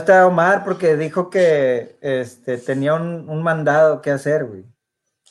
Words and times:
No 0.00 0.04
está 0.06 0.26
Omar 0.26 0.64
porque 0.64 0.96
dijo 0.96 1.28
que 1.28 1.96
este, 2.00 2.56
tenía 2.56 2.94
un, 2.94 3.28
un 3.28 3.42
mandado 3.42 4.00
que 4.00 4.10
hacer, 4.10 4.46
güey. 4.46 4.64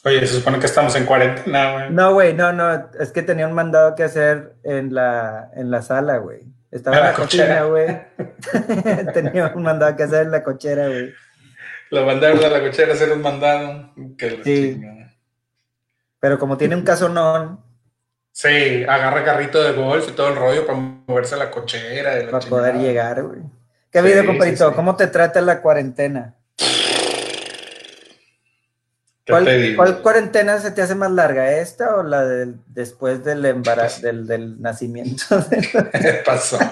Oye, 0.05 0.19
se 0.27 0.35
supone 0.35 0.59
que 0.59 0.67
estamos 0.67 0.95
en 0.95 1.05
cuarentena, 1.05 1.73
güey. 1.73 1.89
No, 1.89 2.13
güey, 2.13 2.33
no, 2.35 2.53
no, 2.53 2.87
es 2.99 3.11
que 3.11 3.23
tenía 3.23 3.47
un 3.47 3.53
mandado 3.53 3.95
que 3.95 4.03
hacer 4.03 4.53
en 4.63 4.93
la, 4.93 5.49
en 5.55 5.71
la 5.71 5.81
sala, 5.81 6.17
güey. 6.17 6.41
Estaba 6.69 6.97
En 6.97 7.03
la 7.03 7.09
la 7.09 7.15
cocina, 7.17 7.63
güey. 7.63 7.99
tenía 9.13 9.51
un 9.55 9.63
mandado 9.63 9.95
que 9.95 10.03
hacer 10.03 10.21
en 10.27 10.31
la 10.31 10.43
cochera, 10.43 10.87
güey. 10.87 11.13
Lo 11.89 12.05
mandaron 12.05 12.43
a 12.43 12.49
la 12.49 12.61
cochera 12.61 12.91
a 12.91 12.95
hacer 12.95 13.11
un 13.11 13.23
mandado. 13.23 13.91
Que 14.19 14.29
la 14.29 14.43
Sí. 14.43 14.73
chingada. 14.75 15.13
Pero 16.19 16.37
como 16.37 16.57
tiene 16.57 16.75
un 16.75 16.83
casonón, 16.83 17.59
Sí, 18.31 18.83
agarra 18.87 19.23
carrito 19.23 19.61
de 19.63 19.71
golf 19.73 20.07
y 20.07 20.11
todo 20.11 20.29
el 20.29 20.35
rollo 20.35 20.65
para 20.67 20.77
moverse 20.77 21.33
a 21.33 21.39
la 21.39 21.49
cochera. 21.49 22.19
y 22.19 22.25
la 22.25 22.31
para 22.31 22.45
poder 22.47 22.75
llegar, 22.75 23.23
güey. 23.23 23.41
¿Qué 23.91 24.01
video, 24.01 24.21
sí, 24.21 24.27
compadrito? 24.27 24.69
sí. 24.69 24.75
¿Cómo 24.75 24.95
te 24.95 25.07
trata 25.07 25.41
la 25.41 25.61
cuarentena? 25.61 26.35
¿Qué 29.25 29.75
¿Cuál, 29.75 30.01
cuarentena 30.01 30.59
se 30.59 30.71
te 30.71 30.81
hace 30.81 30.95
más 30.95 31.11
larga? 31.11 31.51
¿Esta 31.59 31.95
o 31.95 32.03
la 32.03 32.25
del 32.25 32.57
después 32.67 33.23
del 33.23 33.45
embarazo, 33.45 34.01
del, 34.01 34.25
del 34.25 34.59
nacimiento? 34.61 35.23
¿Qué 35.91 36.21
pasó? 36.25 36.57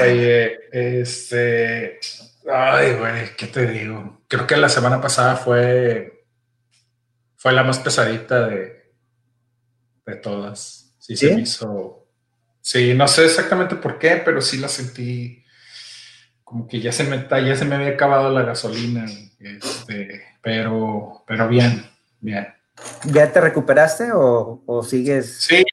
Oye, 0.00 0.58
este. 0.72 2.00
Ay, 2.50 2.94
güey, 2.94 3.36
¿qué 3.36 3.46
te 3.46 3.66
digo? 3.66 4.22
Creo 4.28 4.46
que 4.46 4.56
la 4.56 4.68
semana 4.68 5.00
pasada 5.00 5.36
fue. 5.36 6.24
Fue 7.36 7.52
la 7.52 7.62
más 7.62 7.78
pesadita 7.80 8.46
de. 8.46 8.92
De 10.06 10.16
todas. 10.16 10.94
Sí, 10.98 11.16
se 11.16 11.28
¿Sí? 11.28 11.34
me 11.34 11.42
hizo. 11.42 12.01
Sí, 12.62 12.94
no 12.94 13.08
sé 13.08 13.24
exactamente 13.24 13.74
por 13.74 13.98
qué, 13.98 14.22
pero 14.24 14.40
sí 14.40 14.56
la 14.56 14.68
sentí. 14.68 15.44
Como 16.44 16.68
que 16.68 16.80
ya 16.80 16.92
se 16.92 17.04
me, 17.04 17.26
ya 17.28 17.56
se 17.56 17.64
me 17.64 17.74
había 17.74 17.88
acabado 17.88 18.30
la 18.30 18.42
gasolina. 18.42 19.04
Este, 19.40 20.22
pero, 20.40 21.24
pero 21.26 21.48
bien, 21.48 21.84
bien. 22.20 22.48
¿Ya 23.04 23.30
te 23.30 23.40
recuperaste 23.40 24.12
o, 24.12 24.62
o 24.64 24.82
sigues? 24.82 25.42
Sí, 25.42 25.64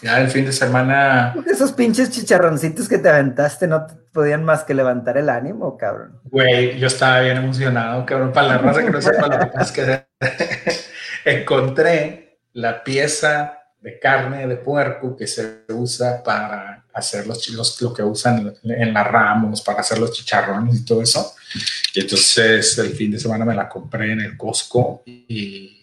ya 0.00 0.20
el 0.20 0.28
fin 0.28 0.44
de 0.44 0.52
semana. 0.52 1.34
Esos 1.46 1.72
pinches 1.72 2.10
chicharroncitos 2.10 2.88
que 2.88 2.98
te 2.98 3.08
aventaste 3.08 3.66
no 3.66 3.86
te 3.86 3.94
podían 4.12 4.44
más 4.44 4.62
que 4.64 4.74
levantar 4.74 5.18
el 5.18 5.28
ánimo, 5.28 5.76
cabrón. 5.76 6.20
Güey, 6.24 6.78
yo 6.78 6.86
estaba 6.86 7.20
bien 7.20 7.36
emocionado, 7.36 8.06
cabrón. 8.06 8.32
Para 8.32 8.48
la 8.48 8.58
raza 8.58 8.84
que 8.84 8.90
no 8.90 9.02
sepa 9.02 9.26
lo 9.26 9.38
que 9.40 9.46
pasa 9.46 9.74
que 9.74 10.06
encontré 11.24 12.38
la 12.52 12.84
pieza 12.84 13.61
de 13.82 13.98
carne 13.98 14.46
de 14.46 14.56
puerco 14.56 15.16
que 15.16 15.26
se 15.26 15.62
usa 15.68 16.22
para 16.22 16.84
hacer 16.94 17.26
los, 17.26 17.48
los- 17.48 17.80
lo 17.82 17.92
que 17.92 18.02
usan 18.02 18.54
en 18.64 18.94
la 18.94 19.02
ramos, 19.04 19.60
para 19.62 19.80
hacer 19.80 19.98
los 19.98 20.12
chicharrones 20.12 20.76
y 20.76 20.84
todo 20.84 21.02
eso. 21.02 21.34
Y 21.94 22.00
entonces 22.00 22.78
el 22.78 22.92
fin 22.92 23.10
de 23.10 23.18
semana 23.18 23.44
me 23.44 23.54
la 23.54 23.68
compré 23.68 24.12
en 24.12 24.20
el 24.20 24.36
Costco 24.36 25.02
y, 25.06 25.78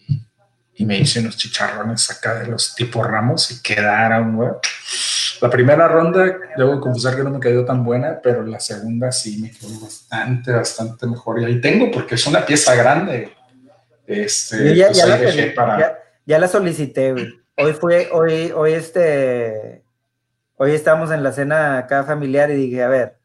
y 0.74 0.84
me 0.86 0.98
hice 0.98 1.20
unos 1.20 1.36
chicharrones 1.36 2.10
acá 2.10 2.38
de 2.40 2.46
los 2.46 2.74
tipo 2.74 3.02
ramos 3.02 3.50
y 3.50 3.60
quedaron, 3.62 4.36
güey. 4.36 4.50
La 5.42 5.48
primera 5.50 5.88
ronda, 5.88 6.36
debo 6.56 6.80
confesar 6.80 7.16
que 7.16 7.22
no 7.24 7.30
me 7.30 7.40
quedó 7.40 7.64
tan 7.64 7.82
buena, 7.82 8.20
pero 8.22 8.44
la 8.44 8.60
segunda 8.60 9.10
sí 9.10 9.38
me 9.42 9.50
quedó 9.50 9.80
bastante, 9.80 10.52
bastante 10.52 11.06
mejor. 11.06 11.40
Y 11.40 11.44
ahí 11.46 11.60
tengo, 11.60 11.90
porque 11.90 12.14
es 12.16 12.26
una 12.26 12.44
pieza 12.44 12.74
grande. 12.74 13.32
Este, 14.06 14.74
ya, 14.76 14.86
pues 14.88 14.98
ya 14.98 15.06
la 15.06 15.54
para- 15.54 15.78
ya, 15.78 15.98
ya 16.26 16.38
la 16.38 16.48
solicité, 16.48 17.12
güey. 17.12 17.39
Hoy 17.62 17.72
fue, 17.74 18.08
hoy, 18.12 18.52
hoy 18.54 18.72
este, 18.72 19.84
hoy 20.56 20.72
estábamos 20.72 21.10
en 21.10 21.22
la 21.22 21.32
cena 21.32 21.78
acá 21.78 22.04
familiar 22.04 22.50
y 22.50 22.54
dije, 22.54 22.82
a 22.82 22.88
ver, 22.88 23.18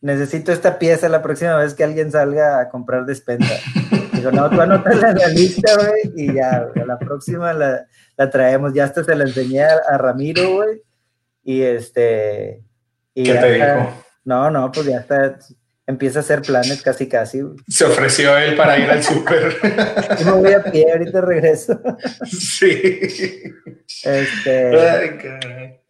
necesito 0.00 0.52
esta 0.52 0.78
pieza 0.78 1.08
la 1.08 1.22
próxima 1.22 1.56
vez 1.56 1.74
que 1.74 1.84
alguien 1.84 2.10
salga 2.10 2.60
a 2.60 2.68
comprar 2.68 3.04
despensa. 3.06 3.54
Digo, 4.12 4.30
no, 4.30 4.48
tú 4.48 4.60
anótala 4.60 5.10
en 5.10 5.18
la 5.18 5.28
lista, 5.28 5.76
güey, 5.76 6.12
y 6.16 6.34
ya, 6.34 6.68
a 6.74 6.84
la 6.86 6.98
próxima 6.98 7.52
la, 7.52 7.86
la 8.16 8.30
traemos. 8.30 8.72
Ya 8.72 8.84
hasta 8.84 9.04
se 9.04 9.14
la 9.14 9.24
enseñé 9.24 9.62
a, 9.62 9.76
a 9.88 9.98
Ramiro, 9.98 10.54
güey, 10.54 10.82
y 11.44 11.62
este... 11.62 12.62
Y 13.14 13.24
¿Qué 13.24 13.34
te 13.34 13.52
dijo? 13.52 13.92
No, 14.24 14.50
no, 14.50 14.70
pues 14.72 14.86
ya 14.86 14.98
está, 14.98 15.38
empieza 15.86 16.18
a 16.18 16.22
hacer 16.22 16.42
planes 16.42 16.82
casi, 16.82 17.08
casi, 17.08 17.40
güey. 17.40 17.56
Se 17.68 17.84
ofreció 17.84 18.36
él 18.36 18.56
para 18.56 18.78
ir 18.78 18.90
al 18.90 19.02
súper. 19.02 19.56
Me 20.24 20.32
voy 20.32 20.52
a 20.52 20.62
pie, 20.64 20.86
ahorita 20.92 21.20
regreso. 21.20 21.80
sí. 22.24 23.00
Este... 24.04 24.76
Ay, 24.76 25.18
caray. 25.18 25.80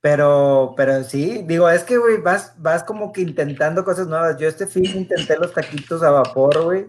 Pero, 0.00 0.74
pero 0.76 1.02
sí, 1.02 1.42
digo, 1.46 1.70
es 1.70 1.82
que, 1.82 1.96
güey, 1.96 2.18
vas, 2.18 2.52
vas 2.58 2.84
como 2.84 3.10
que 3.10 3.22
intentando 3.22 3.84
cosas 3.84 4.06
nuevas. 4.06 4.36
Yo 4.36 4.46
este 4.48 4.66
fin 4.66 4.84
intenté 4.84 5.38
los 5.38 5.54
taquitos 5.54 6.02
a 6.02 6.10
vapor, 6.10 6.62
güey, 6.62 6.86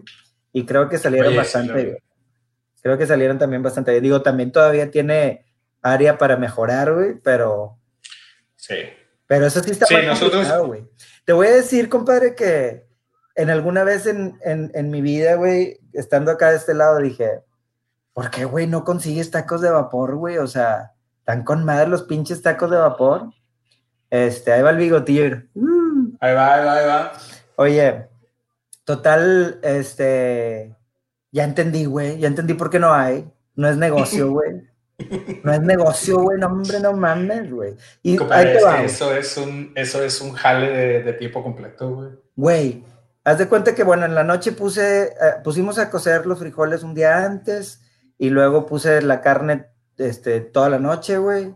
y 0.52 0.66
creo 0.66 0.90
que 0.90 0.98
salieron 0.98 1.28
Oye, 1.28 1.36
sí, 1.36 1.38
bastante 1.38 1.84
bien. 1.84 1.98
Creo 2.82 2.98
que 2.98 3.06
salieron 3.06 3.38
también 3.38 3.62
bastante 3.62 3.92
bien. 3.92 4.02
Digo, 4.02 4.20
también 4.20 4.52
todavía 4.52 4.90
tiene 4.90 5.46
área 5.80 6.18
para 6.18 6.36
mejorar, 6.36 6.92
güey, 6.92 7.14
pero, 7.22 7.78
Sí. 8.56 8.74
Pero 9.26 9.46
eso 9.46 9.60
sí 9.62 9.70
está 9.72 9.86
Sí, 9.86 9.94
muy 9.94 10.06
nosotros- 10.06 10.32
complicado, 10.32 10.66
güey. 10.66 10.86
Te 11.24 11.32
voy 11.32 11.46
a 11.48 11.54
decir, 11.54 11.88
compadre, 11.88 12.34
que 12.34 12.86
en 13.34 13.50
alguna 13.50 13.84
vez 13.84 14.06
en, 14.06 14.38
en, 14.44 14.70
en 14.74 14.90
mi 14.90 15.00
vida, 15.02 15.34
güey, 15.34 15.78
estando 15.92 16.30
acá 16.30 16.50
de 16.50 16.56
este 16.56 16.74
lado, 16.74 16.98
dije, 16.98 17.40
¿por 18.12 18.30
qué, 18.30 18.44
güey, 18.44 18.66
no 18.66 18.84
consigues 18.84 19.30
tacos 19.30 19.60
de 19.60 19.70
vapor, 19.70 20.14
güey? 20.16 20.38
O 20.38 20.46
sea, 20.46 20.92
tan 21.24 21.42
con 21.44 21.64
madre 21.64 21.88
los 21.88 22.04
pinches 22.04 22.42
tacos 22.42 22.70
de 22.70 22.76
vapor. 22.78 23.30
Este, 24.10 24.52
ahí 24.52 24.62
va 24.62 24.70
el 24.70 24.76
bigotillo. 24.76 25.42
Mm. 25.54 26.16
Ahí 26.20 26.34
va, 26.34 26.54
ahí 26.54 26.64
va, 26.64 26.72
ahí 26.78 26.86
va. 26.86 27.12
Oye, 27.56 28.08
total, 28.84 29.58
este, 29.62 30.74
ya 31.32 31.44
entendí, 31.44 31.84
güey, 31.86 32.18
ya 32.18 32.28
entendí 32.28 32.54
por 32.54 32.70
qué 32.70 32.78
no 32.78 32.92
hay. 32.92 33.28
No 33.54 33.68
es 33.68 33.76
negocio, 33.76 34.30
güey. 34.30 34.62
No 35.44 35.52
es 35.52 35.60
negocio, 35.60 36.20
güey, 36.20 36.38
no, 36.38 36.46
hombre, 36.46 36.80
no 36.80 36.92
mames, 36.94 37.50
güey. 37.50 37.74
Y 38.02 38.12
ahí 38.12 38.16
Compadre, 38.16 38.52
te 38.52 38.58
es 38.58 38.64
va, 38.64 38.76
que 38.78 38.84
eso 38.86 39.14
es 39.14 39.36
un, 39.36 39.72
eso 39.74 40.02
es 40.02 40.20
un 40.20 40.32
jale 40.32 40.70
de, 40.70 41.02
de 41.02 41.12
tiempo 41.12 41.42
completo, 41.42 41.90
güey. 41.90 42.10
Güey, 42.34 42.84
haz 43.24 43.38
de 43.38 43.48
cuenta 43.48 43.74
que, 43.74 43.84
bueno, 43.84 44.06
en 44.06 44.14
la 44.14 44.24
noche 44.24 44.52
puse, 44.52 45.04
eh, 45.08 45.12
pusimos 45.44 45.78
a 45.78 45.90
cocer 45.90 46.26
los 46.26 46.38
frijoles 46.38 46.82
un 46.82 46.94
día 46.94 47.24
antes 47.24 47.82
y 48.18 48.30
luego 48.30 48.66
puse 48.66 49.02
la 49.02 49.20
carne, 49.20 49.66
este, 49.98 50.40
toda 50.40 50.70
la 50.70 50.78
noche, 50.78 51.18
güey. 51.18 51.54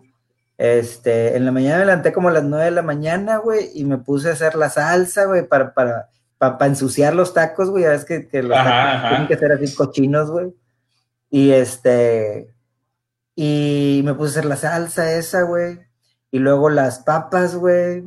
Este, 0.59 1.37
en 1.37 1.47
la 1.47 1.53
mañana 1.53 1.79
me 1.79 1.87
levanté 1.87 2.13
como 2.13 2.29
a 2.29 2.33
las 2.33 2.45
nueve 2.45 2.67
de 2.67 2.71
la 2.73 2.83
mañana, 2.83 3.39
güey, 3.39 3.71
y 3.75 3.85
me 3.85 3.97
puse 3.97 4.29
a 4.29 4.33
hacer 4.33 4.55
la 4.57 4.69
salsa, 4.69 5.25
güey, 5.25 5.47
para, 5.49 5.73
para, 5.73 6.11
para, 6.37 6.67
ensuciar 6.67 7.15
los 7.15 7.33
tacos, 7.33 7.71
güey, 7.71 7.85
ya 7.85 7.91
ves 7.91 8.05
que, 8.05 8.29
que 8.29 8.43
los 8.43 8.59
Ajá, 8.59 8.69
tacos 8.69 8.95
ajá. 8.97 9.09
tienen 9.09 9.29
que 9.29 9.37
ser 9.39 9.53
así 9.53 9.75
cochinos, 9.75 10.31
güey. 10.31 10.55
Y 11.31 11.53
este, 11.53 12.53
y 13.35 14.03
me 14.05 14.15
puse 14.15 14.29
a 14.29 14.31
hacer 14.41 14.45
la 14.45 14.57
salsa 14.57 15.13
esa, 15.13 15.43
güey, 15.43 15.79
y 16.31 16.39
luego 16.39 16.71
las 16.71 17.01
papas, 17.01 17.55
güey, 17.57 18.05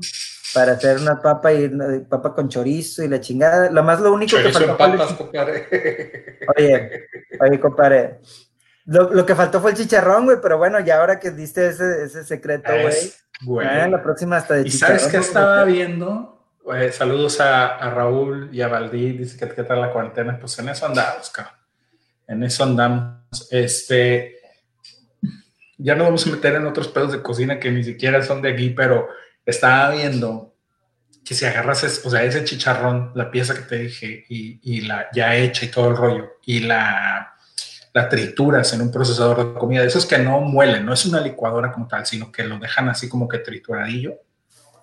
para 0.53 0.73
hacer 0.73 0.97
una 0.99 1.21
papa 1.21 1.51
y 1.53 1.65
una 1.65 2.07
papa 2.07 2.33
con 2.35 2.47
chorizo 2.49 3.03
y 3.03 3.07
la 3.07 3.19
chingada. 3.19 3.71
Lo 3.71 3.83
más 3.83 3.99
lo 3.99 4.13
único 4.13 4.37
que 4.37 4.51
Chorizo 4.51 4.77
faltó 4.77 4.85
en 4.85 4.97
papas, 4.97 5.13
compadre. 5.13 6.39
Oye, 6.57 7.07
oye, 7.39 7.59
compadre. 7.59 8.19
Lo, 8.85 9.11
lo 9.13 9.25
que 9.25 9.33
faltó 9.33 9.61
fue 9.61 9.71
el 9.71 9.77
chicharrón, 9.77 10.25
güey, 10.25 10.37
pero 10.41 10.57
bueno, 10.57 10.79
ya 10.81 10.99
ahora 10.99 11.19
que 11.19 11.31
diste 11.31 11.67
ese, 11.69 12.03
ese 12.03 12.23
secreto, 12.23 12.71
güey. 12.71 12.87
Es, 12.87 13.25
güey. 13.41 13.65
ah, 13.67 13.87
la 13.87 14.03
próxima 14.03 14.37
hasta 14.37 14.55
de 14.55 14.61
¿Y 14.61 14.65
chicharrón. 14.71 14.99
sabes 14.99 15.11
qué 15.11 15.17
estaba 15.19 15.63
viendo? 15.63 16.29
Eh, 16.75 16.91
saludos 16.91 17.41
a, 17.41 17.75
a 17.77 17.89
Raúl 17.89 18.49
y 18.51 18.61
a 18.61 18.67
Valdí, 18.67 19.17
dice 19.17 19.37
que 19.37 19.53
qué 19.53 19.63
tal 19.63 19.81
la 19.81 19.91
cuarentena. 19.91 20.37
Pues 20.39 20.57
en 20.59 20.69
eso 20.69 20.85
andamos, 20.85 21.29
cabrón. 21.29 21.53
En 22.27 22.43
eso 22.43 22.63
andamos. 22.63 23.47
Este, 23.51 24.37
ya 25.83 25.95
no 25.95 26.06
vamos 26.06 26.25
a 26.25 26.30
meter 26.31 26.56
en 26.56 26.65
otros 26.65 26.88
pedos 26.88 27.12
de 27.12 27.21
cocina 27.21 27.59
que 27.59 27.69
ni 27.71 27.83
siquiera 27.83 28.21
son 28.24 28.41
de 28.41 28.51
aquí, 28.53 28.69
pero 28.71 29.07
estaba 29.45 29.91
viendo 29.91 30.56
que 31.25 31.35
si 31.35 31.45
agarras, 31.45 31.83
es- 31.83 32.06
o 32.06 32.09
sea, 32.09 32.24
ese 32.24 32.44
chicharrón, 32.44 33.12
la 33.15 33.30
pieza 33.31 33.53
que 33.53 33.62
te 33.62 33.77
dije, 33.80 34.25
y, 34.30 34.59
y 34.63 34.81
la 34.81 35.07
ya 35.13 35.35
hecha 35.35 35.65
y 35.65 35.69
todo 35.69 35.89
el 35.89 35.95
rollo, 35.97 36.31
y 36.45 36.62
la, 36.62 37.33
la 37.94 38.09
trituras 38.09 38.74
en 38.74 38.81
un 38.81 38.91
procesador 38.91 39.53
de 39.53 39.59
comida, 39.59 39.81
de 39.81 39.88
esos 39.88 40.06
que 40.06 40.18
no 40.18 40.39
muelen, 40.41 40.85
no 40.85 40.94
es 40.94 41.06
una 41.06 41.21
licuadora 41.21 41.71
como 41.71 41.88
tal, 41.88 42.06
sino 42.06 42.31
que 42.31 42.44
lo 42.44 42.57
dejan 42.59 42.89
así 42.89 43.07
como 43.07 43.27
que 43.27 43.38
trituradillo 43.39 44.15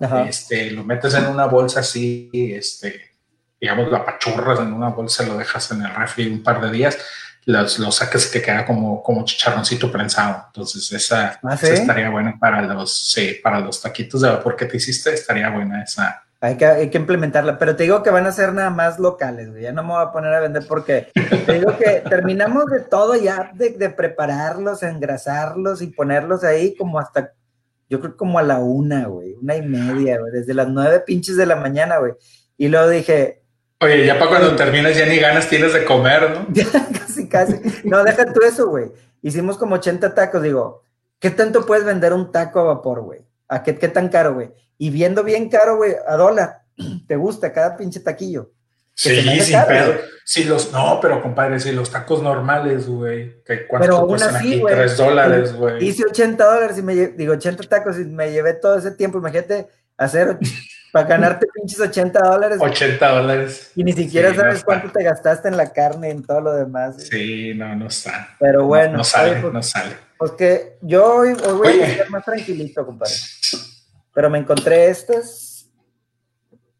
Ajá. 0.00 0.26
este, 0.28 0.70
lo 0.70 0.82
metes 0.84 1.12
en 1.14 1.26
una 1.26 1.44
bolsa 1.46 1.80
así, 1.80 2.30
este, 2.32 3.16
digamos, 3.60 3.90
lo 3.90 3.96
apachurras 3.98 4.60
en 4.60 4.72
una 4.72 4.88
bolsa, 4.88 5.26
lo 5.26 5.36
dejas 5.36 5.70
en 5.72 5.82
el 5.82 5.94
refri 5.94 6.26
un 6.26 6.42
par 6.42 6.60
de 6.62 6.70
días, 6.70 6.98
los, 7.46 7.78
lo 7.78 7.90
sacas 7.90 8.28
y 8.28 8.32
te 8.32 8.42
queda 8.42 8.64
como, 8.64 9.02
como 9.02 9.24
chicharroncito 9.24 9.90
prensado. 9.90 10.44
Entonces, 10.46 10.92
esa, 10.92 11.40
¿Ah, 11.42 11.54
esa 11.54 11.66
sí? 11.66 11.72
estaría 11.72 12.10
buena 12.10 12.36
para 12.38 12.62
los, 12.62 13.10
sí, 13.12 13.38
para 13.42 13.60
los 13.60 13.80
taquitos 13.80 14.20
de 14.20 14.28
vapor 14.28 14.56
que 14.56 14.66
te 14.66 14.76
hiciste, 14.76 15.12
estaría 15.12 15.48
buena 15.50 15.82
esa, 15.82 16.22
Hay 16.40 16.56
que, 16.56 16.66
hay 16.66 16.90
que 16.90 16.98
implementarla, 16.98 17.58
pero 17.58 17.76
te 17.76 17.84
digo 17.84 18.02
que 18.02 18.10
van 18.10 18.26
a 18.26 18.32
ser 18.32 18.52
nada 18.52 18.70
más 18.70 18.98
locales, 18.98 19.50
güey. 19.50 19.62
Ya 19.62 19.72
no 19.72 19.82
me 19.82 19.90
voy 19.90 20.02
a 20.02 20.12
poner 20.12 20.32
a 20.34 20.40
vender 20.40 20.66
porque 20.66 21.08
te 21.46 21.52
digo 21.54 21.76
que 21.78 22.02
terminamos 22.08 22.66
de 22.66 22.80
todo 22.80 23.16
ya, 23.16 23.50
de, 23.54 23.70
de 23.70 23.90
prepararlos, 23.90 24.82
engrasarlos 24.82 25.82
y 25.82 25.88
ponerlos 25.88 26.44
ahí 26.44 26.76
como 26.76 26.98
hasta, 26.98 27.32
yo 27.88 28.00
creo 28.00 28.16
como 28.16 28.38
a 28.38 28.42
la 28.42 28.58
una, 28.58 29.06
güey, 29.06 29.34
una 29.34 29.56
y 29.56 29.62
media, 29.62 30.18
güey, 30.18 30.32
desde 30.32 30.54
las 30.54 30.68
nueve 30.68 31.00
pinches 31.00 31.36
de 31.36 31.46
la 31.46 31.56
mañana, 31.56 31.98
güey. 31.98 32.12
Y 32.56 32.68
luego 32.68 32.90
dije, 32.90 33.39
Oye, 33.82 34.04
ya 34.04 34.18
para 34.18 34.30
cuando 34.30 34.56
termines 34.56 34.96
ya 34.96 35.06
ni 35.06 35.16
ganas 35.16 35.48
tienes 35.48 35.72
de 35.72 35.84
comer, 35.84 36.30
¿no? 36.30 36.46
Ya, 36.52 36.66
casi, 36.98 37.28
casi. 37.28 37.54
No, 37.84 38.04
deja 38.04 38.30
tú 38.32 38.40
eso, 38.46 38.68
güey. 38.68 38.92
Hicimos 39.22 39.56
como 39.56 39.76
80 39.76 40.14
tacos, 40.14 40.42
digo, 40.42 40.82
¿qué 41.18 41.30
tanto 41.30 41.64
puedes 41.64 41.84
vender 41.84 42.12
un 42.12 42.30
taco 42.30 42.60
a 42.60 42.64
vapor, 42.64 43.00
güey? 43.00 43.20
¿A 43.48 43.62
qué, 43.62 43.76
qué 43.78 43.88
tan 43.88 44.08
caro, 44.08 44.34
güey? 44.34 44.50
Y 44.76 44.90
viendo 44.90 45.24
bien 45.24 45.48
caro, 45.48 45.76
güey, 45.76 45.94
a 46.06 46.16
dólar, 46.16 46.62
¿te 47.06 47.16
gusta 47.16 47.52
cada 47.52 47.76
pinche 47.76 48.00
taquillo? 48.00 48.50
Sí, 48.94 49.40
sin 49.40 49.54
caro, 49.54 49.68
pedo. 49.68 49.86
güey. 49.92 49.98
Sí, 50.24 50.44
los, 50.44 50.72
no, 50.72 50.98
pero 51.00 51.22
compadre, 51.22 51.58
si 51.58 51.72
los 51.72 51.90
tacos 51.90 52.22
normales, 52.22 52.86
güey, 52.86 53.42
que 53.44 53.66
cuánto 53.66 54.06
cuestan 54.06 54.36
así, 54.36 54.48
aquí, 54.48 54.60
güey. 54.60 54.74
tres 54.74 54.96
dólares, 54.96 55.54
güey. 55.54 55.82
Hice 55.82 56.04
80 56.04 56.44
dólares 56.44 56.78
y 56.78 56.82
me 56.82 56.94
digo 56.94 57.32
80 57.32 57.62
tacos 57.64 57.98
y 57.98 58.04
me 58.04 58.30
llevé 58.30 58.52
todo 58.54 58.76
ese 58.76 58.90
tiempo. 58.90 59.16
Imagínate 59.18 59.68
hacer 59.96 60.38
para 60.92 61.06
ganarte 61.06 61.46
pinches 61.54 61.78
80 61.80 62.20
dólares 62.20 62.58
80 62.60 63.08
dólares. 63.08 63.70
y 63.76 63.84
ni 63.84 63.92
siquiera 63.92 64.30
Sí, 64.30 64.36
sabes 64.36 64.64
cuánto 64.64 64.90
te 64.90 65.04
gastaste 65.04 65.48
en 65.48 65.56
la 65.56 65.72
carne 65.72 66.08
y 66.08 66.10
en 66.12 66.22
todo 66.24 66.40
lo 66.40 66.52
demás. 66.54 66.96
Sí, 67.08 67.52
no, 67.54 67.74
no 67.76 67.86
está. 67.88 68.30
Pero 68.38 68.66
bueno, 68.66 68.92
no, 68.92 68.98
no 68.98 69.04
sale, 69.04 69.30
oye, 69.32 69.40
pues, 69.40 69.52
no 69.52 69.62
sale. 69.62 69.96
pues 70.18 70.32
que 70.32 70.78
yo 70.82 71.04
hoy, 71.14 71.28
hoy 71.30 71.52
voy 71.52 71.68
Oye. 71.68 71.84
a 71.84 71.88
estar 71.88 72.10
más 72.10 72.24
tranquilito, 72.24 72.84
compadre. 72.84 73.14
Pero 74.12 74.28
me 74.30 74.38
encontré 74.38 74.88
estas. 74.88 75.66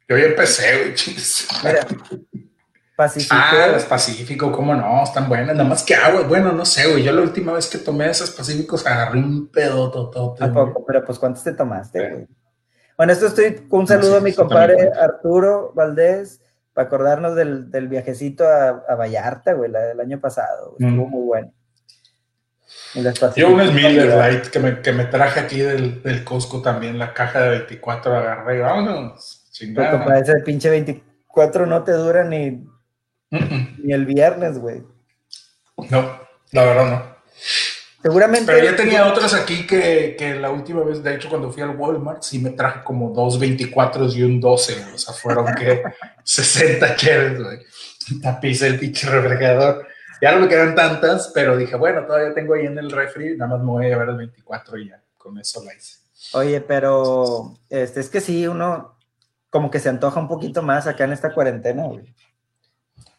Yo 0.09 0.17
ya 0.19 0.25
empecé, 0.25 0.77
güey. 0.79 0.95
Mira, 1.65 1.87
Pacífico. 2.97 3.35
Ah, 3.39 3.69
las 3.73 3.85
Pacífico, 3.85 4.53
cómo 4.53 4.75
no, 4.75 5.05
están 5.05 5.29
buenas. 5.29 5.57
Nada 5.57 5.67
más 5.69 5.83
que 5.85 5.95
agua, 5.95 6.23
bueno, 6.23 6.53
no 6.53 6.67
sé, 6.67 6.91
güey. 6.91 7.03
Yo 7.03 7.13
la 7.13 7.23
última 7.23 7.53
vez 7.53 7.67
que 7.69 7.79
tomé 7.79 8.11
esas 8.11 8.31
Pacíficos 8.31 8.85
agarré 8.87 9.21
un 9.21 9.49
pedo 9.49 9.91
totote. 9.91 10.45
¿A 10.45 10.53
poco? 10.53 10.85
Pero 10.85 11.05
pues 11.05 11.19
¿cuántos 11.19 11.43
te 11.45 11.53
tomaste, 11.53 11.99
Sí. 11.99 12.13
güey? 12.13 12.27
Bueno, 13.01 13.15
esto 13.15 13.29
estoy 13.29 13.55
con 13.67 13.81
un 13.81 13.87
saludo 13.87 14.11
sí, 14.13 14.17
a 14.19 14.21
mi 14.21 14.33
compadre. 14.35 14.91
Arturo 15.01 15.73
Valdés 15.75 16.43
para 16.75 16.87
acordarnos 16.87 17.35
del, 17.35 17.71
del 17.71 17.89
viajecito 17.89 18.47
a, 18.47 18.85
a 18.87 18.95
Vallarta, 18.95 19.55
güey, 19.55 19.71
la 19.71 19.81
del 19.81 20.01
año 20.01 20.21
pasado. 20.21 20.75
güey. 20.79 20.91
Estuvo 20.91 21.07
Mm. 21.07 21.11
muy 21.11 21.23
bueno. 21.27 21.53
Yo 23.37 23.49
unas 23.49 23.73
Miller. 23.73 24.17
Light 24.19 24.49
que 24.49 24.59
me, 24.59 24.83
que 24.83 24.93
me 24.93 25.07
traje 25.07 25.41
aquí 25.41 25.61
del, 25.61 26.03
del 26.03 26.25
Costco 26.25 26.61
también, 26.61 26.99
la 26.99 27.15
caja 27.15 27.41
de 27.41 27.49
24 27.51 28.15
agarré. 28.15 28.61
Vámonos, 28.61 29.45
Pero, 29.45 29.51
chingada. 29.53 29.91
compadre, 29.93 30.21
ese 30.21 30.37
pinche 30.45 30.69
24 30.69 31.65
no 31.65 31.83
te 31.85 31.93
dura 31.93 32.23
ni, 32.25 32.51
Mm, 33.31 33.37
mm. 33.39 33.77
ni 33.85 33.93
el 33.95 34.05
viernes, 34.05 34.59
güey. 34.59 34.83
No, 35.89 36.19
la 36.53 36.65
verdad 36.65 36.85
no. 36.91 37.10
Seguramente. 38.03 38.51
Pero 38.51 38.65
ya 38.65 38.77
tenía 38.77 39.07
otras 39.07 39.35
aquí 39.35 39.67
que, 39.67 40.17
que 40.19 40.35
la 40.35 40.51
última 40.51 40.83
vez, 40.83 41.03
de 41.03 41.15
hecho, 41.15 41.29
cuando 41.29 41.53
fui 41.53 41.63
al 41.63 41.77
Walmart, 41.77 42.23
sí 42.23 42.39
me 42.39 42.51
traje 42.51 42.83
como 42.83 43.11
dos 43.11 43.39
24 43.39 44.07
y 44.09 44.23
un 44.23 44.41
12, 44.41 44.75
güey. 44.75 44.95
o 44.95 44.99
sea, 44.99 45.15
fueron 45.15 45.55
que 45.55 45.83
60 46.25 46.97
cheres, 46.97 47.43
güey. 47.43 47.59
Tapicé 48.23 48.69
el 48.69 48.79
pinche 48.79 49.09
refrigerador. 49.09 49.87
Ya 50.23 50.33
no 50.33 50.41
me 50.41 50.49
quedan 50.49 50.75
tantas, 50.75 51.31
pero 51.35 51.57
dije, 51.57 51.77
bueno, 51.77 52.05
todavía 52.05 52.35
tengo 52.35 52.55
ahí 52.55 52.67
en 52.67 52.79
el 52.79 52.91
refri, 52.91 53.37
nada 53.37 53.57
más 53.57 53.61
me 53.65 53.71
voy 53.71 53.87
a 53.87 53.89
llevar 53.89 54.09
el 54.11 54.17
24 54.17 54.79
y 54.79 54.89
ya, 54.89 55.03
con 55.17 55.39
eso 55.39 55.65
la 55.65 55.75
hice. 55.75 55.99
Oye, 56.33 56.61
pero 56.61 57.55
este, 57.71 58.01
es 58.01 58.09
que 58.11 58.21
sí, 58.21 58.47
uno 58.47 58.99
como 59.49 59.71
que 59.71 59.81
se 59.81 59.89
antoja 59.89 60.21
un 60.21 60.29
poquito 60.29 60.63
más 60.63 60.87
acá 60.87 61.05
en 61.05 61.13
esta 61.13 61.33
cuarentena, 61.33 61.87
güey. 61.87 62.15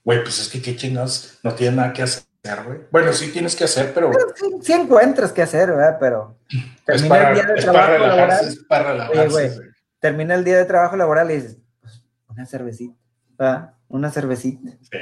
Güey, 0.03 0.23
pues 0.23 0.39
es 0.39 0.49
que 0.49 0.61
qué 0.61 0.75
chingados, 0.75 1.39
no 1.43 1.53
tiene 1.53 1.75
nada 1.77 1.93
que 1.93 2.03
hacer, 2.03 2.23
güey. 2.43 2.79
Bueno, 2.91 3.13
sí 3.13 3.31
tienes 3.31 3.55
que 3.55 3.65
hacer, 3.65 3.93
pero 3.93 4.11
Pero 4.11 4.27
sí, 4.35 4.45
sí 4.63 4.73
encuentras 4.73 5.31
qué 5.31 5.43
hacer, 5.43 5.69
¿verdad? 5.69 5.97
Pero 5.99 6.37
termina 6.85 7.09
para, 7.09 7.29
el 7.29 7.35
día 7.35 7.45
de 7.45 7.61
trabajo 7.61 7.87
para 7.87 7.97
relajarse, 7.97 8.17
laboral, 8.17 8.47
es 8.47 8.59
para 8.65 8.91
relajarse. 8.91 9.19
Oye, 9.19 9.29
güey. 9.29 9.55
güey. 9.55 9.69
termina 9.99 10.35
el 10.35 10.43
día 10.43 10.57
de 10.57 10.65
trabajo 10.65 10.95
laboral 10.95 11.31
y 11.31 11.35
dices, 11.35 11.57
pues, 11.79 12.03
una 12.27 12.45
cervecita, 12.45 12.95
¿verdad? 13.37 13.73
Una 13.87 14.09
cervecita. 14.09 14.71
Sí, 14.89 14.97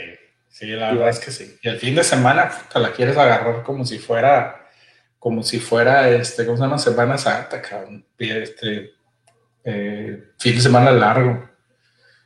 sí, 0.49 0.67
la 0.67 0.91
verdad 0.91 1.09
es 1.09 1.19
que 1.19 1.31
sí. 1.31 1.57
Y 1.61 1.69
el 1.69 1.79
fin 1.79 1.95
de 1.95 2.03
semana 2.03 2.51
te 2.71 2.79
la 2.79 2.91
quieres 2.91 3.17
agarrar 3.17 3.63
como 3.63 3.85
si 3.85 3.99
fuera, 3.99 4.67
como 5.17 5.41
si 5.41 5.59
fuera, 5.59 6.09
este, 6.09 6.45
¿cómo 6.45 6.57
se 6.57 6.63
llama? 6.63 6.77
Semana 6.77 7.17
Santa, 7.17 7.61
cabrón. 7.61 8.05
Este, 8.17 8.91
eh, 9.63 10.31
fin 10.37 10.55
de 10.55 10.61
semana 10.61 10.91
largo. 10.91 11.49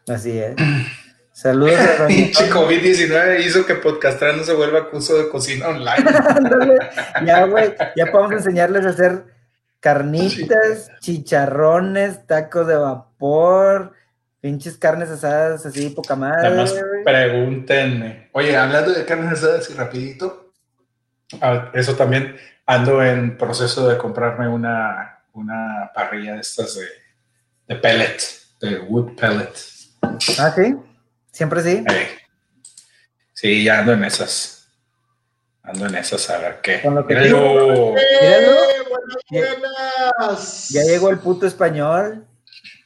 Así 0.07 0.39
es. 0.39 0.55
Saludos 1.33 1.79
a 1.99 2.05
Pinche 2.07 2.47
COVID-19 2.47 3.43
hizo 3.43 3.65
que 3.65 3.73
Podcastrando 3.73 4.43
se 4.43 4.53
vuelva 4.53 4.89
curso 4.89 5.17
de 5.17 5.29
cocina 5.29 5.67
online. 5.67 6.05
Ya, 7.25 7.45
güey, 7.45 7.73
ya 7.95 8.11
podemos 8.11 8.33
enseñarles 8.33 8.85
a 8.85 8.89
hacer 8.89 9.25
carnitas, 9.79 10.91
chicharrones, 10.99 12.25
tacos 12.27 12.67
de 12.67 12.75
vapor, 12.75 13.93
pinches 14.39 14.77
carnes 14.77 15.09
asadas 15.09 15.65
así, 15.65 15.89
poca 15.89 16.15
madre. 16.15 16.47
Además, 16.47 16.71
güey. 16.71 17.03
pregúntenme. 17.03 18.29
Oye, 18.33 18.55
hablando 18.55 18.91
de 18.91 19.03
carnes 19.03 19.33
asadas 19.33 19.69
y 19.69 19.73
rapidito, 19.73 20.51
eso 21.73 21.95
también 21.95 22.35
ando 22.65 23.03
en 23.03 23.37
proceso 23.37 23.87
de 23.89 23.97
comprarme 23.97 24.47
una, 24.47 25.23
una 25.33 25.91
parrilla 25.95 26.33
de 26.33 26.41
estas 26.41 26.75
de, 26.75 26.85
de 27.67 27.75
pellet, 27.75 28.17
de 28.61 28.79
wood 28.79 29.15
pellet. 29.15 29.53
Ah, 30.37 30.53
sí, 30.55 30.75
siempre 31.33 31.61
sí. 31.61 31.83
Eh, 31.89 32.07
sí, 33.33 33.63
ya 33.65 33.79
ando 33.79 33.91
en 33.93 34.05
esas. 34.05 34.69
Ando 35.63 35.87
en 35.87 35.95
esas, 35.95 36.29
a 36.29 36.37
ver 36.39 36.59
qué. 36.61 36.81
Con 36.81 36.95
lo 36.95 37.05
que 37.05 37.15
Míralo. 37.15 37.93
Míralo. 37.93 37.97
¡Eh! 37.97 38.83
Buenas, 38.89 39.17
Ya- 39.29 39.55
buenas. 40.19 40.69
Ya 40.69 40.83
llegó 40.83 41.09
el 41.09 41.19
puto 41.19 41.45
español. 41.47 42.25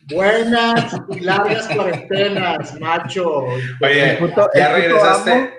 Buenas 0.10 0.94
y 1.10 1.20
largas 1.20 1.68
cuarentenas, 1.68 2.80
macho. 2.80 3.46
Oye, 3.82 4.12
El 4.12 4.18
puto- 4.20 4.50
ya 4.56 4.68
el 4.70 4.82
regresaste. 4.82 5.32
amo. 5.32 5.50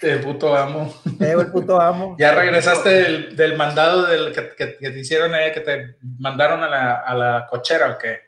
El 0.00 0.20
puto 0.20 0.54
amo. 0.56 0.94
Ya 1.18 1.26
llegó 1.28 1.40
el 1.40 1.50
puto 1.50 1.80
amo. 1.80 2.14
Ya 2.18 2.34
regresaste 2.34 2.88
del, 2.90 3.36
del 3.36 3.56
mandado 3.56 4.06
del 4.06 4.32
que, 4.32 4.50
que- 4.54 4.76
que 4.76 4.90
te 4.90 4.98
hicieron 5.00 5.34
ahí, 5.34 5.50
que 5.52 5.60
te 5.60 5.96
mandaron 6.18 6.62
a 6.62 6.68
la, 6.68 6.94
a 7.00 7.14
la 7.14 7.46
cochera 7.50 7.90
o 7.90 7.98
qué. 7.98 8.20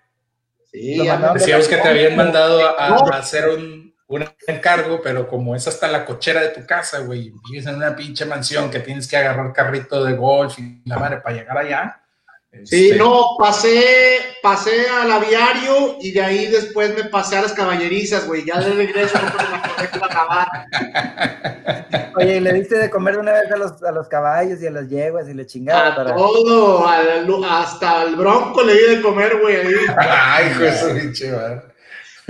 Sí, 0.70 0.98
Decíamos 1.34 1.68
que 1.68 1.76
te 1.76 1.88
habían 1.88 2.16
mandado 2.16 2.78
a 2.78 3.18
hacer 3.18 3.48
un, 3.48 3.94
un 4.08 4.24
encargo, 4.46 5.00
pero 5.02 5.26
como 5.26 5.54
es 5.56 5.66
hasta 5.66 5.88
la 5.88 6.04
cochera 6.04 6.40
de 6.40 6.48
tu 6.48 6.64
casa, 6.66 7.00
güey, 7.00 7.32
vives 7.48 7.66
en 7.66 7.76
una 7.76 7.96
pinche 7.96 8.24
mansión 8.24 8.70
que 8.70 8.80
tienes 8.80 9.08
que 9.08 9.16
agarrar 9.16 9.52
carrito 9.52 10.04
de 10.04 10.14
golf 10.14 10.58
y 10.58 10.82
la 10.84 10.98
madre 10.98 11.18
para 11.18 11.36
llegar 11.36 11.58
allá. 11.58 12.02
Sí, 12.64 12.86
este, 12.90 12.98
no, 12.98 13.36
pasé, 13.38 14.18
pasé 14.42 14.88
al 14.88 15.10
aviario 15.10 15.96
y 16.00 16.12
de 16.12 16.22
ahí 16.22 16.46
después 16.46 16.94
me 16.96 17.04
pasé 17.04 17.36
a 17.36 17.42
las 17.42 17.52
caballerizas, 17.52 18.26
güey. 18.26 18.44
Ya 18.44 18.58
de 18.60 18.72
regreso 18.72 19.18
no 19.20 20.02
a 20.04 20.06
acabar. 20.06 20.48
Oye, 22.16 22.36
y 22.36 22.40
le 22.40 22.52
diste 22.52 22.78
de 22.78 22.90
comer 22.90 23.14
de 23.14 23.20
una 23.20 23.32
vez 23.32 23.50
a 23.52 23.56
los, 23.56 23.82
a 23.82 23.92
los 23.92 24.08
caballos 24.08 24.60
y 24.62 24.66
a 24.66 24.70
las 24.70 24.88
yeguas 24.88 25.28
y 25.28 25.34
le 25.34 25.46
chingaba 25.46 25.88
A 25.88 25.96
para. 25.96 26.14
todo, 26.14 26.86
al- 26.88 27.44
hasta 27.48 28.00
al 28.02 28.16
bronco 28.16 28.62
le 28.62 28.74
di 28.74 28.96
de 28.96 29.02
comer, 29.02 29.38
güey. 29.40 29.56
ahí. 29.56 29.74
Ay, 29.98 30.50
hijo 30.50 30.60
de 30.62 30.78
su 30.78 30.88
pinche. 30.94 31.32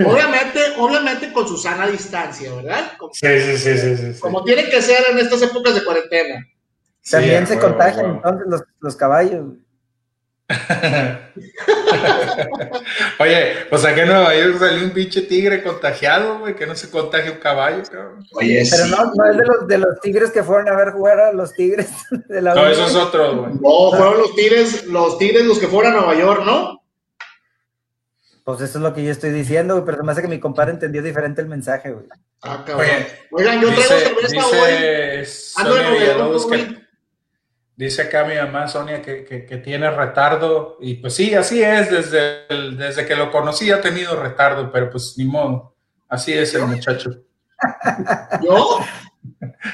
Obviamente, 0.05 0.59
obviamente 0.77 1.33
con 1.33 1.47
su 1.47 1.57
sana 1.57 1.87
distancia, 1.87 2.53
¿verdad? 2.53 2.91
Como, 2.99 3.13
Sí, 3.13 3.27
sí, 3.39 3.57
sí, 3.57 3.77
sí, 3.77 3.97
sí, 3.97 4.13
sí. 4.13 4.19
como 4.19 4.43
tiene 4.43 4.69
que 4.69 4.81
ser 4.81 5.03
en 5.11 5.17
estas 5.17 5.41
épocas 5.41 5.73
de 5.73 5.83
cuarentena. 5.83 6.45
También 7.09 7.47
Sí, 7.47 7.53
se 7.53 7.59
contagian 7.59 8.05
entonces 8.05 8.47
los, 8.47 8.61
los 8.79 8.95
caballos. 8.95 9.45
Oye, 13.19 13.53
o 13.71 13.77
sea 13.77 13.93
que 13.93 14.01
en 14.01 14.07
Nueva 14.07 14.35
York 14.35 14.57
salió 14.59 14.83
un 14.83 14.91
pinche 14.91 15.21
tigre 15.23 15.61
contagiado, 15.63 16.39
güey, 16.39 16.55
que 16.55 16.65
no 16.65 16.75
se 16.75 16.89
contagie 16.89 17.31
un 17.31 17.37
caballo, 17.39 17.83
cabrón. 17.91 18.25
Oye, 18.33 18.63
Pero 18.69 18.85
no, 18.87 19.11
no 19.13 19.31
es 19.31 19.37
de 19.37 19.45
los, 19.45 19.67
de 19.67 19.77
los 19.77 19.99
tigres 20.01 20.31
que 20.31 20.43
fueron 20.43 20.69
a 20.69 20.75
ver 20.75 20.91
jugar 20.91 21.19
a 21.19 21.33
los 21.33 21.53
tigres 21.53 21.89
de 22.29 22.41
la 22.41 22.55
No, 22.55 22.63
U. 22.63 22.65
eso 22.65 22.85
es 22.85 22.95
otro, 22.95 23.35
güey. 23.41 23.53
No, 23.55 23.91
fueron 23.97 24.17
los 24.19 24.35
tigres, 24.35 24.85
los 24.85 25.17
tigres 25.17 25.45
los 25.45 25.59
que 25.59 25.67
fueron 25.67 25.93
a 25.93 25.97
Nueva 25.97 26.15
York, 26.15 26.43
¿no? 26.45 26.81
Pues 28.43 28.61
eso 28.61 28.77
es 28.77 28.83
lo 28.83 28.93
que 28.93 29.03
yo 29.03 29.11
estoy 29.11 29.31
diciendo, 29.31 29.73
güey, 29.73 29.85
pero 29.85 30.03
me 30.05 30.13
hace 30.13 30.21
que 30.21 30.29
mi 30.29 30.39
compadre 30.39 30.71
entendió 30.71 31.01
diferente 31.03 31.41
el 31.41 31.49
mensaje, 31.49 31.91
güey. 31.91 32.05
Ah, 32.43 32.63
cabrón. 32.65 32.85
Oye, 32.87 33.07
Oigan, 33.31 33.61
yo 33.61 33.67
traigo 33.73 33.83
cerveza 33.83 34.47
hoy. 34.47 35.19
dice 35.19 35.53
Ando 35.57 35.75
Villalobos 35.91 36.45
que, 36.45 36.55
hoy. 36.55 36.86
Dice 37.77 38.01
acá 38.01 38.25
mi 38.25 38.35
mamá 38.35 38.67
Sonia 38.67 39.01
que, 39.01 39.23
que- 39.23 39.45
que 39.45 39.57
tiene 39.57 39.89
retardo 39.91 40.77
y 40.81 40.95
pues 40.95 41.13
sí, 41.13 41.33
así 41.35 41.63
es, 41.63 41.89
desde, 41.89 42.47
el- 42.49 42.75
desde 42.75 43.05
que 43.05 43.15
lo 43.15 43.31
conocí 43.31 43.71
ha 43.71 43.79
tenido 43.79 44.21
retardo, 44.21 44.69
pero 44.71 44.89
pues 44.89 45.13
ni 45.17 45.23
modo, 45.25 45.75
así 46.09 46.33
es 46.33 46.53
el 46.55 46.63
muchacho. 46.63 47.11
¿Yo? 48.43 48.79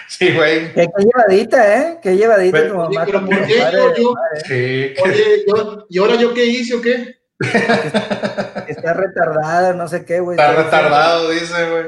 Sí, 0.10 0.34
güey, 0.36 0.74
Qué, 0.74 0.88
qué 0.98 1.04
llevadita, 1.04 1.78
¿eh? 1.78 2.00
Qué 2.02 2.18
llevadita 2.18 2.58
Pero, 2.58 2.74
tu 2.74 2.78
mamá 2.80 3.06
pero 3.06 3.26
¿por 3.26 3.46
qué 3.46 3.60
yo- 3.72 3.96
yo- 3.96 4.14
sí. 4.46 4.94
Oye, 5.04 5.46
yo, 5.48 5.86
¿y 5.90 5.98
ahora 6.00 6.16
yo 6.16 6.34
qué 6.34 6.46
hice 6.46 6.74
o 6.76 6.82
qué? 6.82 7.18
Está 8.68 8.94
retardado, 8.94 9.74
no 9.76 9.88
sé 9.88 10.04
qué, 10.06 10.20
güey. 10.20 10.38
Está 10.38 10.54
retardado, 10.54 11.30
dice, 11.30 11.70
güey. 11.70 11.84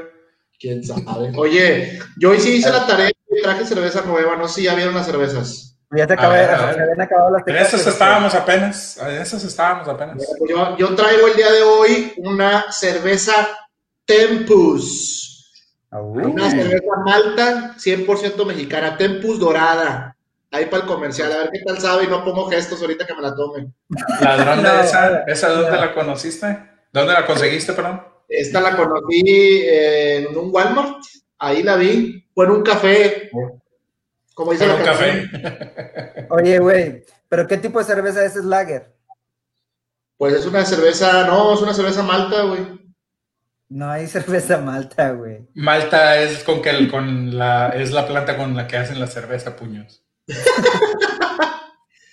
¿Quién 0.60 0.84
sabe? 0.84 1.32
Oye, 1.36 2.00
yo 2.18 2.32
hoy 2.32 2.40
sí 2.40 2.58
hice 2.58 2.70
la 2.70 2.86
tarea 2.86 3.10
y 3.10 3.42
traje 3.42 3.66
cerveza 3.66 4.02
nueva, 4.06 4.36
no 4.36 4.48
sé 4.48 4.56
si 4.56 4.64
ya 4.64 4.76
vieron 4.76 4.94
las 4.94 5.06
cervezas. 5.08 5.75
Ya 5.96 6.08
te 6.08 6.14
acabé, 6.14 6.46
se 6.46 6.54
habían 6.54 7.02
acabado 7.02 7.32
las 7.32 7.48
En 7.48 7.56
esas 7.56 7.88
estábamos 7.88 8.34
apenas, 8.36 8.98
en 8.98 9.22
esas 9.22 9.44
estábamos 9.44 9.88
apenas. 9.88 10.18
Pues 10.38 10.52
yo, 10.52 10.78
yo 10.78 10.96
traigo 10.96 11.28
el 11.28 11.36
día 11.36 11.52
de 11.52 11.62
hoy 11.64 12.14
una 12.18 12.72
cerveza 12.72 13.34
Tempus. 14.06 15.52
Una 15.92 16.50
cerveza 16.50 16.96
malta 17.06 17.76
100% 17.78 18.46
mexicana, 18.46 18.98
Tempus 18.98 19.40
dorada. 19.40 20.16
Ahí 20.52 20.66
para 20.66 20.84
el 20.84 20.88
comercial, 20.88 21.32
a 21.32 21.38
ver 21.38 21.50
qué 21.52 21.60
tal 21.66 21.80
sabe 21.80 22.06
y 22.06 22.08
no 22.08 22.24
pongo 22.24 22.50
gestos 22.50 22.82
ahorita 22.82 23.06
que 23.06 23.14
me 23.14 23.22
la 23.22 23.36
tomen. 23.36 23.74
¿Ladrón 24.22 24.64
de 24.64 24.82
esa? 24.82 25.24
¿Esa 25.28 25.50
dónde 25.50 25.78
la 25.78 25.94
conociste? 25.94 26.58
¿Dónde 26.94 27.14
la 27.14 27.26
conseguiste, 27.26 27.74
perdón? 27.74 28.02
Esta 28.28 28.62
la 28.62 28.76
conocí 28.76 29.64
en 29.66 30.36
un 30.38 30.50
Walmart, 30.52 31.04
ahí 31.40 31.62
la 31.62 31.76
vi, 31.76 32.26
fue 32.34 32.46
en 32.46 32.52
un 32.52 32.64
café. 32.64 33.30
Como 34.36 34.52
dice 34.52 34.68
la 34.68 34.84
café. 34.84 36.28
Oye, 36.30 36.60
güey, 36.60 37.06
¿pero 37.30 37.48
qué 37.48 37.58
tipo 37.58 37.80
de 37.80 37.86
cerveza 37.86 38.24
es? 38.24 38.36
¿Es 38.36 38.44
lager? 38.44 38.94
Pues 40.18 40.34
es 40.34 40.46
una 40.46 40.64
cerveza, 40.66 41.26
no, 41.26 41.54
es 41.54 41.62
una 41.62 41.74
cerveza 41.74 42.04
malta, 42.04 42.44
güey. 42.44 42.86
No 43.70 43.90
hay 43.90 44.08
cerveza 44.08 44.58
malta, 44.58 45.12
güey. 45.12 45.48
Malta 45.56 46.18
es 46.18 46.44
con 46.44 46.62
que 46.62 46.88
con 46.90 47.38
la 47.38 47.70
es 47.70 47.92
la 47.92 48.06
planta 48.06 48.38
con 48.38 48.56
la 48.56 48.68
que 48.68 48.78
hacen 48.78 49.00
la 49.00 49.08
cerveza, 49.08 49.56
puños. 49.56 50.04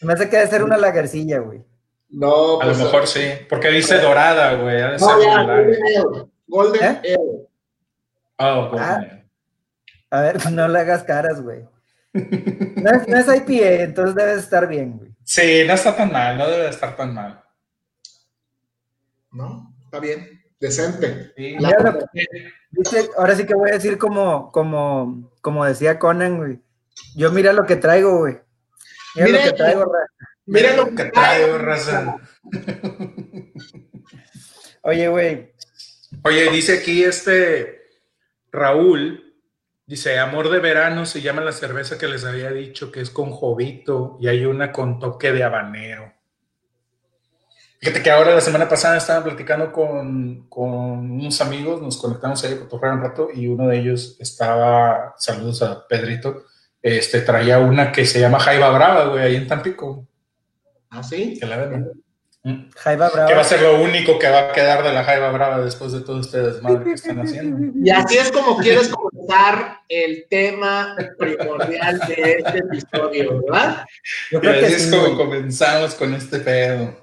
Me 0.00 0.12
hace 0.12 0.28
que 0.28 0.36
debe 0.36 0.48
ser 0.48 0.62
una 0.62 0.78
lagercilla, 0.78 1.40
güey. 1.40 1.64
No, 2.08 2.60
a 2.60 2.66
lo 2.66 2.72
pues, 2.72 2.78
mejor 2.78 3.06
sí, 3.08 3.26
porque 3.48 3.68
dice 3.68 3.98
dorada, 3.98 4.54
güey. 4.54 4.80
No, 4.98 5.22
ya, 5.22 5.42
Golden 5.42 6.30
Golden 6.46 7.00
¿Eh? 7.02 7.16
Oh, 8.38 8.68
Golden 8.68 8.80
ah, 8.80 9.22
A 10.10 10.20
ver, 10.20 10.50
no 10.52 10.68
le 10.68 10.78
hagas 10.78 11.02
caras, 11.02 11.42
güey. 11.42 11.71
No 12.12 12.90
es, 12.90 13.08
no 13.08 13.16
es 13.16 13.26
IPA, 13.26 13.82
entonces 13.84 14.14
debe 14.14 14.34
estar 14.34 14.68
bien, 14.68 14.98
güey. 14.98 15.14
Sí, 15.24 15.64
no 15.66 15.74
está 15.74 15.96
tan 15.96 16.12
mal, 16.12 16.36
no 16.36 16.46
debe 16.46 16.68
estar 16.68 16.94
tan 16.96 17.14
mal. 17.14 17.42
No, 19.30 19.74
está 19.84 19.98
bien 19.98 20.42
decente. 20.62 21.34
ahora 23.16 23.34
sí 23.34 23.44
que 23.44 23.54
voy 23.54 23.70
a 23.70 23.74
decir 23.74 23.98
como, 23.98 24.52
como, 24.52 25.32
como 25.40 25.64
decía 25.64 25.98
Conan, 25.98 26.36
güey. 26.38 26.60
Yo 27.16 27.32
mira 27.32 27.52
lo 27.52 27.66
que 27.66 27.76
traigo, 27.76 28.18
güey. 28.18 28.38
Mira, 29.16 29.28
lo 29.28 29.44
que 29.44 29.52
traigo, 29.52 29.84
raza. 29.84 30.06
Mira 30.46 30.76
lo 30.76 30.94
que 30.94 31.04
traigo, 31.04 31.58
raza. 31.58 32.16
Oye, 34.82 35.08
güey. 35.08 35.52
Oye, 36.24 36.50
dice 36.50 36.78
aquí 36.78 37.04
este 37.04 37.82
Raúl, 38.50 39.31
dice, 39.92 40.18
amor 40.18 40.48
de 40.48 40.58
verano 40.58 41.04
se 41.04 41.20
llama 41.20 41.42
la 41.42 41.52
cerveza 41.52 41.98
que 41.98 42.08
les 42.08 42.24
había 42.24 42.50
dicho 42.50 42.90
que 42.90 43.02
es 43.02 43.10
con 43.10 43.30
jovito 43.30 44.16
y 44.22 44.26
hay 44.26 44.46
una 44.46 44.72
con 44.72 44.98
toque 44.98 45.32
de 45.32 45.44
habanero. 45.44 46.10
Fíjate 47.78 48.02
que 48.02 48.10
ahora 48.10 48.34
la 48.34 48.40
semana 48.40 48.66
pasada 48.66 48.96
estaba 48.96 49.22
platicando 49.22 49.70
con, 49.70 50.48
con 50.48 51.10
unos 51.10 51.42
amigos, 51.42 51.82
nos 51.82 51.98
conectamos 51.98 52.42
ahí 52.42 52.58
a 52.58 52.92
un 52.94 53.02
rato 53.02 53.28
y 53.34 53.46
uno 53.48 53.68
de 53.68 53.80
ellos 53.80 54.16
estaba, 54.18 55.14
saludos 55.18 55.60
a 55.60 55.86
Pedrito, 55.86 56.44
este, 56.80 57.20
traía 57.20 57.58
una 57.58 57.92
que 57.92 58.06
se 58.06 58.18
llama 58.18 58.40
Jaiba 58.40 58.70
Brava, 58.70 59.08
güey, 59.08 59.24
ahí 59.24 59.36
en 59.36 59.46
Tampico. 59.46 60.06
¿Ah, 60.88 61.02
sí? 61.02 61.36
Que 61.38 61.44
la 61.44 61.58
ven, 61.58 61.92
mm. 62.44 62.70
Jaiba 62.76 63.10
Brava. 63.10 63.28
Que 63.28 63.34
va 63.34 63.42
a 63.42 63.44
ser 63.44 63.60
lo 63.60 63.82
único 63.82 64.18
que 64.18 64.30
va 64.30 64.48
a 64.48 64.52
quedar 64.52 64.82
de 64.82 64.94
la 64.94 65.04
Jaiba 65.04 65.30
Brava 65.32 65.62
después 65.62 65.92
de 65.92 66.00
todo 66.00 66.18
este 66.18 66.40
desmadre 66.40 66.84
que 66.84 66.92
están 66.92 67.20
haciendo. 67.20 67.78
Y 67.78 67.90
así 67.90 68.16
es 68.16 68.32
como 68.32 68.56
quieres 68.56 68.90
el 69.88 70.26
tema 70.28 70.96
primordial 71.18 71.98
de 72.08 72.42
este 72.44 72.58
episodio, 72.58 73.42
¿verdad? 73.42 73.84
Yo 74.30 74.40
creo 74.40 74.64
así 74.64 74.74
es 74.74 74.90
como 74.90 75.16
comenzamos 75.16 75.94
con 75.94 76.14
este 76.14 76.40
pedo. 76.40 76.96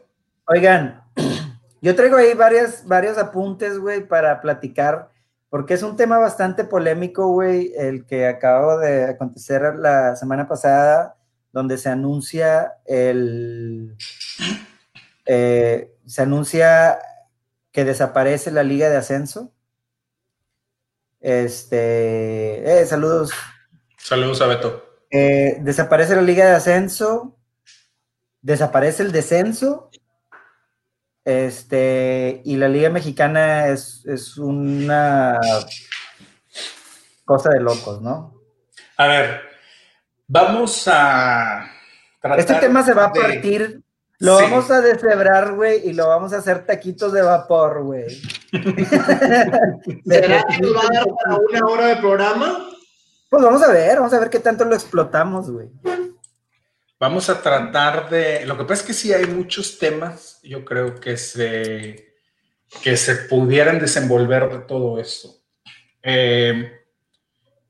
Oigan, 0.48 1.04
yo 1.82 1.96
traigo 1.96 2.18
ahí 2.18 2.34
varias, 2.34 2.86
varios 2.86 3.18
apuntes, 3.18 3.78
güey, 3.80 4.08
para 4.08 4.42
platicar, 4.42 5.10
porque 5.50 5.74
es 5.74 5.84
un 5.84 5.96
tema 5.96 6.18
bastante 6.18 6.64
polémico, 6.64 7.28
güey, 7.28 7.74
el 7.78 8.06
que 8.06 8.28
acabó 8.28 8.78
de 8.80 9.06
acontecer 9.06 9.76
la 9.78 10.16
semana 10.16 10.48
pasada, 10.48 11.16
donde 11.52 11.78
se 11.78 11.90
anuncia 11.90 12.74
el... 12.86 13.96
Eh, 15.26 15.94
se 16.06 16.24
anuncia 16.24 16.98
que 17.72 17.86
desaparece 17.86 18.50
la 18.52 18.64
Liga 18.64 18.90
de 18.90 18.98
Ascenso. 18.98 19.52
Este, 21.20 22.82
eh, 22.82 22.86
saludos. 22.86 23.32
Saludos 23.98 24.42
a 24.42 24.48
Beto. 24.48 24.86
Eh, 25.12 25.58
desaparece 25.62 26.16
la 26.16 26.22
Liga 26.22 26.46
de 26.46 26.56
Ascenso, 26.56 27.38
desaparece 28.42 29.04
el 29.04 29.12
descenso 29.12 29.90
este, 31.30 32.42
y 32.44 32.56
la 32.56 32.68
Liga 32.68 32.90
Mexicana 32.90 33.68
es, 33.68 34.38
una 34.38 35.40
cosa 37.24 37.50
de 37.52 37.60
locos, 37.60 38.02
¿no? 38.02 38.34
A 38.98 39.08
ver, 39.08 39.42
vamos 40.28 40.88
a. 40.88 41.72
este 42.36 42.56
tema 42.56 42.84
se 42.84 42.96
va 42.96 43.06
a 43.06 43.14
partir. 43.14 43.84
Lo 44.18 44.36
vamos 44.36 44.72
a 44.72 44.82
deshebrar, 44.82 45.54
güey, 45.54 45.88
y 45.88 45.94
lo 45.94 46.08
vamos 46.08 46.34
a 46.34 46.38
hacer 46.38 46.66
taquitos 46.66 47.14
de 47.14 47.22
vapor, 47.22 47.84
güey. 47.84 48.08
¿Será 50.06 50.44
que 50.46 50.58
nos 50.62 50.76
va 50.76 50.82
a 50.82 50.94
dar 50.94 51.08
para 51.24 51.38
una 51.38 51.66
hora 51.68 51.86
de 51.88 51.96
programa? 51.98 52.70
Pues 53.30 53.44
vamos 53.44 53.62
a 53.62 53.72
ver, 53.72 53.98
vamos 53.98 54.14
a 54.14 54.20
ver 54.20 54.30
qué 54.30 54.40
tanto 54.40 54.66
lo 54.66 54.76
explotamos, 54.76 55.52
güey. 55.52 55.70
Vamos 57.00 57.30
a 57.30 57.42
tratar 57.42 58.10
de. 58.10 58.46
Lo 58.46 58.58
que 58.58 58.64
pasa 58.64 58.82
es 58.82 58.88
que 58.88 58.94
sí 58.94 59.14
hay 59.14 59.26
muchos 59.26 59.80
temas, 59.80 60.40
yo 60.44 60.66
creo 60.66 61.00
que 61.00 61.16
se, 61.16 62.14
que 62.84 62.98
se 62.98 63.16
pudieran 63.16 63.80
desenvolver 63.80 64.50
de 64.50 64.60
todo 64.60 65.00
esto. 65.00 65.30
Eh, 66.02 66.80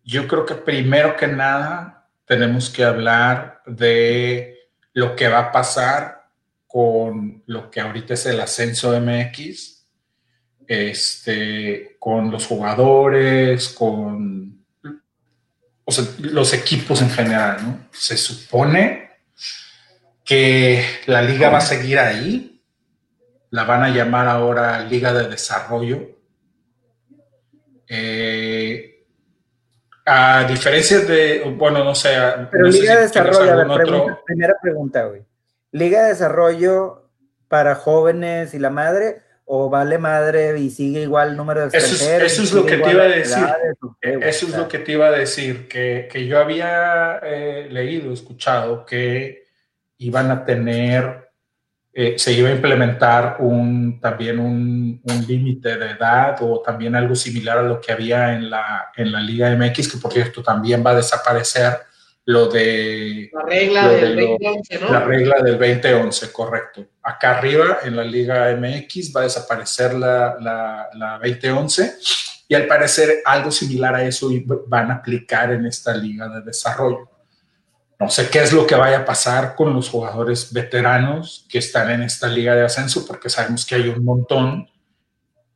yo 0.04 0.28
creo 0.28 0.46
que 0.46 0.56
primero 0.56 1.16
que 1.16 1.28
nada 1.28 2.10
tenemos 2.26 2.70
que 2.70 2.84
hablar 2.84 3.62
de 3.66 4.58
lo 4.94 5.16
que 5.16 5.28
va 5.28 5.40
a 5.40 5.52
pasar 5.52 6.30
con 6.66 7.44
lo 7.48 7.70
que 7.70 7.82
ahorita 7.82 8.14
es 8.14 8.26
el 8.26 8.40
ascenso 8.40 9.00
MX, 9.00 9.79
este, 10.70 11.96
con 11.98 12.30
los 12.30 12.46
jugadores, 12.46 13.70
con 13.70 14.66
los 16.20 16.54
equipos 16.54 17.02
en 17.02 17.10
general, 17.10 17.58
¿no? 17.64 17.88
Se 17.92 18.16
supone 18.16 19.10
que 20.24 20.86
la 21.08 21.24
liga 21.24 21.50
va 21.50 21.58
a 21.58 21.62
seguir 21.62 21.98
ahí, 21.98 22.64
la 23.50 23.64
van 23.64 23.82
a 23.82 23.90
llamar 23.90 24.28
ahora 24.28 24.82
Liga 24.82 25.12
de 25.12 25.28
Desarrollo. 25.28 26.08
Eh, 27.88 29.08
a 30.06 30.44
diferencia 30.44 31.00
de, 31.00 31.52
bueno, 31.58 31.84
no 31.84 31.96
sé. 31.96 32.16
Pero 32.52 32.68
Liga 32.68 32.96
de 32.96 33.02
Desarrollo, 33.02 34.22
primera 34.24 34.54
pregunta, 34.62 35.06
güey. 35.06 35.26
¿Liga 35.72 36.04
de 36.04 36.10
Desarrollo 36.10 37.10
para 37.48 37.74
jóvenes 37.74 38.54
y 38.54 38.60
la 38.60 38.70
madre? 38.70 39.24
¿O 39.52 39.68
vale 39.68 39.98
madre 39.98 40.60
y 40.60 40.70
sigue 40.70 41.02
igual 41.02 41.30
el 41.30 41.36
número 41.36 41.62
de 41.62 41.76
extranjeros? 41.76 42.32
Eso 42.32 42.44
es, 42.44 42.54
lo 42.54 42.68
que 42.68 42.78
te 42.78 42.92
iba 42.92 43.02
a 43.02 43.08
decir. 43.08 43.46
eso 44.22 44.46
es 44.46 44.56
lo 44.56 44.68
que 44.68 44.78
te 44.78 44.92
iba 44.92 45.08
a 45.08 45.12
decir, 45.12 45.68
que, 45.68 46.28
yo 46.28 46.38
había 46.38 47.20
eh, 47.24 47.68
leído, 47.72 48.14
escuchado 48.14 48.86
que 48.86 49.48
iban 49.98 50.30
a 50.30 50.46
tener, 50.46 51.32
eh, 51.92 52.14
se 52.20 52.34
iba 52.34 52.50
a 52.50 52.52
implementar 52.52 53.38
un, 53.40 54.00
también 54.00 54.38
un, 54.38 55.02
límite 55.28 55.78
de 55.78 55.92
edad 55.94 56.38
o 56.42 56.62
también 56.62 56.96
algo 56.96 57.16
similar 57.16 57.58
a 57.58 57.64
lo 57.64 57.82
que 57.82 57.92
había 57.92 58.36
en 58.36 58.52
la, 58.52 58.92
en 58.96 59.12
la 59.12 59.20
Liga 59.20 59.50
MX, 59.56 59.94
que 59.94 59.98
por 59.98 60.14
cierto 60.14 60.44
también 60.44 60.84
va 60.86 60.92
a 60.92 60.98
desaparecer 60.98 61.89
lo 62.30 62.46
de... 62.48 63.32
La 63.34 63.42
regla 63.42 63.90
del 63.90 64.16
2011, 64.16 64.80
¿no? 64.82 64.92
La 64.92 65.04
regla 65.04 65.42
del 65.42 65.58
2011, 65.58 66.32
correcto. 66.32 66.86
Acá 67.02 67.40
arriba 67.40 67.80
en 67.84 67.96
la 67.96 68.04
Liga 68.04 68.56
MX 68.56 69.16
va 69.16 69.22
a 69.22 69.24
desaparecer 69.24 69.96
la, 69.96 70.38
la, 70.40 70.90
la 70.94 71.20
2011 71.24 71.98
y 72.48 72.54
al 72.54 72.68
parecer 72.68 73.24
algo 73.26 73.50
similar 73.50 73.96
a 73.96 74.04
eso 74.04 74.30
van 74.68 74.92
a 74.92 74.96
aplicar 74.96 75.52
en 75.54 75.66
esta 75.66 75.96
liga 75.96 76.30
de 76.30 76.42
desarrollo. 76.42 77.10
No 78.00 78.12
sé 78.12 78.30
qué 78.30 78.44
es 78.44 78.54
lo 78.54 78.68
que 78.68 78.76
vaya 78.76 79.00
a 79.00 79.06
pasar 79.06 79.56
con 79.56 79.74
los 79.74 79.90
jugadores 79.90 80.54
veteranos 80.54 81.48
que 81.50 81.58
están 81.58 81.90
en 81.90 82.04
esta 82.04 82.28
liga 82.28 82.54
de 82.54 82.64
ascenso, 82.64 83.08
porque 83.08 83.32
sabemos 83.32 83.66
que 83.66 83.74
hay 83.74 83.90
un 83.90 84.06
montón. 84.06 84.70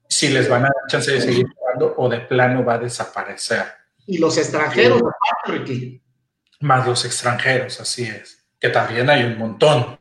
Si 0.09 0.27
les 0.27 0.49
van 0.49 0.63
a 0.63 0.69
dar 0.69 0.89
chance 0.89 1.11
de 1.11 1.21
seguir 1.21 1.45
jugando 1.55 1.93
o 1.97 2.09
de 2.09 2.21
plano 2.21 2.65
va 2.65 2.73
a 2.73 2.79
desaparecer. 2.79 3.63
Y 4.07 4.17
los 4.17 4.39
extranjeros, 4.39 5.03
Ricky. 5.45 6.02
Más 6.63 6.87
los 6.87 7.03
extranjeros, 7.03 7.81
así 7.81 8.03
es. 8.03 8.45
Que 8.57 8.69
también 8.69 9.09
hay 9.09 9.23
un 9.23 9.37
montón. 9.37 9.99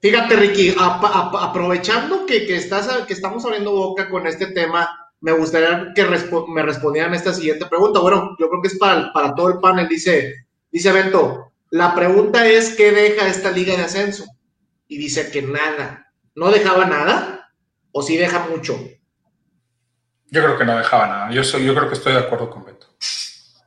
Fíjate, 0.00 0.36
Ricky, 0.36 0.74
aprovechando 0.78 2.24
que, 2.24 2.56
estás, 2.56 2.88
que 3.06 3.12
estamos 3.12 3.44
abriendo 3.44 3.72
boca 3.72 4.08
con 4.08 4.26
este 4.26 4.46
tema, 4.46 4.88
me 5.20 5.32
gustaría 5.32 5.92
que 5.94 6.06
me 6.48 6.62
respondieran 6.62 7.12
esta 7.12 7.34
siguiente 7.34 7.66
pregunta. 7.66 8.00
Bueno, 8.00 8.34
yo 8.38 8.48
creo 8.48 8.62
que 8.62 8.68
es 8.68 8.78
para, 8.78 9.12
para 9.12 9.34
todo 9.34 9.50
el 9.50 9.58
panel. 9.58 9.86
Dice, 9.86 10.46
dice 10.72 10.92
Bento, 10.92 11.52
la 11.68 11.94
pregunta 11.94 12.46
es, 12.46 12.74
¿qué 12.74 12.90
deja 12.90 13.28
esta 13.28 13.50
liga 13.50 13.76
de 13.76 13.82
ascenso? 13.82 14.24
Y 14.88 14.96
dice 14.96 15.30
que 15.30 15.42
nada. 15.42 16.10
¿No 16.34 16.50
dejaba 16.50 16.86
nada? 16.86 17.50
¿O 17.92 18.00
sí 18.00 18.16
deja 18.16 18.46
mucho? 18.48 18.78
Yo 20.30 20.42
creo 20.42 20.56
que 20.56 20.64
no 20.64 20.78
dejaba 20.78 21.06
nada. 21.06 21.30
Yo, 21.32 21.44
soy, 21.44 21.66
yo 21.66 21.74
creo 21.74 21.88
que 21.88 21.96
estoy 21.96 22.14
de 22.14 22.20
acuerdo 22.20 22.48
con 22.48 22.64
Beto. 22.64 22.86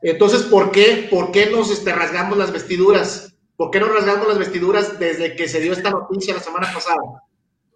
Entonces, 0.02 0.44
¿por 0.44 0.72
qué, 0.72 1.08
por 1.10 1.32
qué 1.32 1.50
nos 1.50 1.72
este, 1.72 1.94
rasgamos 1.94 2.38
las 2.38 2.52
vestiduras? 2.52 3.34
¿Por 3.56 3.72
qué 3.72 3.80
nos 3.80 3.94
rasgamos 3.94 4.28
las 4.28 4.38
vestiduras 4.38 5.00
desde 5.00 5.36
que 5.36 5.48
se 5.48 5.60
dio 5.60 5.74
esta 5.74 5.90
noticia 5.90 6.34
la 6.34 6.40
semana 6.40 6.72
pasada? 6.74 7.02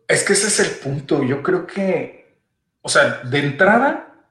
Es 0.08 0.24
que 0.24 0.34
ese 0.34 0.48
es 0.48 0.60
el 0.60 0.72
punto. 0.77 1.24
Yo 1.24 1.44
creo 1.44 1.68
que, 1.68 2.39
o 2.82 2.89
sea, 2.89 3.22
de 3.24 3.39
entrada, 3.39 4.25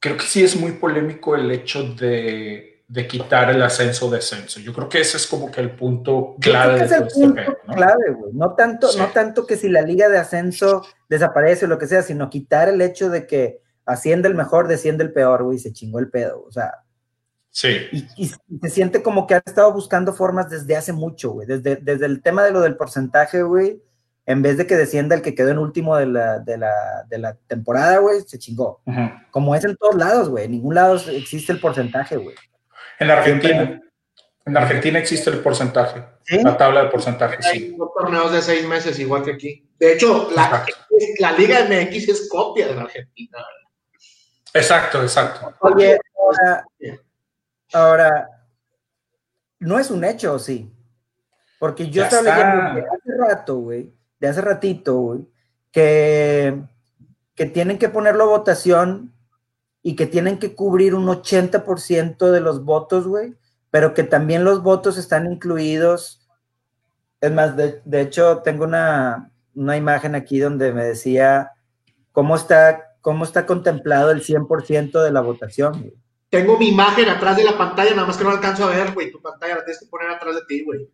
creo 0.00 0.16
que 0.16 0.24
sí 0.24 0.42
es 0.42 0.56
muy 0.56 0.72
polémico 0.72 1.36
el 1.36 1.50
hecho 1.50 1.82
de 1.94 2.76
de 2.88 3.06
quitar 3.08 3.50
el 3.50 3.62
ascenso 3.62 4.08
descenso. 4.08 4.60
Yo 4.60 4.72
creo 4.72 4.88
que 4.88 5.00
ese 5.00 5.16
es 5.16 5.26
como 5.26 5.50
que 5.50 5.60
el 5.60 5.70
punto 5.70 6.36
clave. 6.40 6.84
es 6.84 6.92
el 6.92 7.02
este 7.02 7.20
punto 7.20 7.58
clave, 7.66 8.12
güey. 8.16 8.32
No 8.32 8.54
tanto, 8.54 8.88
no 8.96 9.08
tanto 9.08 9.46
que 9.46 9.56
si 9.56 9.68
la 9.68 9.82
liga 9.82 10.08
de 10.08 10.18
ascenso 10.18 10.86
desaparece 11.08 11.64
o 11.64 11.68
lo 11.68 11.78
que 11.78 11.88
sea, 11.88 12.02
sino 12.02 12.30
quitar 12.30 12.68
el 12.68 12.80
hecho 12.80 13.10
de 13.10 13.26
que 13.26 13.60
asciende 13.86 14.28
el 14.28 14.34
mejor, 14.34 14.68
desciende 14.68 15.04
el 15.04 15.12
peor, 15.12 15.44
güey, 15.44 15.58
se 15.58 15.72
chingó 15.72 15.98
el 15.98 16.10
pedo. 16.10 16.44
O 16.46 16.52
sea. 16.52 16.72
Sí. 17.50 17.88
Y, 18.16 18.26
se 18.26 18.68
siente 18.68 19.02
como 19.02 19.26
que 19.26 19.34
ha 19.34 19.42
estado 19.44 19.72
buscando 19.72 20.12
formas 20.12 20.50
desde 20.50 20.76
hace 20.76 20.92
mucho, 20.92 21.30
güey. 21.30 21.46
Desde, 21.46 21.76
desde 21.76 22.04
el 22.04 22.22
tema 22.22 22.44
de 22.44 22.50
lo 22.50 22.60
del 22.60 22.76
porcentaje, 22.76 23.42
güey. 23.42 23.82
En 24.26 24.42
vez 24.42 24.58
de 24.58 24.66
que 24.66 24.76
descienda 24.76 25.14
el 25.14 25.22
que 25.22 25.36
quedó 25.36 25.50
en 25.50 25.58
último 25.58 25.96
de 25.96 26.06
la, 26.06 26.40
de 26.40 26.58
la, 26.58 27.36
temporada, 27.46 27.98
güey, 27.98 28.22
se 28.22 28.38
chingó. 28.38 28.82
Como 29.30 29.54
es 29.54 29.64
en 29.64 29.76
todos 29.76 29.94
lados, 29.94 30.28
güey. 30.28 30.44
En 30.44 30.50
ningún 30.50 30.74
lado 30.74 30.96
existe 30.96 31.52
el 31.52 31.60
porcentaje, 31.60 32.16
güey. 32.16 32.34
En 32.98 33.10
Argentina. 33.10 33.80
En 34.46 34.56
Argentina 34.56 35.00
existe 35.00 35.28
el 35.28 35.40
porcentaje, 35.40 36.04
la 36.30 36.56
tabla 36.56 36.84
de 36.84 36.90
porcentaje, 36.90 37.42
sí. 37.42 37.76
torneos 37.98 38.32
de 38.32 38.40
seis 38.40 38.64
meses, 38.64 38.96
igual 39.00 39.24
que 39.24 39.32
aquí. 39.32 39.68
De 39.76 39.92
hecho, 39.92 40.30
la, 40.36 40.64
la, 41.18 41.32
Liga 41.32 41.64
MX 41.64 42.08
es 42.08 42.28
copia 42.28 42.68
de 42.68 42.76
la 42.76 42.82
Argentina. 42.82 43.38
Exacto, 44.56 45.02
exacto. 45.02 45.54
Oye, 45.60 45.98
ahora, 46.18 46.66
ahora, 47.72 48.28
no 49.58 49.78
es 49.78 49.90
un 49.90 50.04
hecho, 50.04 50.38
sí. 50.38 50.72
Porque 51.58 51.88
yo 51.88 52.04
estaba 52.04 52.22
leyendo 52.22 52.74
de 52.74 52.80
hace 52.80 53.16
rato, 53.18 53.56
güey, 53.58 53.94
de 54.20 54.28
hace 54.28 54.40
ratito, 54.40 54.94
güey, 54.98 55.28
que, 55.70 56.62
que 57.34 57.46
tienen 57.46 57.78
que 57.78 57.88
ponerlo 57.88 58.24
a 58.24 58.38
votación 58.38 59.14
y 59.86 59.94
que 59.94 60.06
tienen 60.06 60.40
que 60.40 60.56
cubrir 60.56 60.96
un 60.96 61.06
80% 61.06 62.32
de 62.32 62.40
los 62.40 62.64
votos, 62.64 63.06
güey, 63.06 63.36
pero 63.70 63.94
que 63.94 64.02
también 64.02 64.42
los 64.42 64.62
votos 64.64 64.98
están 64.98 65.30
incluidos. 65.30 66.26
Es 67.20 67.30
más, 67.30 67.56
de, 67.56 68.00
hecho, 68.00 68.38
tengo 68.38 68.64
una, 68.64 69.30
imagen 69.54 70.16
aquí 70.16 70.40
donde 70.40 70.72
me 70.72 70.84
decía 70.84 71.52
cómo 72.10 72.34
está, 72.34 72.85
cómo 73.06 73.22
está 73.22 73.46
contemplado 73.46 74.10
el 74.10 74.20
100% 74.20 75.00
de 75.00 75.12
la 75.12 75.20
votación, 75.20 75.80
güey. 75.80 75.94
Tengo 76.28 76.58
mi 76.58 76.70
imagen 76.70 77.08
atrás 77.08 77.36
de 77.36 77.44
la 77.44 77.56
pantalla, 77.56 77.92
nada 77.92 78.04
más 78.04 78.16
que 78.16 78.24
no 78.24 78.30
alcanzo 78.30 78.64
a 78.64 78.70
ver, 78.70 78.94
güey. 78.94 79.12
Tu 79.12 79.22
pantalla 79.22 79.54
la 79.54 79.64
tienes 79.64 79.78
que 79.78 79.86
poner 79.86 80.10
atrás 80.10 80.34
de 80.34 80.40
ti, 80.48 80.64
güey. 80.64 80.90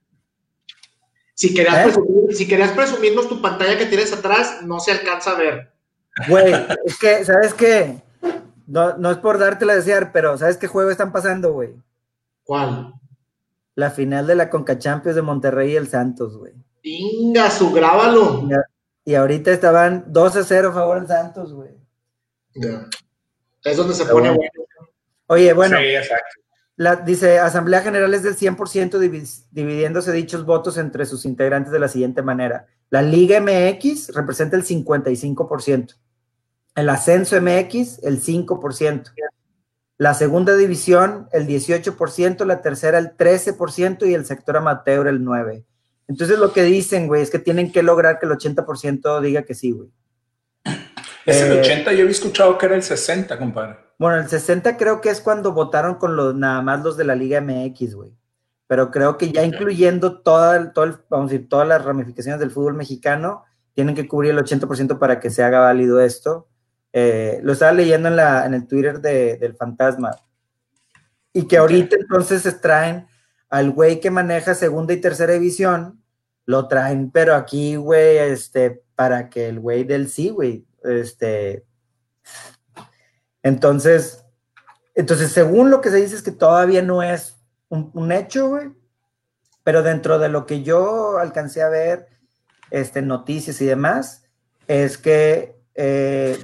Si 1.32 1.54
querías, 1.54 1.78
¿Eh? 1.78 1.82
presumir, 1.84 2.36
si 2.36 2.46
querías 2.46 2.72
presumirnos 2.72 3.30
tu 3.30 3.40
pantalla 3.40 3.78
que 3.78 3.86
tienes 3.86 4.12
atrás, 4.12 4.58
no 4.62 4.78
se 4.78 4.92
alcanza 4.92 5.30
a 5.30 5.38
ver. 5.38 5.72
Güey, 6.28 6.52
es 6.84 6.98
que, 6.98 7.24
¿sabes 7.24 7.54
qué? 7.54 8.02
No, 8.66 8.94
no 8.98 9.10
es 9.10 9.16
por 9.16 9.38
dártela 9.38 9.72
a 9.72 9.76
desear, 9.76 10.12
pero 10.12 10.36
¿sabes 10.36 10.58
qué 10.58 10.66
juego 10.66 10.90
están 10.90 11.12
pasando, 11.12 11.54
güey? 11.54 11.70
¿Cuál? 12.44 12.92
La 13.74 13.90
final 13.90 14.26
de 14.26 14.34
la 14.34 14.50
Conca 14.50 14.78
Champions 14.78 15.16
de 15.16 15.22
Monterrey 15.22 15.72
y 15.72 15.76
el 15.76 15.88
Santos, 15.88 16.36
güey. 16.36 16.52
Inga, 16.82 17.50
su 17.50 17.72
grábalo. 17.72 18.46
Y, 19.06 19.14
ahorita 19.14 19.50
estaban 19.50 20.04
2 20.08 20.36
a 20.36 20.44
0 20.44 20.68
a 20.68 20.72
favor 20.72 20.98
del 20.98 21.08
Santos, 21.08 21.54
güey. 21.54 21.81
Es 23.64 23.76
donde 23.76 23.94
se 23.94 24.04
pone 24.06 24.30
bueno. 24.30 24.50
Oye, 25.26 25.52
bueno. 25.52 25.78
Sí, 25.78 25.84
exacto. 25.84 26.40
La, 26.76 26.96
dice, 26.96 27.38
Asamblea 27.38 27.82
General 27.82 28.12
es 28.14 28.22
del 28.22 28.36
100% 28.36 28.98
dividiéndose 29.50 30.10
dichos 30.12 30.44
votos 30.44 30.78
entre 30.78 31.06
sus 31.06 31.24
integrantes 31.24 31.72
de 31.72 31.78
la 31.78 31.88
siguiente 31.88 32.22
manera. 32.22 32.66
La 32.90 33.02
Liga 33.02 33.40
MX 33.40 34.14
representa 34.14 34.56
el 34.56 34.64
55%. 34.64 35.96
El 36.74 36.88
ascenso 36.88 37.40
MX, 37.40 38.02
el 38.02 38.22
5%. 38.22 39.12
La 39.98 40.14
segunda 40.14 40.56
división, 40.56 41.28
el 41.32 41.46
18%, 41.46 42.44
la 42.44 42.62
tercera, 42.62 42.98
el 42.98 43.16
13% 43.16 44.08
y 44.08 44.14
el 44.14 44.24
sector 44.24 44.56
amateur, 44.56 45.06
el 45.06 45.20
9%. 45.20 45.64
Entonces 46.08 46.38
lo 46.38 46.52
que 46.52 46.62
dicen, 46.64 47.06
güey, 47.06 47.22
es 47.22 47.30
que 47.30 47.38
tienen 47.38 47.70
que 47.70 47.82
lograr 47.82 48.18
que 48.18 48.26
el 48.26 48.32
80% 48.32 49.20
diga 49.20 49.42
que 49.44 49.54
sí, 49.54 49.70
güey. 49.70 49.90
Es 51.26 51.40
el 51.40 51.60
80, 51.60 51.90
eh, 51.90 51.96
yo 51.96 52.02
había 52.02 52.10
escuchado 52.10 52.58
que 52.58 52.66
era 52.66 52.74
el 52.74 52.82
60, 52.82 53.38
compadre. 53.38 53.76
Bueno, 53.98 54.18
el 54.18 54.28
60 54.28 54.76
creo 54.76 55.00
que 55.00 55.10
es 55.10 55.20
cuando 55.20 55.52
votaron 55.52 55.94
con 55.94 56.16
los 56.16 56.34
nada 56.34 56.60
más 56.62 56.82
los 56.82 56.96
de 56.96 57.04
la 57.04 57.14
Liga 57.14 57.40
MX, 57.40 57.94
güey. 57.94 58.12
Pero 58.66 58.90
creo 58.90 59.18
que 59.18 59.30
ya 59.30 59.44
incluyendo 59.44 60.20
toda, 60.22 60.72
todo 60.72 61.00
vamos 61.08 61.30
a 61.30 61.32
decir, 61.32 61.48
todas 61.48 61.68
las 61.68 61.84
ramificaciones 61.84 62.40
del 62.40 62.50
fútbol 62.50 62.74
mexicano, 62.74 63.44
tienen 63.74 63.94
que 63.94 64.08
cubrir 64.08 64.32
el 64.32 64.38
80% 64.38 64.98
para 64.98 65.20
que 65.20 65.30
se 65.30 65.42
haga 65.42 65.60
válido 65.60 66.00
esto. 66.00 66.48
Eh, 66.92 67.40
lo 67.42 67.52
estaba 67.52 67.72
leyendo 67.72 68.08
en, 68.08 68.16
la, 68.16 68.44
en 68.44 68.54
el 68.54 68.66
Twitter 68.66 69.00
de, 69.00 69.36
del 69.36 69.54
Fantasma. 69.54 70.10
Y 71.32 71.46
que 71.46 71.58
ahorita 71.58 71.96
entonces 71.96 72.60
traen 72.60 73.06
al 73.48 73.70
güey 73.70 74.00
que 74.00 74.10
maneja 74.10 74.54
segunda 74.54 74.92
y 74.94 75.00
tercera 75.00 75.34
división, 75.34 76.02
lo 76.46 76.68
traen, 76.68 77.10
pero 77.10 77.34
aquí, 77.34 77.76
güey, 77.76 78.18
este, 78.18 78.82
para 78.94 79.28
que 79.28 79.48
el 79.48 79.60
güey 79.60 79.84
del 79.84 80.08
sí, 80.08 80.30
güey, 80.30 80.66
este. 80.84 81.64
Entonces, 83.42 84.22
entonces, 84.94 85.32
según 85.32 85.70
lo 85.70 85.80
que 85.80 85.90
se 85.90 85.96
dice 85.96 86.16
es 86.16 86.22
que 86.22 86.32
todavía 86.32 86.82
no 86.82 87.02
es 87.02 87.36
un, 87.68 88.12
hecho, 88.12 88.48
güey, 88.48 88.70
pero 89.64 89.82
dentro 89.82 90.18
de 90.18 90.28
lo 90.28 90.44
que 90.44 90.62
yo 90.62 91.18
alcancé 91.18 91.62
a 91.62 91.70
ver, 91.70 92.08
este, 92.70 93.00
noticias 93.00 93.60
y 93.62 93.66
demás, 93.66 94.24
es 94.66 94.98
que 94.98 95.56
eh, 95.74 96.38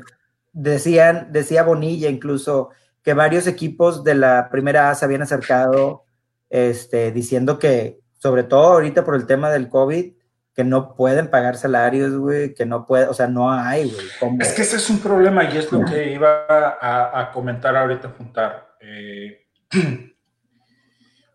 decían, 0.52 1.28
decía 1.30 1.62
Bonilla 1.62 2.08
incluso 2.08 2.70
que 3.02 3.12
varios 3.12 3.46
equipos 3.46 4.04
de 4.04 4.14
la 4.14 4.48
primera 4.50 4.90
A 4.90 4.94
se 4.94 5.04
habían 5.04 5.22
acercado 5.22 6.04
este, 6.48 7.12
diciendo 7.12 7.58
que, 7.58 8.00
sobre 8.18 8.42
todo 8.42 8.72
ahorita 8.72 9.04
por 9.04 9.14
el 9.14 9.26
tema 9.26 9.50
del 9.50 9.68
COVID, 9.68 10.14
que 10.58 10.64
no 10.64 10.96
pueden 10.96 11.30
pagar 11.30 11.56
salarios, 11.56 12.16
güey, 12.16 12.52
que 12.52 12.66
no 12.66 12.84
puede, 12.84 13.06
o 13.06 13.14
sea, 13.14 13.28
no 13.28 13.48
hay, 13.48 13.88
güey. 13.88 14.40
Es 14.40 14.52
que 14.54 14.62
ese 14.62 14.78
es 14.78 14.90
un 14.90 14.98
problema 14.98 15.44
y 15.44 15.56
es 15.56 15.70
lo 15.70 15.84
que 15.84 16.10
iba 16.10 16.46
a, 16.48 17.30
comentar 17.32 17.76
ahorita 17.76 18.12
juntar. 18.18 18.74
Eh, 18.80 19.46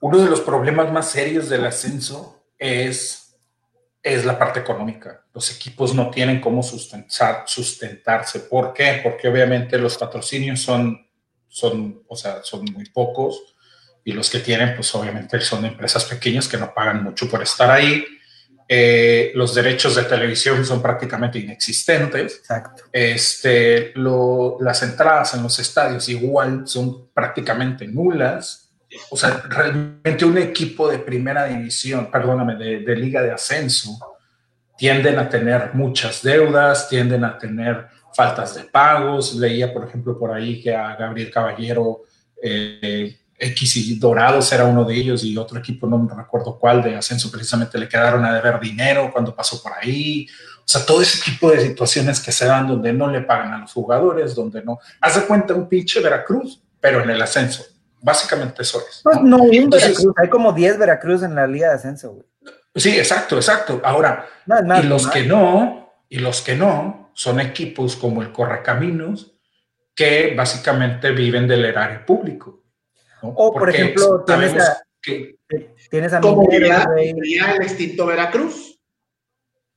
uno 0.01 0.17
de 0.17 0.29
los 0.29 0.41
problemas 0.41 0.91
más 0.91 1.09
serios 1.09 1.47
del 1.47 1.63
ascenso 1.63 2.49
es 2.57 3.37
es 4.01 4.25
la 4.25 4.37
parte 4.37 4.59
económica. 4.59 5.23
Los 5.33 5.55
equipos 5.55 5.95
no 5.95 6.09
tienen 6.09 6.41
cómo 6.41 6.61
sustentar, 6.61 7.45
sustentarse. 7.47 8.41
¿Por 8.41 8.73
qué? 8.73 8.99
Porque 9.01 9.29
obviamente 9.29 9.77
los 9.77 9.97
patrocinios 9.97 10.59
son, 10.59 11.07
son, 11.47 12.03
o 12.09 12.15
sea, 12.17 12.43
son 12.43 12.65
muy 12.73 12.89
pocos 12.89 13.55
y 14.03 14.11
los 14.11 14.29
que 14.29 14.39
tienen, 14.39 14.75
pues 14.75 14.93
obviamente 14.95 15.39
son 15.39 15.63
empresas 15.63 16.03
pequeñas 16.03 16.49
que 16.49 16.57
no 16.57 16.73
pagan 16.73 17.05
mucho 17.05 17.29
por 17.29 17.41
estar 17.41 17.71
ahí. 17.71 18.05
Eh, 18.75 19.31
los 19.35 19.53
derechos 19.53 19.95
de 19.95 20.03
televisión 20.03 20.65
son 20.65 20.81
prácticamente 20.81 21.37
inexistentes. 21.37 22.37
Exacto. 22.37 22.83
Este, 22.91 23.91
lo, 23.95 24.57
las 24.61 24.81
entradas 24.81 25.35
en 25.35 25.43
los 25.43 25.59
estadios 25.59 26.09
igual 26.09 26.63
son 26.65 27.09
prácticamente 27.13 27.87
nulas 27.87 28.63
o 29.09 29.17
sea, 29.17 29.43
realmente 29.47 30.25
un 30.25 30.37
equipo 30.37 30.89
de 30.89 30.99
primera 30.99 31.45
división, 31.45 32.09
perdóname, 32.11 32.55
de, 32.55 32.95
liga 32.95 33.21
de 33.21 33.31
ascenso, 33.31 33.97
tienden 34.77 35.19
a 35.19 35.29
tener 35.29 35.73
muchas 35.73 36.21
deudas, 36.21 36.89
tienden 36.89 37.23
a 37.23 37.37
tener 37.37 37.87
faltas 38.13 38.55
de 38.55 38.63
pagos. 38.63 39.35
Leía, 39.35 39.73
por 39.73 39.87
ejemplo, 39.87 40.17
por 40.17 40.31
ahí 40.31 40.61
que 40.61 40.75
a 40.75 40.95
Gabriel 40.95 41.31
Caballero 41.31 42.03
eh, 42.41 43.17
X 43.43 43.77
y 43.77 43.95
Dorados 43.95 44.51
era 44.51 44.65
uno 44.65 44.85
de 44.85 44.95
ellos 44.95 45.23
y 45.23 45.37
otro 45.37 45.59
equipo, 45.59 45.87
no 45.87 45.97
me 45.97 46.13
recuerdo 46.13 46.57
cuál, 46.57 46.81
de 46.81 46.95
ascenso 46.95 47.29
precisamente 47.29 47.77
le 47.77 47.87
quedaron 47.87 48.23
a 48.25 48.33
deber 48.33 48.59
dinero 48.59 49.09
cuando 49.11 49.35
pasó 49.35 49.61
por 49.61 49.73
ahí. 49.73 50.27
O 50.59 50.67
sea, 50.67 50.85
todo 50.85 51.01
ese 51.01 51.21
tipo 51.21 51.51
de 51.51 51.59
situaciones 51.59 52.19
que 52.21 52.31
se 52.31 52.45
dan 52.45 52.67
donde 52.67 52.93
no 52.93 53.09
le 53.09 53.21
pagan 53.21 53.53
a 53.53 53.57
los 53.59 53.73
jugadores, 53.73 54.33
donde 54.33 54.63
no. 54.63 54.79
Haz 55.01 55.15
de 55.15 55.25
cuenta 55.25 55.53
un 55.53 55.67
pinche 55.67 55.99
Veracruz, 55.99 56.61
pero 56.79 57.03
en 57.03 57.09
el 57.09 57.21
ascenso. 57.21 57.63
Básicamente 58.01 58.61
eso 58.61 58.81
es. 58.89 59.03
no, 59.21 59.45
Veracruz, 59.49 60.13
hay 60.17 60.29
como 60.29 60.53
10 60.53 60.77
Veracruz 60.77 61.23
en 61.23 61.35
la 61.35 61.47
Liga 61.47 61.69
de 61.69 61.75
Ascenso, 61.75 62.11
güey. 62.11 62.25
Sí, 62.75 62.97
exacto, 62.97 63.35
exacto. 63.35 63.81
Ahora, 63.83 64.25
y 64.81 64.87
los 64.87 65.07
que 65.07 65.23
no, 65.23 65.93
y 66.09 66.19
los 66.19 66.41
que 66.41 66.55
no, 66.55 67.11
son 67.13 67.39
equipos 67.39 67.95
como 67.95 68.21
el 68.21 68.31
Correcaminos, 68.31 69.31
que 69.95 70.33
básicamente 70.35 71.11
viven 71.11 71.47
del 71.47 71.65
erario 71.65 72.05
público. 72.05 72.62
O, 73.23 73.53
por 73.53 73.69
ejemplo, 73.69 74.23
tienes 74.25 74.53
a, 74.61 74.83
que, 75.01 75.37
tienes 75.89 76.13
a 76.13 76.19
como 76.19 76.47
vivía, 76.47 76.85
el 76.97 77.61
extinto 77.61 78.05
Veracruz. 78.05 78.79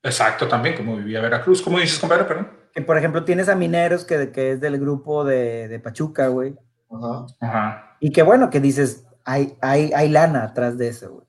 Exacto, 0.02 0.48
también, 0.48 0.76
como 0.76 0.96
vivía 0.96 1.20
Veracruz. 1.20 1.62
¿Cómo 1.62 1.78
dices, 1.78 1.98
compadre? 1.98 2.24
Perdón. 2.24 2.50
Que, 2.72 2.82
por 2.82 2.98
ejemplo, 2.98 3.24
tienes 3.24 3.48
a 3.48 3.54
Mineros, 3.54 4.04
que, 4.04 4.32
que 4.32 4.52
es 4.52 4.60
del 4.60 4.78
grupo 4.78 5.24
de, 5.24 5.68
de 5.68 5.78
Pachuca, 5.78 6.28
güey. 6.28 6.54
Ajá. 6.90 7.26
Ajá. 7.40 7.96
Y 8.00 8.10
que 8.10 8.22
bueno, 8.22 8.50
que 8.50 8.60
dices, 8.60 9.04
hay, 9.24 9.56
hay, 9.60 9.92
hay 9.94 10.08
lana 10.08 10.44
atrás 10.44 10.76
de 10.76 10.88
eso, 10.88 11.10
güey. 11.10 11.26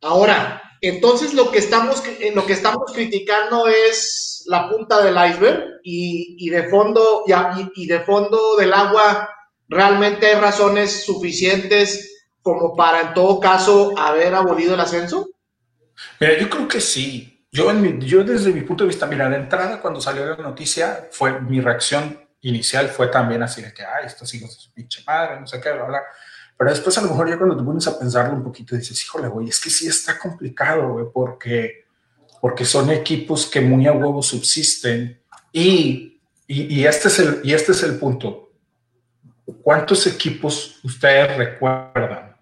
Ahora, 0.00 0.60
entonces 0.80 1.34
lo 1.34 1.50
que 1.50 1.58
estamos, 1.58 2.02
lo 2.34 2.44
que 2.44 2.52
estamos 2.52 2.92
criticando 2.92 3.68
es 3.68 4.44
la 4.46 4.68
punta 4.68 5.02
del 5.02 5.14
iceberg 5.14 5.80
y, 5.84 6.36
y 6.38 6.50
de 6.50 6.68
fondo, 6.68 7.22
y, 7.26 7.82
y 7.82 7.86
de 7.86 8.00
fondo 8.00 8.56
del 8.56 8.72
agua 8.72 9.28
realmente 9.72 10.26
hay 10.26 10.40
razones 10.40 11.04
suficientes 11.04 12.24
como 12.42 12.76
para 12.76 13.08
en 13.08 13.14
todo 13.14 13.40
caso 13.40 13.96
haber 13.96 14.34
abolido 14.34 14.74
el 14.74 14.80
ascenso. 14.80 15.28
Mira, 16.20 16.38
yo 16.38 16.50
creo 16.50 16.68
que 16.68 16.80
sí. 16.80 17.46
Yo, 17.50 17.70
en 17.70 18.00
yo 18.00 18.24
desde 18.24 18.52
mi 18.52 18.62
punto 18.62 18.84
de 18.84 18.88
vista, 18.88 19.06
mira, 19.06 19.28
de 19.28 19.36
entrada 19.36 19.80
cuando 19.80 20.00
salió 20.00 20.24
la 20.24 20.36
noticia, 20.36 21.08
fue 21.10 21.40
mi 21.40 21.60
reacción 21.60 22.18
inicial 22.42 22.88
fue 22.88 23.08
también 23.08 23.42
así 23.42 23.62
de 23.62 23.72
que, 23.72 23.82
ay, 23.82 24.06
estos 24.06 24.32
hijos 24.34 24.50
de 24.50 24.60
su 24.60 24.72
pinche 24.72 25.02
madre, 25.06 25.40
no 25.40 25.46
sé 25.46 25.60
qué, 25.60 25.72
bla, 25.72 25.84
bla. 25.84 26.00
Pero 26.56 26.70
después 26.70 26.96
a 26.98 27.02
lo 27.02 27.08
mejor 27.08 27.28
ya 27.28 27.38
cuando 27.38 27.56
te 27.56 27.62
pones 27.62 27.86
a 27.86 27.98
pensarlo 27.98 28.34
un 28.34 28.42
poquito 28.42 28.76
dices, 28.76 29.00
híjole, 29.02 29.28
güey, 29.28 29.48
es 29.48 29.60
que 29.60 29.70
sí 29.70 29.86
está 29.86 30.18
complicado, 30.18 30.92
güey, 30.92 31.06
porque, 31.12 31.84
porque 32.40 32.64
son 32.64 32.90
equipos 32.90 33.46
que 33.46 33.60
muy 33.60 33.86
a 33.86 33.92
huevo 33.92 34.22
subsisten 34.22 35.22
y, 35.52 36.20
y, 36.46 36.80
y, 36.80 36.86
este 36.86 37.08
es 37.08 37.18
el, 37.20 37.40
y 37.44 37.52
este 37.52 37.72
es 37.72 37.82
el 37.82 37.98
punto. 37.98 38.51
¿Cuántos 39.60 40.06
equipos 40.06 40.80
ustedes 40.84 41.36
recuerdan 41.36 42.36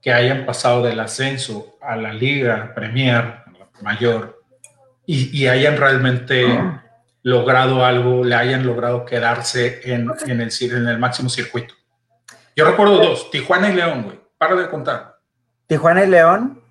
que 0.00 0.12
hayan 0.12 0.44
pasado 0.44 0.82
del 0.82 1.00
ascenso 1.00 1.76
a 1.80 1.96
la 1.96 2.12
Liga 2.12 2.72
Premier, 2.74 3.42
mayor, 3.80 4.42
y, 5.06 5.36
y 5.36 5.48
hayan 5.48 5.76
realmente 5.76 6.46
logrado 7.22 7.84
algo, 7.84 8.22
le 8.22 8.34
hayan 8.34 8.66
logrado 8.66 9.04
quedarse 9.04 9.80
en, 9.84 10.10
en, 10.26 10.40
el, 10.40 10.50
en 10.60 10.88
el 10.88 10.98
máximo 10.98 11.28
circuito. 11.28 11.74
Yo 12.54 12.64
recuerdo 12.64 12.98
dos, 12.98 13.30
Tijuana 13.30 13.70
y 13.70 13.74
León, 13.74 14.02
güey. 14.04 14.20
Para 14.38 14.54
de 14.56 14.68
contar. 14.68 15.18
Tijuana 15.66 16.04
y 16.04 16.08
León. 16.08 16.62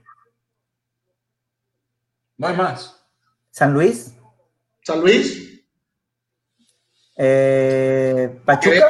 No 2.37 2.47
hay 2.47 2.55
más. 2.55 3.03
San 3.49 3.73
Luis. 3.73 4.15
San 4.83 5.01
Luis. 5.01 5.63
Eh, 7.17 8.39
Pachuca. 8.45 8.89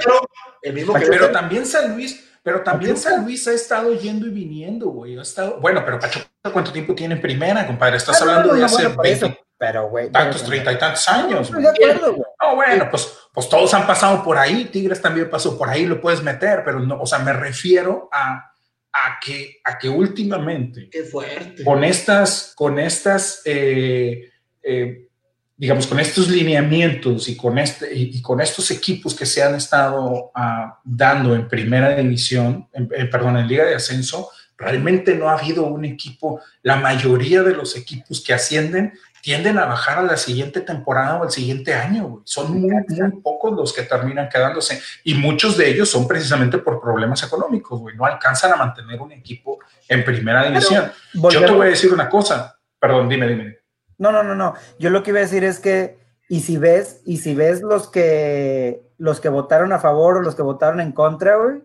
El 0.63 0.73
mismo 0.73 0.93
Pero 0.93 1.29
también 1.29 1.65
San 1.65 1.93
Luis, 1.93 2.23
pero 2.41 2.61
también 2.61 2.97
San 2.97 3.23
Luis 3.23 3.47
ha 3.47 3.53
estado 3.53 3.93
yendo 3.93 4.25
y 4.25 4.29
viniendo, 4.29 4.87
güey. 4.87 5.17
Ha 5.17 5.21
estado, 5.21 5.59
bueno, 5.59 5.83
pero 5.85 5.99
Pachuca, 5.99 6.25
¿cuánto 6.51 6.71
tiempo 6.71 6.95
tiene 6.95 7.15
en 7.15 7.21
primera, 7.21 7.67
compadre? 7.67 7.97
Estás 7.97 8.21
ah, 8.21 8.23
hablando 8.23 8.53
de 8.53 8.63
hace 8.63 8.87
20, 8.87 9.39
pero, 9.57 9.89
güey. 9.89 10.09
Tantos, 10.09 10.43
treinta 10.43 10.71
y 10.71 10.77
tantos 10.77 11.07
años. 11.09 11.51
No, 11.51 11.59
no, 11.61 12.55
bueno, 12.55 12.87
pues, 12.89 13.13
pues 13.33 13.47
todos 13.47 13.73
han 13.73 13.85
pasado 13.85 14.23
por 14.23 14.37
ahí. 14.37 14.65
Tigres 14.65 15.01
también 15.01 15.29
pasó 15.29 15.57
por 15.57 15.69
ahí, 15.69 15.85
lo 15.85 16.01
puedes 16.01 16.23
meter, 16.23 16.63
pero 16.65 16.79
no, 16.79 17.01
o 17.01 17.05
sea, 17.05 17.19
me 17.19 17.33
refiero 17.33 18.09
a, 18.11 18.51
a, 18.91 19.19
que, 19.23 19.61
a 19.63 19.77
que 19.77 19.89
últimamente. 19.89 20.89
Qué 20.89 21.03
fuerte. 21.03 21.63
Con 21.63 21.83
estas, 21.83 22.53
con 22.55 22.79
estas, 22.79 23.41
eh, 23.45 24.29
eh, 24.61 25.07
digamos, 25.55 25.87
con 25.87 25.99
estos 25.99 26.29
lineamientos 26.29 27.29
y 27.29 27.37
con, 27.37 27.57
este, 27.57 27.93
y, 27.93 28.21
con 28.21 28.41
estos 28.41 28.71
equipos 28.71 29.15
que 29.15 29.25
se 29.25 29.43
han 29.43 29.55
estado 29.55 30.31
uh, 30.35 30.73
dando 30.83 31.35
en 31.35 31.47
primera 31.47 31.95
división, 31.95 32.67
en, 32.73 32.89
en, 32.91 33.09
perdón, 33.09 33.37
en 33.37 33.47
Liga 33.47 33.65
de 33.65 33.75
Ascenso, 33.75 34.29
realmente 34.57 35.15
no 35.15 35.29
ha 35.29 35.37
habido 35.37 35.65
un 35.65 35.85
equipo, 35.85 36.41
la 36.61 36.77
mayoría 36.77 37.43
de 37.43 37.53
los 37.53 37.75
equipos 37.75 38.21
que 38.21 38.33
ascienden 38.33 38.93
tienden 39.23 39.57
a 39.57 39.65
bajar 39.65 39.99
a 39.99 40.03
la 40.03 40.17
siguiente 40.17 40.59
temporada 40.59 41.15
o 41.15 41.23
al 41.23 41.31
siguiente 41.31 41.73
año. 41.73 42.21
Son 42.25 42.59
muy, 42.59 42.69
muy 42.69 43.21
pocos 43.21 43.53
los 43.53 43.71
que 43.71 43.83
terminan 43.83 44.27
quedándose 44.27 44.81
y 45.05 45.13
muchos 45.13 45.55
de 45.55 45.69
ellos 45.69 45.89
son 45.89 46.05
precisamente 46.05 46.57
por 46.57 46.81
problemas 46.81 47.23
económicos, 47.23 47.79
güey. 47.79 47.95
No 47.95 48.05
alcanzan 48.05 48.51
a 48.51 48.57
mantener 48.57 48.99
un 48.99 49.13
equipo 49.13 49.59
en 49.87 50.03
primera 50.03 50.45
división. 50.45 50.91
Yo 51.13 51.45
te 51.45 51.51
voy 51.53 51.67
a 51.67 51.69
decir 51.69 51.93
una 51.93 52.09
cosa. 52.09 52.59
Perdón, 52.77 53.07
dime, 53.07 53.25
dime. 53.29 53.62
No, 54.03 54.11
no, 54.11 54.21
no, 54.23 54.35
no. 54.35 54.53
Yo 54.79 54.89
lo 54.89 55.01
que 55.01 55.11
iba 55.11 55.19
a 55.19 55.23
decir 55.23 55.43
es 55.43 55.59
que, 55.59 55.97
y 56.27 56.41
si 56.41 56.57
ves, 56.57 57.01
y 57.05 57.17
si 57.17 57.33
ves 57.33 57.61
los 57.61 57.89
que, 57.89 58.83
los 58.97 59.19
que 59.19 59.29
votaron 59.29 59.71
a 59.71 59.79
favor 59.79 60.17
o 60.17 60.21
los 60.21 60.35
que 60.35 60.41
votaron 60.41 60.81
en 60.81 60.91
contra, 60.91 61.37
güey, 61.37 61.61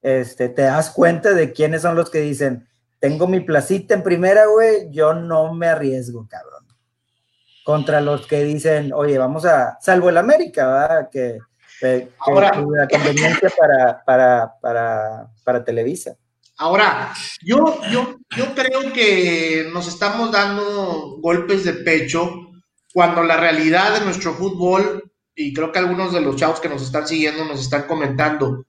este, 0.00 0.48
te 0.48 0.62
das 0.62 0.90
cuenta 0.90 1.32
de 1.34 1.52
quiénes 1.52 1.82
son 1.82 1.96
los 1.96 2.10
que 2.10 2.20
dicen, 2.20 2.68
tengo 3.00 3.26
mi 3.26 3.40
placita 3.40 3.94
en 3.94 4.02
primera, 4.02 4.46
güey, 4.46 4.88
yo 4.90 5.14
no 5.14 5.52
me 5.52 5.66
arriesgo, 5.66 6.26
cabrón 6.28 6.64
contra 7.64 8.02
los 8.02 8.26
que 8.26 8.44
dicen, 8.44 8.92
oye, 8.92 9.18
vamos 9.18 9.46
a, 9.46 9.78
salvo 9.80 10.10
el 10.10 10.18
América, 10.18 10.66
¿verdad? 10.66 11.08
Que, 11.10 11.38
que, 11.80 12.10
ahora, 12.18 12.52
la 12.54 12.86
conveniencia 12.86 13.50
para, 13.58 14.04
para, 14.04 14.54
para, 14.60 15.26
para, 15.42 15.64
Televisa. 15.64 16.14
Ahora, 16.56 17.12
yo, 17.42 17.80
yo, 17.90 18.16
yo 18.36 18.54
creo 18.54 18.92
que 18.92 19.68
nos 19.72 19.88
estamos 19.88 20.30
dando 20.30 21.18
golpes 21.20 21.64
de 21.64 21.72
pecho 21.74 22.52
cuando 22.92 23.24
la 23.24 23.36
realidad 23.36 23.98
de 23.98 24.04
nuestro 24.04 24.34
fútbol, 24.34 25.10
y 25.34 25.52
creo 25.52 25.72
que 25.72 25.80
algunos 25.80 26.12
de 26.12 26.20
los 26.20 26.36
chavos 26.36 26.60
que 26.60 26.68
nos 26.68 26.80
están 26.82 27.08
siguiendo 27.08 27.44
nos 27.44 27.60
están 27.60 27.88
comentando, 27.88 28.64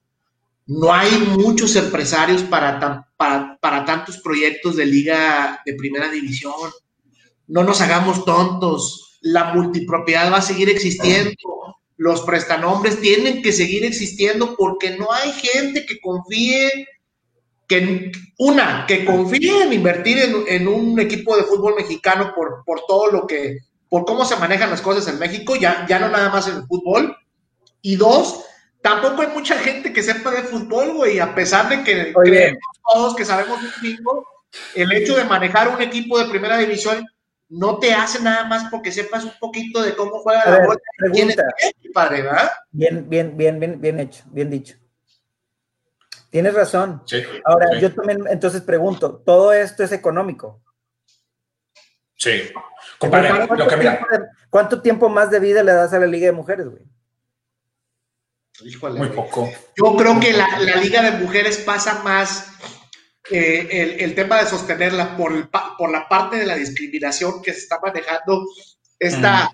no 0.66 0.92
hay 0.92 1.12
muchos 1.38 1.76
empresarios 1.76 2.42
para, 2.42 2.80
para, 3.18 3.58
para 3.62 3.86
tantos 3.86 4.18
proyectos 4.18 4.76
de 4.76 4.86
liga 4.88 5.62
de 5.64 5.76
primera 5.76 6.10
división. 6.10 6.54
No 7.48 7.64
nos 7.64 7.82
hagamos 7.82 8.26
tontos, 8.26 9.20
la 9.22 9.54
multipropiedad 9.54 10.32
va 10.32 10.38
a 10.38 10.42
seguir 10.42 10.70
existiendo, 10.70 11.36
los 11.98 12.22
prestanombres 12.22 13.00
tienen 13.00 13.44
que 13.44 13.52
seguir 13.52 13.86
existiendo 13.86 14.56
porque 14.56 14.98
no 14.98 15.12
hay 15.12 15.32
gente 15.34 15.86
que 15.86 16.00
confíe, 16.00 16.88
que 17.68 18.12
una, 18.38 18.86
que 18.88 19.06
confíe 19.06 19.64
en 19.64 19.74
invertir 19.74 20.18
en, 20.48 20.68
un 20.68 21.00
equipo 21.00 21.36
de 21.36 21.44
fútbol 21.44 21.76
mexicano 21.76 22.34
por, 22.36 22.64
por 22.66 22.86
todo 22.88 23.12
lo 23.12 23.28
que, 23.28 23.60
por 23.90 24.06
cómo 24.06 24.26
se 24.26 24.36
manejan 24.36 24.70
las 24.70 24.82
cosas 24.82 25.08
en 25.08 25.20
México, 25.20 25.56
ya, 25.56 25.86
ya 25.88 26.00
no 26.00 26.10
nada 26.10 26.30
más 26.30 26.48
en 26.48 26.58
el 26.58 26.64
fútbol, 26.64 27.16
y 27.82 27.96
dos, 27.96 28.46
tampoco 28.82 29.22
hay 29.22 29.30
mucha 29.30 29.58
gente 29.58 29.94
que 29.94 30.04
sepa 30.04 30.32
de 30.32 30.44
fútbol, 30.44 30.94
güey, 30.94 31.20
a 31.20 31.34
pesar 31.34 31.70
de 31.70 31.84
que 31.84 32.14
creemos 32.14 32.62
todos 32.94 33.16
que 33.16 33.26
sabemos 33.26 33.60
un 33.62 33.72
chingo, 33.82 34.28
el 34.74 34.92
hecho 34.92 35.16
de 35.16 35.24
manejar 35.26 35.68
un 35.70 35.82
equipo 35.82 36.20
de 36.20 36.30
primera 36.30 36.58
división 36.58 37.06
no 37.50 37.78
te 37.78 37.94
hace 37.94 38.22
nada 38.22 38.46
más 38.46 38.70
porque 38.72 38.92
sepas 38.92 39.24
un 39.24 39.34
poquito 39.40 39.82
de 39.82 39.96
cómo 39.96 40.20
juega 40.20 40.50
la 40.50 40.66
bola. 40.66 40.80
padre, 41.94 42.24
¿verdad? 42.24 42.52
Bien, 42.72 43.08
bien, 43.08 43.38
bien, 43.38 43.60
bien, 43.60 43.80
bien 43.80 44.00
hecho, 44.00 44.24
bien 44.32 44.50
dicho. 44.50 44.76
Tienes 46.36 46.54
razón. 46.54 47.02
Ahora, 47.46 47.80
yo 47.80 47.94
también 47.94 48.26
entonces 48.30 48.62
pregunto, 48.62 49.24
¿todo 49.26 49.54
esto 49.54 49.86
es 49.86 49.94
económico? 49.94 50.62
Sí. 52.18 52.52
¿cuánto, 54.50 54.82
tiempo 54.82 55.08
más 55.08 55.32
de 55.32 55.40
vida 55.40 55.64
le 55.64 55.72
das 55.72 55.94
a 55.94 56.00
la 56.00 56.08
Liga 56.08 56.26
de 56.26 56.34
Mujeres, 56.34 56.68
güey? 56.68 56.84
Muy 58.98 59.08
poco. 59.12 59.50
Yo 59.78 59.96
creo 59.96 60.20
que 60.20 60.34
la, 60.34 60.60
la 60.60 60.76
Liga 60.76 61.04
de 61.04 61.12
Mujeres 61.12 61.60
pasa 61.60 62.04
más 62.04 62.50
eh, 63.32 63.96
el, 64.02 64.14
tema 64.14 64.42
de 64.42 64.48
sostenerla 64.48 65.16
por, 65.16 65.50
por 65.78 65.90
la 65.90 66.06
parte 66.10 66.36
de 66.36 66.46
la 66.46 66.56
discriminación 66.56 67.42
que 67.42 67.54
se 67.54 67.60
está 67.60 67.80
manejando 67.82 68.46
esta, 69.00 69.50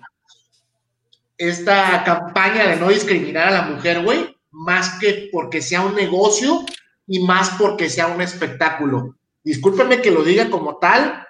esta 1.38 2.02
campaña 2.02 2.70
de 2.70 2.74
no 2.74 2.88
discriminar 2.88 3.46
a 3.46 3.52
la 3.52 3.62
mujer, 3.62 4.02
güey, 4.02 4.36
más 4.52 4.98
que 5.00 5.28
porque 5.32 5.60
sea 5.60 5.80
un 5.80 5.94
negocio 5.94 6.64
y 7.06 7.20
más 7.20 7.50
porque 7.58 7.90
sea 7.90 8.06
un 8.06 8.20
espectáculo. 8.20 9.16
Discúlpenme 9.42 10.00
que 10.00 10.10
lo 10.10 10.22
diga 10.22 10.48
como 10.50 10.78
tal, 10.78 11.26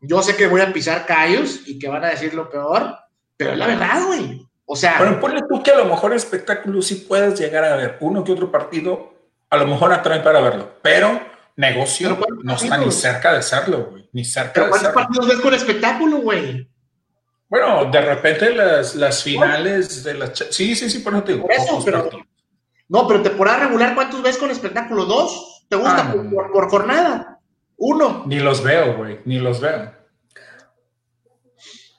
yo 0.00 0.22
sé 0.22 0.36
que 0.36 0.46
voy 0.46 0.60
a 0.60 0.72
pisar 0.72 1.06
callos 1.06 1.62
y 1.66 1.78
que 1.78 1.88
van 1.88 2.04
a 2.04 2.10
decir 2.10 2.34
lo 2.34 2.48
peor, 2.48 2.96
pero 3.36 3.52
es 3.52 3.58
la 3.58 3.66
verdad, 3.66 4.06
güey. 4.06 4.46
O 4.66 4.76
sea. 4.76 4.96
Pero 4.98 5.18
ponle 5.18 5.42
tú 5.48 5.62
que 5.62 5.72
a 5.72 5.78
lo 5.78 5.86
mejor 5.86 6.14
espectáculo 6.14 6.80
sí 6.82 7.06
puedes 7.08 7.38
llegar 7.38 7.64
a 7.64 7.76
ver 7.76 7.96
uno 8.00 8.22
que 8.22 8.32
otro 8.32 8.50
partido, 8.50 9.14
a 9.50 9.56
lo 9.56 9.66
mejor 9.66 9.92
atraen 9.92 10.22
para 10.22 10.40
verlo, 10.40 10.74
pero 10.82 11.20
negocio 11.56 12.18
no 12.42 12.54
está 12.54 12.78
ni 12.78 12.92
cerca 12.92 13.32
de 13.32 13.42
serlo, 13.42 13.86
güey. 13.90 14.08
Ni 14.12 14.24
cerca 14.24 14.52
¿Pero 14.54 14.70
cuántos 14.70 14.92
partidos 14.92 15.28
ves 15.28 15.40
con 15.40 15.54
espectáculo, 15.54 16.18
güey? 16.18 16.68
Bueno, 17.48 17.84
de 17.90 18.00
repente 18.00 18.54
las, 18.54 18.94
las 18.96 19.22
finales 19.22 20.02
de 20.02 20.14
las... 20.14 20.32
Sí, 20.50 20.74
sí, 20.74 20.90
sí, 20.90 20.98
por 20.98 21.14
eso 21.14 21.22
te 21.22 21.32
digo. 21.34 21.48
No, 22.88 23.08
pero 23.08 23.22
temporada 23.22 23.66
regular, 23.66 23.94
¿cuántos 23.94 24.22
ves 24.22 24.38
con 24.38 24.50
espectáculo? 24.50 25.04
¿Dos? 25.04 25.64
¿Te 25.68 25.76
gusta 25.76 26.10
ah, 26.10 26.14
por, 26.30 26.52
por, 26.52 26.70
jornada? 26.70 27.40
Uno. 27.76 28.24
Ni 28.26 28.38
los 28.38 28.62
veo, 28.62 28.96
güey, 28.96 29.20
ni 29.24 29.38
los 29.38 29.60
veo. 29.60 29.92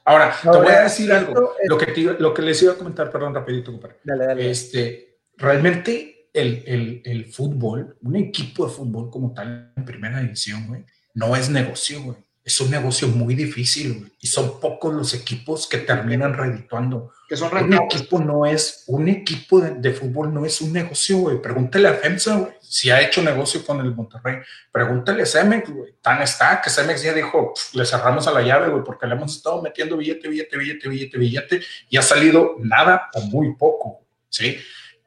Ahora, 0.06 0.34
te 0.42 0.50
voy 0.50 0.68
a 0.68 0.84
decir 0.84 1.12
algo. 1.12 1.54
Lo, 1.66 1.78
que 1.78 2.16
lo 2.18 2.34
que 2.34 2.42
les 2.42 2.64
iba 2.64 2.74
a 2.74 2.78
comentar, 2.78 3.12
perdón, 3.12 3.36
rapidito, 3.36 3.72
compadre. 3.72 3.98
Dale, 4.06 4.26
dale. 4.26 4.50
Este, 4.50 5.20
realmente 5.36 6.30
el, 6.34 6.64
el, 6.66 7.02
el, 7.04 7.26
fútbol, 7.26 7.98
un 8.02 8.16
equipo 8.16 8.66
de 8.66 8.74
fútbol 8.74 9.10
como 9.10 9.34
tal 9.34 9.74
en 9.76 9.84
primera 9.84 10.22
división, 10.22 10.66
güey, 10.68 10.86
no 11.14 11.36
es 11.36 11.50
negocio, 11.50 12.02
güey. 12.02 12.18
Es 12.48 12.62
un 12.62 12.72
negocio 12.72 13.10
muy 13.10 13.36
difícil, 13.36 13.94
güey. 13.94 14.12
Y 14.22 14.28
son 14.28 14.62
pocos 14.62 14.94
los 14.94 15.14
equipos 15.14 15.68
que 15.68 15.80
terminan 15.80 16.34
redituando. 16.34 17.12
Que 17.28 17.36
son 17.36 17.54
un 17.54 17.74
equipo 17.74 18.20
no 18.20 18.46
es, 18.46 18.86
un 18.88 19.10
equipo 19.10 19.60
de, 19.60 19.92
fútbol 19.92 20.34
no 20.34 20.46
es 20.46 20.62
un 20.62 20.72
negocio, 20.72 21.18
güey. 21.18 21.42
Pregúntale 21.42 21.90
a 21.90 21.96
FEMSA, 21.96 22.36
güey, 22.38 22.54
si 22.62 22.90
ha 22.90 23.02
hecho 23.02 23.22
negocio 23.22 23.66
con 23.66 23.82
el 23.82 23.94
Monterrey. 23.94 24.38
Pregúntale 24.72 25.24
a 25.24 25.26
Cemex, 25.26 25.70
güey. 25.70 25.96
Tan 26.02 26.22
está 26.22 26.62
que 26.62 26.70
Cemex 26.70 27.04
ya 27.04 27.14
dijo, 27.14 27.54
le 27.74 27.86
cerramos 27.86 28.26
a 28.28 28.32
la 28.32 28.42
llave, 28.42 28.70
güey, 28.70 28.82
porque 28.82 29.08
le 29.08 29.16
hemos 29.16 29.36
estado 29.36 29.62
metiendo 29.62 29.98
billete, 29.98 30.30
billete, 30.30 30.58
billete, 30.58 30.88
billete, 30.88 31.18
billete, 31.18 31.62
y 31.90 31.98
ha 31.98 32.02
salido 32.02 32.56
nada 32.60 33.10
o 33.14 33.24
muy 33.24 33.56
poco, 33.56 34.06
¿sí? 34.30 34.58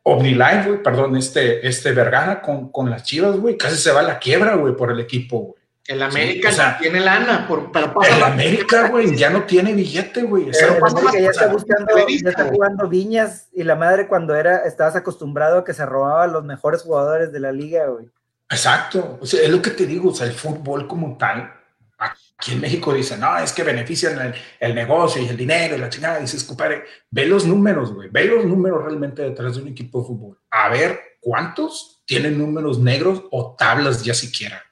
OmniLife, 0.02 0.68
güey, 0.68 0.82
perdón, 0.82 1.16
este, 1.16 1.66
este 1.66 1.92
Vergara 1.92 2.42
con, 2.42 2.70
con 2.70 2.90
las 2.90 3.02
chivas, 3.02 3.38
güey, 3.38 3.56
casi 3.56 3.78
se 3.78 3.92
va 3.92 4.00
a 4.00 4.02
la 4.02 4.18
quiebra, 4.18 4.56
güey, 4.56 4.76
por 4.76 4.92
el 4.92 5.00
equipo, 5.00 5.38
güey. 5.38 5.59
El 5.90 6.04
América 6.04 6.52
no 6.52 6.78
tiene 6.78 7.00
lana, 7.00 7.48
por, 7.48 7.72
pero 7.72 7.92
El 8.00 8.22
América, 8.22 8.86
güey, 8.86 9.16
ya 9.16 9.28
no 9.28 9.42
tiene 9.42 9.72
billete, 9.72 10.22
güey. 10.22 10.48
El 10.48 10.84
América 10.84 11.18
ya 11.18 11.30
está 11.30 11.48
buscando, 11.48 11.92
ya 12.06 12.30
está 12.30 12.44
jugando 12.44 12.88
viñas 12.88 13.48
y 13.52 13.64
la 13.64 13.74
madre 13.74 14.06
cuando 14.06 14.36
era, 14.36 14.58
estabas 14.58 14.94
acostumbrado 14.94 15.58
a 15.58 15.64
que 15.64 15.74
se 15.74 15.84
robaba 15.84 16.22
a 16.22 16.28
los 16.28 16.44
mejores 16.44 16.82
jugadores 16.82 17.32
de 17.32 17.40
la 17.40 17.50
liga, 17.50 17.88
güey. 17.88 18.08
Exacto, 18.48 19.18
o 19.20 19.26
sea, 19.26 19.42
es 19.42 19.50
lo 19.50 19.60
que 19.60 19.70
te 19.70 19.84
digo, 19.84 20.10
o 20.10 20.14
sea, 20.14 20.28
el 20.28 20.32
fútbol 20.32 20.86
como 20.86 21.18
tal, 21.18 21.52
aquí 21.98 22.52
en 22.52 22.60
México 22.60 22.94
dicen, 22.94 23.18
no, 23.18 23.36
es 23.38 23.52
que 23.52 23.64
benefician 23.64 24.32
el, 24.60 24.74
negocio 24.76 25.20
y 25.20 25.26
el 25.26 25.36
dinero 25.36 25.74
y 25.74 25.78
la 25.78 25.88
chingada, 25.88 26.18
y 26.18 26.22
dices, 26.22 26.44
compadre, 26.44 26.84
ve 27.10 27.26
los 27.26 27.44
números, 27.46 27.92
güey, 27.92 28.08
ve 28.10 28.26
los 28.26 28.44
números 28.44 28.84
realmente 28.84 29.22
detrás 29.22 29.56
de 29.56 29.62
un 29.62 29.68
equipo 29.68 30.02
de 30.02 30.06
fútbol, 30.06 30.38
a 30.52 30.68
ver 30.68 31.00
cuántos 31.20 32.02
tienen 32.06 32.38
números 32.38 32.78
negros 32.78 33.24
o 33.32 33.56
tablas 33.56 34.04
ya 34.04 34.14
siquiera. 34.14 34.62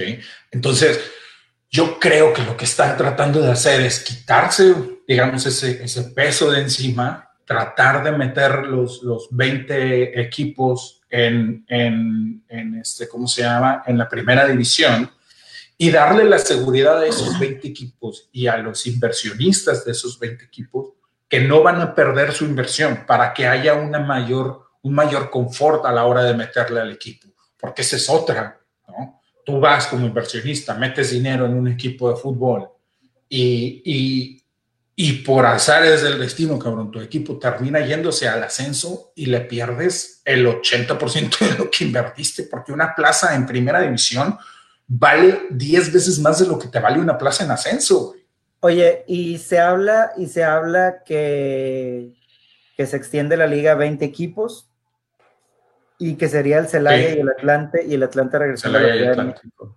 ¿Sí? 0.00 0.18
Entonces, 0.50 1.00
yo 1.70 1.98
creo 1.98 2.32
que 2.32 2.42
lo 2.42 2.56
que 2.56 2.64
están 2.64 2.96
tratando 2.96 3.40
de 3.40 3.52
hacer 3.52 3.80
es 3.82 4.00
quitarse, 4.00 4.74
digamos, 5.06 5.46
ese, 5.46 5.84
ese 5.84 6.02
peso 6.02 6.50
de 6.50 6.62
encima, 6.62 7.30
tratar 7.44 8.02
de 8.02 8.12
meter 8.12 8.66
los, 8.66 9.02
los 9.02 9.28
20 9.30 10.20
equipos 10.20 11.02
en, 11.08 11.64
en, 11.68 12.44
en, 12.48 12.74
este, 12.76 13.08
¿cómo 13.08 13.26
se 13.28 13.42
llama?, 13.42 13.82
en 13.86 13.98
la 13.98 14.08
primera 14.08 14.46
división 14.46 15.10
y 15.76 15.90
darle 15.90 16.24
la 16.24 16.38
seguridad 16.38 17.00
a 17.00 17.06
esos 17.06 17.38
20 17.38 17.66
equipos 17.66 18.28
y 18.32 18.46
a 18.46 18.56
los 18.58 18.86
inversionistas 18.86 19.84
de 19.84 19.92
esos 19.92 20.18
20 20.18 20.44
equipos 20.44 20.92
que 21.28 21.40
no 21.40 21.62
van 21.62 21.80
a 21.80 21.94
perder 21.94 22.32
su 22.32 22.44
inversión 22.44 23.04
para 23.06 23.32
que 23.32 23.46
haya 23.46 23.74
una 23.74 24.00
mayor, 24.00 24.66
un 24.82 24.94
mayor 24.94 25.30
confort 25.30 25.84
a 25.86 25.92
la 25.92 26.04
hora 26.04 26.24
de 26.24 26.34
meterle 26.34 26.80
al 26.80 26.90
equipo, 26.90 27.28
porque 27.58 27.82
esa 27.82 27.96
es 27.96 28.10
otra. 28.10 28.59
Tú 29.50 29.60
vas 29.60 29.88
como 29.88 30.06
inversionista, 30.06 30.74
metes 30.74 31.10
dinero 31.10 31.46
en 31.46 31.54
un 31.54 31.68
equipo 31.68 32.10
de 32.10 32.16
fútbol 32.16 32.68
y, 33.28 33.82
y, 33.84 34.44
y 34.94 35.12
por 35.22 35.44
azares 35.44 36.02
del 36.02 36.18
destino, 36.18 36.58
cabrón, 36.58 36.90
tu 36.90 37.00
equipo 37.00 37.38
termina 37.38 37.80
yéndose 37.80 38.28
al 38.28 38.42
ascenso 38.42 39.12
y 39.16 39.26
le 39.26 39.40
pierdes 39.40 40.22
el 40.24 40.46
80% 40.46 41.38
de 41.38 41.58
lo 41.58 41.70
que 41.70 41.84
invertiste, 41.84 42.44
porque 42.44 42.72
una 42.72 42.94
plaza 42.94 43.34
en 43.34 43.46
primera 43.46 43.80
división 43.80 44.38
vale 44.86 45.46
10 45.50 45.92
veces 45.92 46.18
más 46.20 46.38
de 46.38 46.46
lo 46.46 46.58
que 46.58 46.68
te 46.68 46.80
vale 46.80 47.00
una 47.00 47.18
plaza 47.18 47.44
en 47.44 47.50
ascenso. 47.50 48.14
Oye, 48.60 49.04
y 49.06 49.38
se 49.38 49.58
habla, 49.58 50.12
y 50.16 50.26
se 50.26 50.44
habla 50.44 51.02
que, 51.04 52.14
que 52.76 52.86
se 52.86 52.96
extiende 52.96 53.36
la 53.36 53.46
liga 53.46 53.72
a 53.72 53.76
20 53.76 54.04
equipos 54.04 54.69
y 56.00 56.14
que 56.16 56.28
sería 56.28 56.58
el 56.58 56.66
Celaya 56.66 57.14
y 57.14 57.20
el 57.20 57.28
Atlante, 57.28 57.84
y 57.86 57.92
el 57.92 58.02
Atlante 58.02 58.38
regresando 58.38 58.78
a 58.78 58.80
la 58.80 58.92
Ciudad 58.94 59.16
de 59.16 59.22
México. 59.24 59.76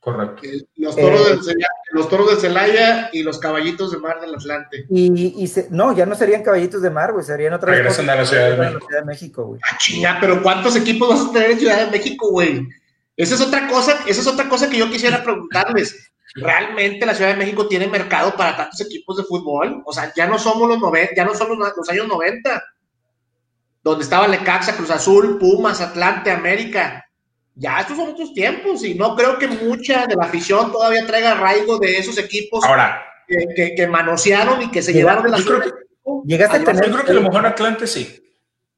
Correcto. 0.00 0.42
Los 0.76 0.96
toros, 0.96 1.28
del 1.28 1.42
Celaya, 1.44 1.68
los 1.92 2.08
toros 2.08 2.30
de 2.30 2.36
Celaya 2.40 3.10
y 3.12 3.22
los 3.22 3.38
caballitos 3.38 3.92
de 3.92 3.98
mar 3.98 4.18
del 4.22 4.34
Atlante. 4.34 4.86
Y, 4.88 5.44
y 5.44 5.52
no, 5.68 5.94
ya 5.94 6.06
no 6.06 6.14
serían 6.14 6.42
caballitos 6.42 6.80
de 6.80 6.88
mar, 6.88 7.12
güey, 7.12 7.22
serían 7.22 7.52
otra 7.52 7.72
Regresan 7.72 8.08
a 8.08 8.14
la 8.14 8.24
Ciudad 8.24 8.56
de 8.56 9.04
México. 9.04 9.44
güey. 9.44 9.60
Ah, 9.62 9.76
chinga, 9.78 10.16
pero 10.22 10.42
¿cuántos 10.42 10.74
equipos 10.74 11.10
vas 11.10 11.28
a 11.28 11.32
tener 11.32 11.50
en 11.50 11.58
Ciudad 11.58 11.84
de 11.84 11.90
México, 11.90 12.30
güey? 12.30 12.66
Esa 13.14 13.34
es 13.34 13.40
otra 13.42 13.68
cosa, 13.68 13.92
esa 14.06 14.20
es 14.22 14.26
otra 14.26 14.48
cosa 14.48 14.70
que 14.70 14.78
yo 14.78 14.88
quisiera 14.88 15.22
preguntarles. 15.22 16.12
¿Realmente 16.34 17.04
la 17.04 17.14
Ciudad 17.14 17.32
de 17.32 17.36
México 17.36 17.68
tiene 17.68 17.88
mercado 17.88 18.34
para 18.34 18.56
tantos 18.56 18.80
equipos 18.80 19.18
de 19.18 19.24
fútbol? 19.24 19.82
O 19.84 19.92
sea, 19.92 20.10
ya 20.16 20.26
no 20.26 20.38
somos 20.38 20.66
los 20.66 20.80
90, 20.80 21.14
ya 21.14 21.26
no 21.26 21.34
somos 21.34 21.58
los 21.58 21.90
años 21.90 22.08
90 22.08 22.64
donde 23.82 24.04
estaba 24.04 24.28
Lecaxa, 24.28 24.76
Cruz 24.76 24.90
Azul, 24.90 25.38
Pumas, 25.38 25.80
Atlante, 25.80 26.30
América. 26.30 27.04
Ya 27.54 27.80
estos 27.80 27.96
son 27.96 28.10
otros 28.10 28.32
tiempos 28.34 28.84
y 28.84 28.94
no 28.94 29.16
creo 29.16 29.38
que 29.38 29.48
mucha 29.48 30.06
de 30.06 30.14
la 30.14 30.26
afición 30.26 30.70
todavía 30.70 31.06
traiga 31.06 31.32
arraigo 31.32 31.78
de 31.78 31.98
esos 31.98 32.16
equipos 32.18 32.64
Ahora, 32.64 33.02
que, 33.26 33.86
manosearon 33.88 34.62
y 34.62 34.70
que 34.70 34.80
se 34.80 34.92
llevaron 34.92 35.24
de 35.24 35.30
la 35.30 35.38
ciudad. 35.38 35.64
Llegaste 36.24 36.56
a 36.58 36.64
tener, 36.64 36.86
yo 36.86 36.92
creo 36.92 37.04
que 37.04 37.10
a 37.10 37.14
lo 37.14 37.22
mejor 37.22 37.46
Atlante 37.46 37.86
sí. 37.86 38.24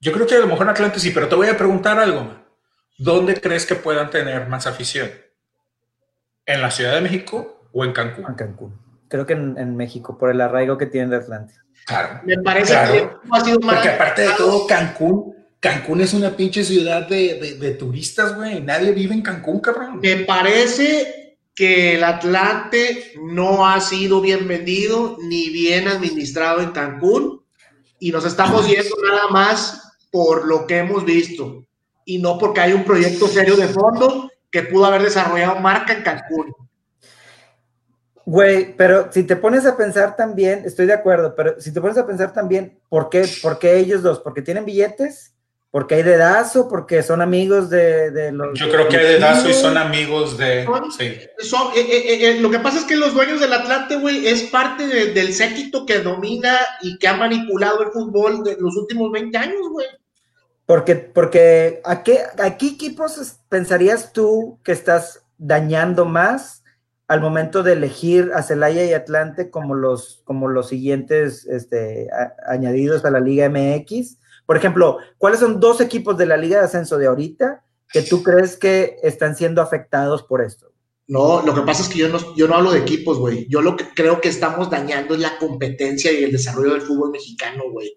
Yo 0.00 0.12
creo 0.12 0.26
que 0.26 0.34
a 0.34 0.40
lo 0.40 0.46
mejor 0.46 0.68
Atlante 0.68 0.98
sí, 0.98 1.10
pero 1.10 1.28
te 1.28 1.34
voy 1.34 1.48
a 1.48 1.56
preguntar 1.56 1.98
algo. 1.98 2.34
¿Dónde 2.96 3.38
crees 3.40 3.66
que 3.66 3.74
puedan 3.74 4.10
tener 4.10 4.48
más 4.48 4.66
afición? 4.66 5.10
¿En 6.46 6.62
la 6.62 6.70
Ciudad 6.70 6.94
de 6.94 7.02
México 7.02 7.68
o 7.72 7.84
en 7.84 7.92
Cancún? 7.92 8.24
En 8.28 8.34
Cancún. 8.34 8.80
Creo 9.08 9.26
que 9.26 9.34
en, 9.34 9.58
en 9.58 9.76
México, 9.76 10.16
por 10.16 10.30
el 10.30 10.40
arraigo 10.40 10.78
que 10.78 10.86
tienen 10.86 11.10
de 11.10 11.16
Atlante. 11.16 11.54
Claro. 11.90 12.20
Me 12.24 12.38
parece 12.38 12.72
que 12.72 13.10
ha 13.32 13.44
sido 13.44 13.58
más. 13.60 13.74
Porque 13.74 13.88
aparte 13.88 14.22
de 14.22 14.28
todo, 14.36 14.64
Cancún, 14.64 15.34
Cancún 15.58 16.00
es 16.00 16.14
una 16.14 16.36
pinche 16.36 16.62
ciudad 16.62 17.08
de, 17.08 17.56
de, 17.58 17.70
turistas, 17.72 18.36
güey. 18.36 18.62
Nadie 18.62 18.92
vive 18.92 19.12
en 19.12 19.22
Cancún, 19.22 19.58
cabrón. 19.58 19.98
Me 20.00 20.18
parece 20.18 21.38
que 21.52 21.96
el 21.96 22.04
Atlante 22.04 23.14
no 23.24 23.66
ha 23.66 23.80
sido 23.80 24.20
bien 24.20 24.46
vendido 24.46 25.18
ni 25.28 25.50
bien 25.50 25.88
administrado 25.88 26.60
en 26.60 26.70
Cancún 26.70 27.42
y 27.98 28.12
nos 28.12 28.24
estamos 28.24 28.68
yendo 28.68 28.94
nada 29.04 29.26
más 29.28 29.96
por 30.12 30.46
lo 30.46 30.68
que 30.68 30.78
hemos 30.78 31.04
visto 31.04 31.66
y 32.04 32.18
no 32.18 32.38
porque 32.38 32.60
hay 32.60 32.72
un 32.72 32.84
proyecto 32.84 33.26
serio 33.26 33.56
de 33.56 33.66
fondo 33.66 34.30
que 34.50 34.62
pudo 34.62 34.86
haber 34.86 35.02
desarrollado 35.02 35.60
marca 35.60 35.92
en 35.92 36.02
Cancún. 36.02 36.54
Güey, 38.30 38.76
pero 38.76 39.10
si 39.10 39.24
te 39.24 39.34
pones 39.34 39.66
a 39.66 39.76
pensar 39.76 40.14
también, 40.14 40.62
estoy 40.64 40.86
de 40.86 40.92
acuerdo, 40.92 41.34
pero 41.34 41.60
si 41.60 41.74
te 41.74 41.80
pones 41.80 41.98
a 41.98 42.06
pensar 42.06 42.32
también, 42.32 42.78
¿por 42.88 43.10
qué, 43.10 43.28
¿Por 43.42 43.58
qué 43.58 43.76
ellos 43.76 44.04
dos? 44.04 44.20
¿Porque 44.20 44.40
tienen 44.40 44.64
billetes? 44.64 45.34
¿Porque 45.72 45.96
hay 45.96 46.04
dedazo? 46.04 46.68
¿Porque 46.68 47.02
son 47.02 47.22
amigos 47.22 47.70
de, 47.70 48.30
los... 48.30 48.56
Yo 48.56 48.70
creo 48.70 48.86
que 48.86 48.98
hay 48.98 49.14
dedazo 49.14 49.50
y 49.50 49.52
son 49.52 49.76
amigos 49.76 50.38
de... 50.38 50.64
Sí. 50.96 51.06
Eh, 51.06 51.30
eh, 51.74 52.28
eh, 52.30 52.40
lo 52.40 52.52
que 52.52 52.60
pasa 52.60 52.78
es 52.78 52.84
que 52.84 52.94
los 52.94 53.14
dueños 53.14 53.40
del 53.40 53.52
Atlante, 53.52 53.96
güey, 53.96 54.24
es 54.28 54.44
parte 54.44 54.86
del 54.86 55.34
séquito 55.34 55.84
que 55.84 55.98
domina 55.98 56.56
y 56.82 56.98
que 56.98 57.08
ha 57.08 57.16
manipulado 57.16 57.82
el 57.82 57.90
fútbol 57.90 58.44
de 58.44 58.56
los 58.60 58.76
últimos 58.76 59.10
20 59.10 59.36
años, 59.38 59.68
güey. 59.72 59.88
Porque, 60.66 60.94
porque 60.94 61.80
¿a 61.84 62.04
qué, 62.04 62.20
¿a 62.38 62.56
qué 62.56 62.68
equipos 62.68 63.40
pensarías 63.48 64.12
tú 64.12 64.60
que 64.62 64.70
estás 64.70 65.24
dañando 65.36 66.04
más 66.04 66.59
al 67.10 67.20
momento 67.20 67.64
de 67.64 67.72
elegir 67.72 68.30
a 68.36 68.42
Celaya 68.44 68.84
y 68.84 68.92
Atlante 68.92 69.50
como 69.50 69.74
los, 69.74 70.22
como 70.22 70.46
los 70.46 70.68
siguientes 70.68 71.44
este, 71.44 72.08
añadidos 72.46 73.04
a 73.04 73.10
la 73.10 73.18
Liga 73.18 73.48
MX? 73.48 74.18
Por 74.46 74.56
ejemplo, 74.56 74.98
¿cuáles 75.18 75.40
son 75.40 75.58
dos 75.58 75.80
equipos 75.80 76.16
de 76.16 76.26
la 76.26 76.36
Liga 76.36 76.60
de 76.60 76.66
Ascenso 76.66 76.98
de 76.98 77.08
ahorita 77.08 77.64
que 77.88 78.02
tú 78.02 78.22
crees 78.22 78.56
que 78.56 78.98
están 79.02 79.34
siendo 79.34 79.60
afectados 79.60 80.22
por 80.22 80.40
esto? 80.40 80.72
No, 81.08 81.42
lo 81.44 81.52
que 81.52 81.62
pasa 81.62 81.82
es 81.82 81.88
que 81.88 81.98
yo 81.98 82.08
no, 82.10 82.36
yo 82.36 82.46
no 82.46 82.54
hablo 82.54 82.70
de 82.70 82.78
equipos, 82.78 83.18
güey. 83.18 83.48
Yo 83.48 83.60
lo 83.60 83.76
que 83.76 83.86
creo 83.92 84.20
que 84.20 84.28
estamos 84.28 84.70
dañando 84.70 85.14
es 85.14 85.20
la 85.20 85.36
competencia 85.38 86.12
y 86.12 86.22
el 86.22 86.30
desarrollo 86.30 86.74
del 86.74 86.82
fútbol 86.82 87.10
mexicano, 87.10 87.64
güey. 87.72 87.92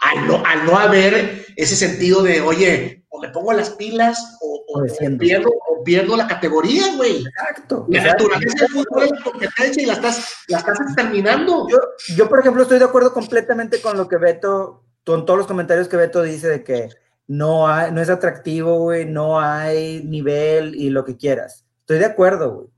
Al 0.00 0.26
no, 0.26 0.42
al 0.44 0.66
no 0.66 0.76
haber 0.76 1.46
ese 1.54 1.76
sentido 1.76 2.24
de, 2.24 2.40
oye, 2.40 2.97
o 3.10 3.20
me 3.20 3.28
pongo 3.30 3.52
las 3.52 3.70
pilas 3.70 4.38
o, 4.40 4.64
o, 4.68 5.18
pierdo, 5.18 5.48
o 5.48 5.82
pierdo, 5.82 6.16
la 6.16 6.26
categoría, 6.26 6.94
güey. 6.96 7.24
Exacto. 7.24 7.86
La 7.88 8.02
naturaleza 8.02 8.58
del 8.60 8.68
fútbol 8.68 9.04
es 9.04 9.22
competencia 9.22 9.82
y 9.82 9.86
la 9.86 9.94
estás, 9.94 10.34
la 10.48 10.58
estás 10.58 10.80
exterminando. 10.80 11.66
Yo, 11.68 11.78
yo, 12.16 12.28
por 12.28 12.40
ejemplo, 12.40 12.62
estoy 12.62 12.78
de 12.78 12.84
acuerdo 12.84 13.12
completamente 13.12 13.80
con 13.80 13.96
lo 13.96 14.08
que 14.08 14.16
Beto, 14.18 14.84
con 15.04 15.24
todos 15.24 15.38
los 15.38 15.46
comentarios 15.46 15.88
que 15.88 15.96
Beto 15.96 16.22
dice 16.22 16.48
de 16.48 16.64
que 16.64 16.88
no, 17.26 17.68
hay, 17.68 17.92
no 17.92 18.00
es 18.00 18.10
atractivo, 18.10 18.78
güey, 18.78 19.06
no 19.06 19.40
hay 19.40 20.02
nivel 20.04 20.74
y 20.74 20.90
lo 20.90 21.04
que 21.04 21.16
quieras. 21.16 21.64
Estoy 21.80 21.98
de 21.98 22.06
acuerdo, 22.06 22.54
güey. 22.54 22.68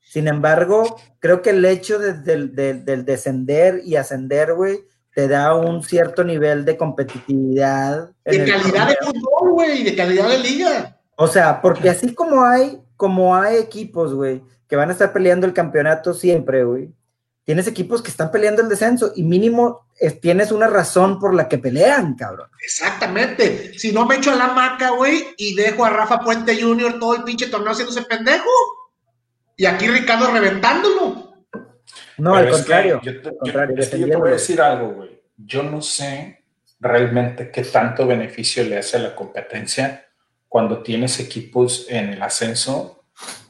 Sin 0.00 0.26
embargo, 0.26 0.96
creo 1.20 1.40
que 1.40 1.50
el 1.50 1.64
hecho 1.64 2.00
de, 2.00 2.12
del 2.14 3.04
descender 3.04 3.80
y 3.84 3.94
ascender, 3.94 4.54
güey, 4.54 4.80
te 5.20 5.28
da 5.28 5.54
un 5.54 5.82
cierto 5.82 6.24
nivel 6.24 6.64
de 6.64 6.78
competitividad. 6.78 8.10
De 8.24 8.42
calidad 8.50 8.88
de 8.88 8.96
fútbol, 9.02 9.50
güey, 9.50 9.84
de 9.84 9.94
calidad 9.94 10.30
de 10.30 10.38
liga. 10.38 10.98
O 11.14 11.26
sea, 11.26 11.60
porque 11.60 11.90
así 11.90 12.14
como 12.14 12.42
hay, 12.42 12.80
como 12.96 13.36
hay 13.36 13.58
equipos, 13.58 14.14
güey, 14.14 14.42
que 14.66 14.76
van 14.76 14.88
a 14.88 14.92
estar 14.92 15.12
peleando 15.12 15.46
el 15.46 15.52
campeonato 15.52 16.14
siempre, 16.14 16.64
güey, 16.64 16.90
tienes 17.44 17.66
equipos 17.66 18.00
que 18.00 18.10
están 18.10 18.30
peleando 18.30 18.62
el 18.62 18.70
descenso 18.70 19.12
y 19.14 19.24
mínimo 19.24 19.86
tienes 20.22 20.52
una 20.52 20.68
razón 20.68 21.18
por 21.18 21.34
la 21.34 21.48
que 21.48 21.58
pelean, 21.58 22.14
cabrón. 22.14 22.48
Exactamente. 22.64 23.78
Si 23.78 23.92
no 23.92 24.06
me 24.06 24.16
echo 24.16 24.32
a 24.32 24.36
la 24.36 24.54
maca, 24.54 24.92
güey, 24.92 25.34
y 25.36 25.54
dejo 25.54 25.84
a 25.84 25.90
Rafa 25.90 26.20
Puente 26.20 26.58
Jr. 26.58 26.98
todo 26.98 27.14
el 27.16 27.24
pinche 27.24 27.48
torneo 27.48 27.72
haciéndose 27.72 28.00
pendejo. 28.04 28.48
Y 29.54 29.66
aquí 29.66 29.86
Ricardo 29.86 30.30
reventándolo. 30.32 31.19
No, 32.20 32.34
al 32.34 32.50
contrario. 32.50 33.00
yo, 33.02 33.20
te, 33.22 33.30
voy 33.30 34.28
a 34.28 34.32
decir 34.32 34.60
algo, 34.60 34.90
güey. 34.90 35.20
Yo 35.36 35.62
no 35.62 35.80
sé 35.80 36.44
realmente 36.78 37.50
qué 37.50 37.62
tanto 37.62 38.06
beneficio 38.06 38.62
le 38.64 38.78
hace 38.78 38.96
a 38.96 39.00
la 39.00 39.14
competencia 39.14 40.06
cuando 40.48 40.82
tienes 40.82 41.18
equipos 41.20 41.86
en 41.88 42.10
el 42.10 42.22
ascenso 42.22 43.04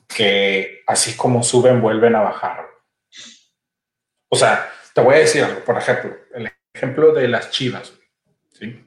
que 0.07 0.83
así 0.87 1.17
como 1.17 1.43
suben 1.43 1.81
vuelven 1.81 2.15
a 2.15 2.21
bajar. 2.21 2.67
O 4.29 4.37
sea, 4.37 4.71
te 4.95 5.01
voy 5.01 5.15
a 5.17 5.19
decir 5.19 5.43
algo, 5.43 5.65
por 5.65 5.79
ejemplo, 5.79 6.17
el 6.35 6.51
ejemplo 6.73 7.13
de 7.13 7.29
las 7.29 7.51
Chivas. 7.51 7.93
¿sí? 8.53 8.85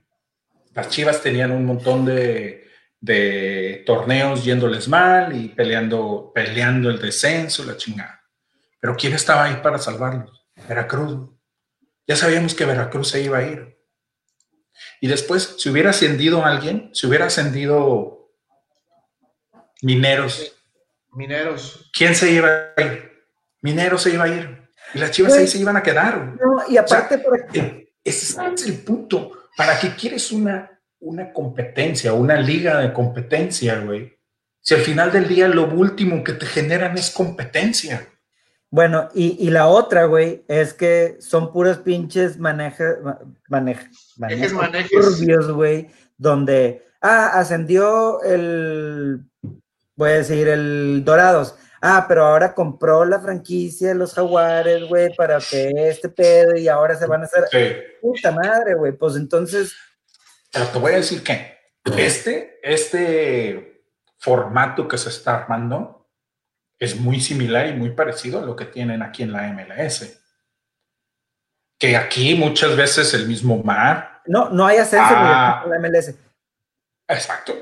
Las 0.73 0.89
Chivas 0.89 1.21
tenían 1.21 1.51
un 1.51 1.65
montón 1.65 2.05
de, 2.05 2.67
de 2.99 3.83
torneos 3.85 4.45
yéndoles 4.45 4.87
mal 4.87 5.35
y 5.35 5.49
peleando, 5.49 6.31
peleando 6.33 6.89
el 6.89 6.99
descenso, 7.01 7.65
la 7.65 7.75
chingada. 7.75 8.22
Pero 8.83 8.97
¿quién 8.97 9.13
estaba 9.13 9.45
ahí 9.45 9.61
para 9.63 9.77
salvarlos? 9.77 10.45
Veracruz. 10.67 11.29
Ya 12.05 12.17
sabíamos 12.17 12.53
que 12.53 12.65
Veracruz 12.65 13.11
se 13.11 13.21
iba 13.21 13.37
a 13.37 13.43
ir. 13.43 13.79
Y 14.99 15.07
después, 15.07 15.55
si 15.57 15.69
hubiera 15.69 15.91
ascendido 15.91 16.43
alguien, 16.43 16.89
si 16.91 17.07
hubiera 17.07 17.27
ascendido 17.27 18.29
Mineros. 19.81 20.53
Mineros. 21.13 21.89
¿Quién 21.93 22.13
se 22.13 22.29
iba 22.31 22.49
a 22.75 22.81
ir? 22.81 23.25
Mineros 23.61 24.01
se 24.01 24.15
iba 24.15 24.25
a 24.25 24.27
ir. 24.27 24.69
Y 24.93 24.99
las 24.99 25.11
chivas 25.11 25.31
ahí 25.31 25.47
se 25.47 25.59
iban 25.59 25.77
a 25.77 25.81
quedar. 25.81 26.35
No, 26.35 26.65
y 26.67 26.75
aparte, 26.75 27.23
eh, 27.53 27.93
ese 28.03 28.43
es 28.53 28.67
el 28.67 28.79
punto. 28.79 29.31
¿Para 29.55 29.79
qué 29.79 29.95
quieres 29.95 30.29
una, 30.33 30.77
una 30.99 31.31
competencia, 31.31 32.11
una 32.11 32.35
liga 32.35 32.81
de 32.81 32.91
competencia, 32.91 33.79
güey? 33.79 34.19
Si 34.59 34.73
al 34.73 34.81
final 34.81 35.09
del 35.09 35.29
día 35.29 35.47
lo 35.47 35.73
último 35.73 36.21
que 36.21 36.33
te 36.33 36.45
generan 36.45 36.97
es 36.97 37.11
competencia. 37.11 38.09
Bueno, 38.73 39.07
y, 39.13 39.51
la 39.51 39.67
otra, 39.67 40.05
güey, 40.05 40.43
es 40.47 40.73
que 40.73 41.17
son 41.19 41.51
puros 41.51 41.77
pinches 41.77 42.39
manejas, 42.39 42.95
maneja, 43.47 43.88
manejes, 44.17 45.47
güey, 45.49 45.91
donde, 46.17 46.83
ah, 46.99 47.33
ascendió 47.36 48.23
el, 48.23 49.21
voy 49.95 50.09
a 50.09 50.13
decir, 50.13 50.47
el 50.47 51.03
Dorados 51.05 51.55
ah, 51.83 52.05
pero 52.07 52.25
ahora 52.25 52.55
compró 52.55 53.05
la 53.05 53.19
franquicia 53.19 53.89
de 53.89 53.95
los 53.95 54.15
Jaguares, 54.15 54.88
güey, 54.88 55.13
para 55.15 55.38
que 55.38 55.71
este 55.89 56.09
pedo 56.09 56.57
y 56.57 56.67
ahora 56.67 56.95
se 56.95 57.05
van 57.05 57.21
a 57.21 57.25
hacer. 57.25 57.43
Puta 58.01 58.31
madre, 58.31 58.73
güey, 58.73 58.93
pues 58.93 59.17
entonces. 59.17 59.75
Pero 60.51 60.65
te 60.67 60.79
voy 60.79 60.93
a 60.93 60.95
decir 60.95 61.21
que 61.21 61.57
este, 61.95 62.59
este 62.63 63.83
formato 64.17 64.88
que 64.88 64.97
se 64.97 65.09
está 65.09 65.36
armando 65.36 66.02
es 66.83 66.99
muy 66.99 67.19
similar 67.21 67.67
y 67.67 67.73
muy 67.73 67.91
parecido 67.91 68.39
a 68.39 68.45
lo 68.45 68.55
que 68.55 68.65
tienen 68.65 69.01
aquí 69.01 69.23
en 69.23 69.31
la 69.31 69.43
MLS. 69.53 70.19
Que 71.79 71.95
aquí 71.95 72.35
muchas 72.35 72.75
veces 72.75 73.13
el 73.13 73.27
mismo 73.27 73.61
mar. 73.63 74.21
No, 74.25 74.49
no 74.49 74.65
hay 74.65 74.77
ascenso 74.77 75.13
en 75.13 75.23
la 75.23 75.79
MLS. 75.79 76.13
Exacto. 77.07 77.53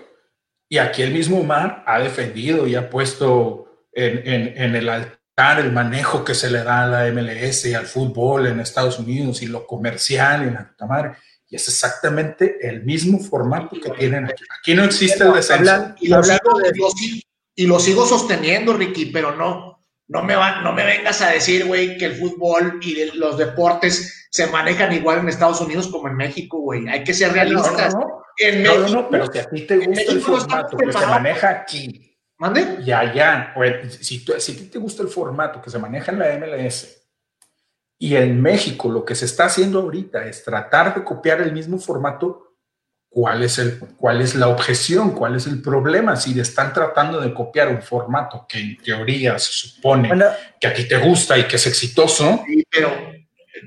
Y 0.70 0.78
aquí 0.78 1.02
el 1.02 1.12
mismo 1.12 1.44
mar 1.44 1.84
ha 1.86 2.00
defendido 2.00 2.66
y 2.66 2.76
ha 2.76 2.90
puesto 2.90 3.88
en, 3.94 4.76
el 4.76 4.90
altar 4.90 5.60
el 5.60 5.72
manejo 5.72 6.24
que 6.24 6.34
se 6.34 6.50
le 6.50 6.64
da 6.64 6.84
a 6.84 6.88
la 6.88 7.12
MLS 7.12 7.66
y 7.66 7.74
al 7.74 7.86
fútbol 7.86 8.48
en 8.48 8.60
Estados 8.60 8.98
Unidos 8.98 9.42
y 9.42 9.48
lo 9.48 9.68
comercial 9.68 10.44
en 10.44 10.54
la 10.54 10.68
puta 10.68 10.86
madre. 10.86 11.12
Y 11.48 11.58
es 11.58 11.68
exactamente 11.68 12.58
el 12.68 12.84
mismo 12.84 13.20
formato 13.20 13.76
que 13.80 13.90
tienen 13.92 14.26
aquí. 14.26 14.44
Aquí 14.58 14.74
no 14.74 14.86
existe 14.86 15.24
el 15.26 15.34
descenso. 15.34 15.94
Y 16.00 16.08
lo, 16.08 16.24
sigo, 16.24 16.40
y 17.62 17.68
lo 17.68 17.80
sigo 17.80 18.08
sosteniendo, 18.08 18.74
Ricky, 18.74 19.06
pero 19.08 19.36
no, 19.36 19.78
no 20.08 20.24
me, 20.24 20.36
va, 20.36 20.62
no 20.62 20.74
me 20.74 20.84
vengas 20.84 21.22
a 21.22 21.30
decir, 21.30 21.68
güey, 21.68 21.96
que 21.96 22.06
el 22.06 22.16
fútbol 22.16 22.80
y 22.82 23.12
los 23.16 23.38
deportes 23.38 24.28
se 24.32 24.48
manejan 24.48 24.92
igual 24.94 25.20
en 25.20 25.30
Estados 25.30 25.62
Unidos 25.62 25.88
como 25.90 26.08
en 26.08 26.16
México, 26.16 26.60
güey. 26.60 26.88
Hay 26.88 27.04
que 27.04 27.14
ser 27.14 27.34
realistas. 27.34 27.94
No, 27.94 28.24
no, 28.80 28.88
no. 28.88 29.10
pero 29.12 29.28
que 29.28 29.42
a 29.42 29.46
ti 29.46 29.62
te 29.62 29.78
gusta 29.78 30.12
el 30.12 30.22
formato 30.22 30.76
que 30.76 30.92
se 30.92 31.06
maneja 31.06 31.50
aquí 31.50 32.18
¿Mande? 32.40 32.80
Y 32.84 32.92
allá, 32.92 33.54
si, 34.00 34.26
si 34.40 34.70
te 34.70 34.80
gusta 34.80 35.04
el 35.04 35.10
formato 35.10 35.62
que 35.62 35.70
se 35.70 35.78
maneja 35.78 36.12
en 36.12 36.18
la 36.18 36.36
MLS 36.40 37.08
y 38.00 38.16
en 38.16 38.42
México 38.42 38.90
lo 38.90 39.06
que 39.06 39.14
se 39.14 39.26
está 39.26 39.46
haciendo 39.46 39.82
ahorita 39.82 40.26
es 40.26 40.44
tratar 40.44 40.96
de 40.96 41.04
copiar 41.04 41.40
el 41.42 41.54
mismo 41.54 41.78
formato, 41.78 42.51
¿cuál 43.12 43.44
es, 43.44 43.60
el, 43.60 43.78
cuál 43.98 44.22
es 44.22 44.36
la 44.36 44.48
objeción? 44.48 45.12
¿Cuál 45.12 45.36
es 45.36 45.46
el 45.46 45.62
problema? 45.62 46.16
Si 46.16 46.40
están 46.40 46.74
tratando 46.74 47.20
de 47.20 47.34
copiar 47.34 47.68
un 47.68 47.82
formato 47.82 48.46
que 48.48 48.58
en 48.58 48.78
teoría 48.78 49.38
se 49.38 49.52
supone 49.52 50.10
que 50.60 50.68
a 50.68 50.74
ti 50.74 50.88
te 50.88 50.98
gusta 50.98 51.38
y 51.38 51.44
que 51.44 51.58
es 51.58 51.68
exitoso. 51.68 52.42
Sí, 52.48 52.64
pero 52.72 52.90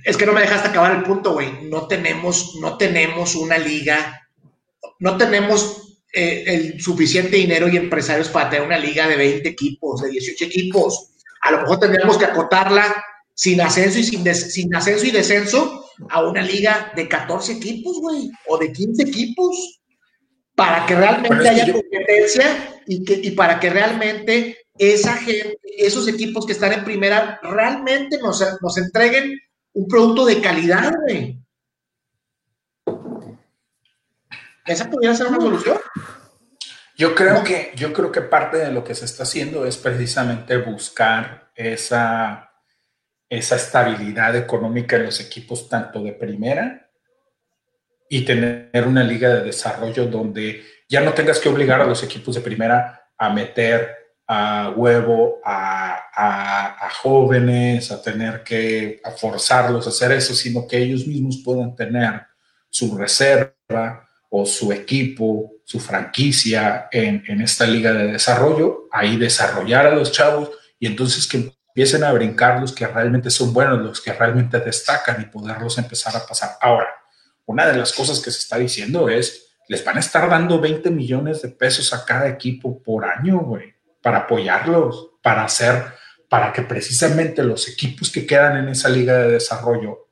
es 0.02 0.16
que 0.16 0.24
no 0.24 0.32
me 0.32 0.40
dejaste 0.40 0.68
acabar 0.68 0.96
el 0.96 1.02
punto, 1.02 1.34
güey. 1.34 1.64
No 1.64 1.86
tenemos, 1.86 2.54
no 2.58 2.78
tenemos 2.78 3.34
una 3.34 3.58
liga, 3.58 4.26
no 4.98 5.18
tenemos 5.18 5.98
eh, 6.10 6.44
el 6.46 6.80
suficiente 6.80 7.36
dinero 7.36 7.68
y 7.68 7.76
empresarios 7.76 8.28
para 8.28 8.48
tener 8.48 8.66
una 8.66 8.78
liga 8.78 9.06
de 9.06 9.16
20 9.16 9.46
equipos, 9.46 10.00
de 10.00 10.08
18 10.08 10.42
equipos. 10.46 11.10
A 11.42 11.50
lo 11.50 11.60
mejor 11.60 11.80
tendríamos 11.80 12.16
que 12.16 12.24
acotarla 12.24 13.04
sin 13.34 13.60
ascenso 13.60 13.98
y 13.98 14.04
sin, 14.04 14.34
sin 14.34 14.74
ascenso 14.74 15.04
y 15.04 15.10
descenso 15.10 15.83
a 16.10 16.22
una 16.22 16.42
liga 16.42 16.92
de 16.94 17.08
14 17.08 17.52
equipos, 17.52 18.00
güey, 18.00 18.30
o 18.46 18.58
de 18.58 18.72
15 18.72 19.02
equipos, 19.02 19.80
para 20.54 20.86
que 20.86 20.94
realmente 20.94 21.48
haya 21.48 21.72
competencia 21.72 22.80
y, 22.86 23.04
que, 23.04 23.14
y 23.14 23.32
para 23.32 23.58
que 23.58 23.70
realmente 23.70 24.58
esa 24.78 25.14
gente, 25.16 25.58
esos 25.78 26.08
equipos 26.08 26.46
que 26.46 26.52
están 26.52 26.72
en 26.72 26.84
primera, 26.84 27.40
realmente 27.42 28.18
nos, 28.18 28.44
nos 28.60 28.78
entreguen 28.78 29.38
un 29.72 29.88
producto 29.88 30.24
de 30.26 30.40
calidad, 30.40 30.92
güey. 31.02 31.40
¿Esa 34.66 34.88
pudiera 34.88 35.14
ser 35.14 35.26
una 35.26 35.40
solución? 35.40 35.78
Yo 36.96 37.14
creo, 37.14 37.42
que, 37.42 37.72
yo 37.74 37.92
creo 37.92 38.12
que 38.12 38.20
parte 38.20 38.56
de 38.56 38.70
lo 38.70 38.84
que 38.84 38.94
se 38.94 39.04
está 39.04 39.24
haciendo 39.24 39.66
es 39.66 39.76
precisamente 39.76 40.56
buscar 40.58 41.50
esa, 41.56 42.43
esa 43.28 43.56
estabilidad 43.56 44.36
económica 44.36 44.96
en 44.96 45.06
los 45.06 45.20
equipos 45.20 45.68
tanto 45.68 46.02
de 46.02 46.12
primera 46.12 46.90
y 48.08 48.24
tener 48.24 48.86
una 48.86 49.02
liga 49.02 49.28
de 49.30 49.44
desarrollo 49.44 50.06
donde 50.06 50.62
ya 50.88 51.00
no 51.00 51.12
tengas 51.12 51.38
que 51.40 51.48
obligar 51.48 51.80
a 51.80 51.86
los 51.86 52.02
equipos 52.02 52.34
de 52.34 52.40
primera 52.40 53.08
a 53.16 53.30
meter 53.30 53.90
a 54.26 54.72
huevo 54.74 55.40
a, 55.44 56.00
a, 56.14 56.90
jóvenes, 57.02 57.90
a 57.90 58.00
tener 58.00 58.42
que 58.42 59.00
forzarlos 59.18 59.86
a 59.86 59.90
hacer 59.90 60.12
eso, 60.12 60.34
sino 60.34 60.66
que 60.66 60.78
ellos 60.78 61.06
mismos 61.06 61.42
puedan 61.44 61.74
tener 61.74 62.22
su 62.70 62.96
reserva, 62.96 63.54
o 64.36 64.44
su 64.44 64.72
equipo, 64.72 65.52
su 65.64 65.78
franquicia 65.78 66.88
en, 66.90 67.22
en, 67.28 67.40
esta 67.40 67.64
liga 67.64 67.92
de 67.92 68.08
desarrollo, 68.08 68.88
ahí 68.90 69.16
desarrollar 69.16 69.86
a 69.86 69.94
los 69.94 70.10
chavos 70.10 70.50
y 70.80 70.88
entonces 70.88 71.28
que 71.28 71.52
empiecen 71.74 72.04
a 72.04 72.12
brincar 72.12 72.60
los 72.60 72.72
que 72.72 72.86
realmente 72.86 73.30
son 73.30 73.52
buenos, 73.52 73.80
los 73.80 74.00
que 74.00 74.12
realmente 74.12 74.60
destacan 74.60 75.20
y 75.20 75.24
poderlos 75.24 75.76
empezar 75.76 76.16
a 76.16 76.24
pasar. 76.24 76.52
Ahora, 76.60 76.86
una 77.46 77.66
de 77.66 77.76
las 77.76 77.92
cosas 77.92 78.20
que 78.20 78.30
se 78.30 78.38
está 78.38 78.58
diciendo 78.58 79.08
es, 79.08 79.56
les 79.66 79.84
van 79.84 79.96
a 79.96 80.00
estar 80.00 80.30
dando 80.30 80.60
20 80.60 80.88
millones 80.92 81.42
de 81.42 81.48
pesos 81.48 81.92
a 81.92 82.04
cada 82.04 82.28
equipo 82.28 82.80
por 82.80 83.04
año, 83.04 83.40
güey, 83.40 83.74
para 84.00 84.18
apoyarlos, 84.18 85.14
para 85.20 85.42
hacer, 85.42 85.84
para 86.28 86.52
que 86.52 86.62
precisamente 86.62 87.42
los 87.42 87.66
equipos 87.66 88.08
que 88.08 88.24
quedan 88.24 88.56
en 88.58 88.68
esa 88.68 88.88
liga 88.88 89.14
de 89.14 89.32
desarrollo, 89.32 90.10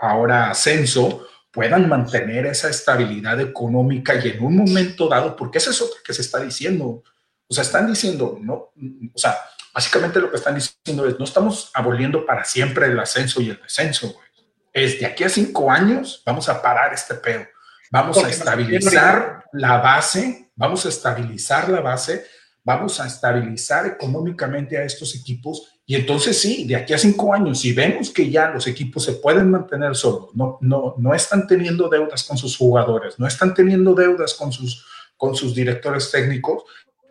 ahora 0.00 0.48
ascenso, 0.48 1.26
puedan 1.50 1.86
mantener 1.86 2.46
esa 2.46 2.70
estabilidad 2.70 3.38
económica 3.42 4.14
y 4.14 4.28
en 4.28 4.42
un 4.42 4.56
momento 4.56 5.06
dado, 5.06 5.36
porque 5.36 5.58
eso 5.58 5.70
es 5.70 5.82
otra 5.82 6.00
que 6.02 6.14
se 6.14 6.22
está 6.22 6.40
diciendo, 6.40 7.02
o 7.48 7.54
sea, 7.54 7.62
están 7.62 7.86
diciendo, 7.86 8.38
no, 8.40 8.54
o 8.54 9.18
sea, 9.18 9.36
básicamente 9.72 10.20
lo 10.20 10.30
que 10.30 10.36
están 10.36 10.54
diciendo 10.54 11.06
es, 11.06 11.18
no 11.18 11.24
estamos 11.24 11.70
aboliendo 11.74 12.24
para 12.24 12.44
siempre 12.44 12.86
el 12.86 12.98
ascenso 12.98 13.40
y 13.40 13.50
el 13.50 13.60
descenso, 13.60 14.12
güey. 14.12 14.24
Es 14.72 14.98
de 14.98 15.06
aquí 15.06 15.22
a 15.22 15.28
cinco 15.28 15.70
años 15.70 16.22
vamos 16.26 16.48
a 16.48 16.60
parar 16.60 16.92
este 16.92 17.14
pedo, 17.14 17.46
vamos 17.92 18.22
a 18.24 18.28
estabilizar 18.28 19.44
la 19.52 19.78
base, 19.78 20.50
vamos 20.56 20.84
a 20.84 20.88
estabilizar 20.88 21.68
la 21.68 21.80
base, 21.80 22.26
vamos 22.64 22.98
a 22.98 23.06
estabilizar 23.06 23.86
económicamente 23.86 24.76
a 24.76 24.82
estos 24.82 25.14
equipos 25.14 25.74
y 25.86 25.96
entonces 25.96 26.40
sí, 26.40 26.66
de 26.66 26.76
aquí 26.76 26.94
a 26.94 26.98
cinco 26.98 27.34
años, 27.34 27.60
si 27.60 27.72
vemos 27.72 28.10
que 28.10 28.30
ya 28.30 28.48
los 28.48 28.66
equipos 28.66 29.04
se 29.04 29.14
pueden 29.14 29.50
mantener 29.50 29.94
solos, 29.94 30.30
no, 30.34 30.56
no, 30.62 30.94
no 30.96 31.14
están 31.14 31.46
teniendo 31.46 31.88
deudas 31.90 32.24
con 32.24 32.38
sus 32.38 32.56
jugadores, 32.56 33.18
no 33.18 33.26
están 33.26 33.52
teniendo 33.52 33.94
deudas 33.94 34.32
con 34.32 34.50
sus, 34.50 34.86
con 35.16 35.36
sus 35.36 35.54
directores 35.54 36.10
técnicos, 36.10 36.62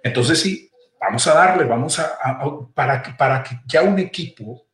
entonces 0.03 0.41
sí, 0.41 0.69
vamos 0.99 1.25
a 1.27 1.33
darle, 1.33 1.63
vamos 1.63 1.97
a, 1.99 2.39
para, 2.73 3.01
que, 3.01 3.11
para 3.11 3.41
que 3.41 3.57
ya 3.65 3.81
un 3.81 3.97
equipo 3.99 4.67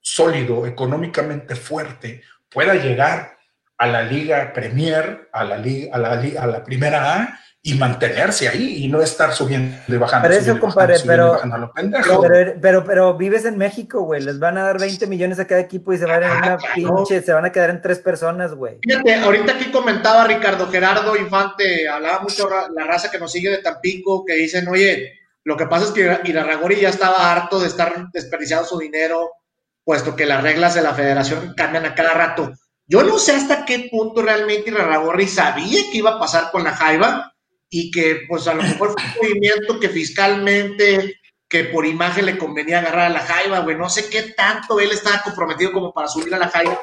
sólido, 0.00 0.66
económicamente 0.66 1.56
fuerte, 1.56 2.22
pueda 2.50 2.74
llegar 2.74 3.38
a 3.78 3.86
la 3.86 4.02
Liga 4.02 4.52
Premier, 4.52 5.28
a 5.32 5.44
la, 5.44 5.56
Liga, 5.56 5.94
a 5.94 5.98
la, 5.98 6.10
a 6.12 6.46
la 6.46 6.64
Primera 6.64 7.16
A 7.16 7.40
y 7.64 7.74
mantenerse 7.74 8.48
ahí 8.48 8.84
y 8.84 8.88
no 8.88 9.00
estar 9.00 9.32
subiendo 9.32 9.76
y 9.86 9.96
bajando. 9.96 10.28
Pero 10.28 10.40
eso, 10.40 10.58
compadre, 10.58 10.96
pero, 11.06 11.40
pero, 11.72 12.54
pero, 12.60 12.84
pero, 12.84 13.16
vives 13.16 13.44
en 13.44 13.56
México, 13.56 14.02
güey. 14.02 14.20
Les 14.20 14.40
van 14.40 14.58
a 14.58 14.64
dar 14.64 14.80
20 14.80 15.06
millones 15.06 15.38
a 15.38 15.46
cada 15.46 15.60
equipo 15.60 15.92
y 15.92 15.98
se 15.98 16.04
van 16.04 16.24
a 16.24 16.38
una 16.38 16.58
pinche, 16.74 17.22
se 17.22 17.32
van 17.32 17.44
a 17.44 17.52
quedar 17.52 17.70
en 17.70 17.80
tres 17.80 18.00
personas, 18.00 18.52
güey. 18.54 18.78
Fíjate, 18.82 19.14
ahorita 19.14 19.52
aquí 19.52 19.70
comentaba 19.70 20.24
Ricardo 20.24 20.68
Gerardo 20.72 21.16
Infante, 21.16 21.88
hablaba 21.88 22.22
mucho 22.22 22.50
la 22.50 22.84
raza 22.84 23.12
que 23.12 23.20
nos 23.20 23.30
sigue 23.30 23.50
de 23.50 23.58
Tampico, 23.58 24.24
que 24.24 24.34
dicen, 24.34 24.66
oye, 24.66 25.20
lo 25.44 25.56
que 25.56 25.66
pasa 25.66 25.86
es 25.86 25.90
que 25.92 26.18
Irarragori 26.24 26.80
ya 26.80 26.88
estaba 26.88 27.30
harto 27.30 27.60
de 27.60 27.68
estar 27.68 28.10
desperdiciando 28.12 28.66
su 28.66 28.76
dinero, 28.80 29.30
puesto 29.84 30.16
que 30.16 30.26
las 30.26 30.42
reglas 30.42 30.74
de 30.74 30.82
la 30.82 30.94
federación 30.94 31.54
cambian 31.56 31.86
a 31.86 31.94
cada 31.94 32.14
rato. 32.14 32.50
Yo 32.86 33.04
no 33.04 33.18
sé 33.18 33.36
hasta 33.36 33.64
qué 33.64 33.88
punto 33.88 34.20
realmente 34.20 34.70
Irarragorri 34.70 35.28
sabía 35.28 35.80
que 35.92 35.98
iba 35.98 36.10
a 36.10 36.18
pasar 36.18 36.50
con 36.50 36.64
la 36.64 36.72
Jaiba 36.72 37.31
y 37.74 37.90
que 37.90 38.20
pues 38.28 38.46
a 38.46 38.54
lo 38.54 38.62
mejor 38.62 38.92
fue 38.92 39.02
un 39.02 39.30
movimiento 39.30 39.80
que 39.80 39.88
fiscalmente, 39.88 41.16
que 41.48 41.64
por 41.64 41.86
imagen 41.86 42.26
le 42.26 42.36
convenía 42.36 42.80
agarrar 42.80 43.06
a 43.06 43.14
la 43.14 43.20
Jaiba, 43.20 43.60
güey, 43.60 43.78
no 43.78 43.88
sé 43.88 44.10
qué 44.10 44.34
tanto 44.36 44.78
él 44.78 44.90
estaba 44.92 45.22
comprometido 45.22 45.72
como 45.72 45.90
para 45.90 46.06
subir 46.06 46.34
a 46.34 46.38
la 46.38 46.50
Jaiba, 46.50 46.82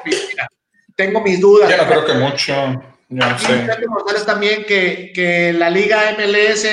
tengo 0.96 1.20
mis 1.20 1.40
dudas. 1.40 1.70
Yo 1.70 1.76
no 1.76 1.86
creo 1.88 2.04
que 2.04 2.14
mucho, 2.14 2.82
no 3.08 3.38
sé. 3.38 3.68
también 4.26 4.64
que, 4.64 5.12
que 5.14 5.52
la 5.52 5.70
liga 5.70 6.16
MLS 6.18 6.66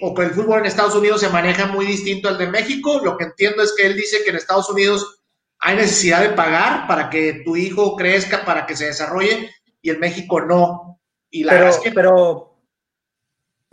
o 0.00 0.14
que 0.14 0.22
el 0.22 0.30
fútbol 0.30 0.60
en 0.60 0.66
Estados 0.66 0.94
Unidos 0.94 1.20
se 1.20 1.28
maneja 1.28 1.66
muy 1.66 1.84
distinto 1.84 2.30
al 2.30 2.38
de 2.38 2.46
México, 2.46 3.02
lo 3.04 3.18
que 3.18 3.24
entiendo 3.24 3.62
es 3.62 3.74
que 3.76 3.84
él 3.84 3.94
dice 3.94 4.24
que 4.24 4.30
en 4.30 4.36
Estados 4.36 4.70
Unidos 4.70 5.20
hay 5.58 5.76
necesidad 5.76 6.22
de 6.22 6.30
pagar 6.30 6.86
para 6.86 7.10
que 7.10 7.42
tu 7.44 7.56
hijo 7.56 7.94
crezca, 7.94 8.42
para 8.46 8.64
que 8.64 8.74
se 8.74 8.86
desarrolle, 8.86 9.50
y 9.82 9.90
en 9.90 10.00
México 10.00 10.40
no. 10.40 10.98
Y 11.30 11.44
la 11.44 11.52
pero, 11.52 11.68
es 11.68 11.78
que, 11.78 11.90
pero 11.92 12.53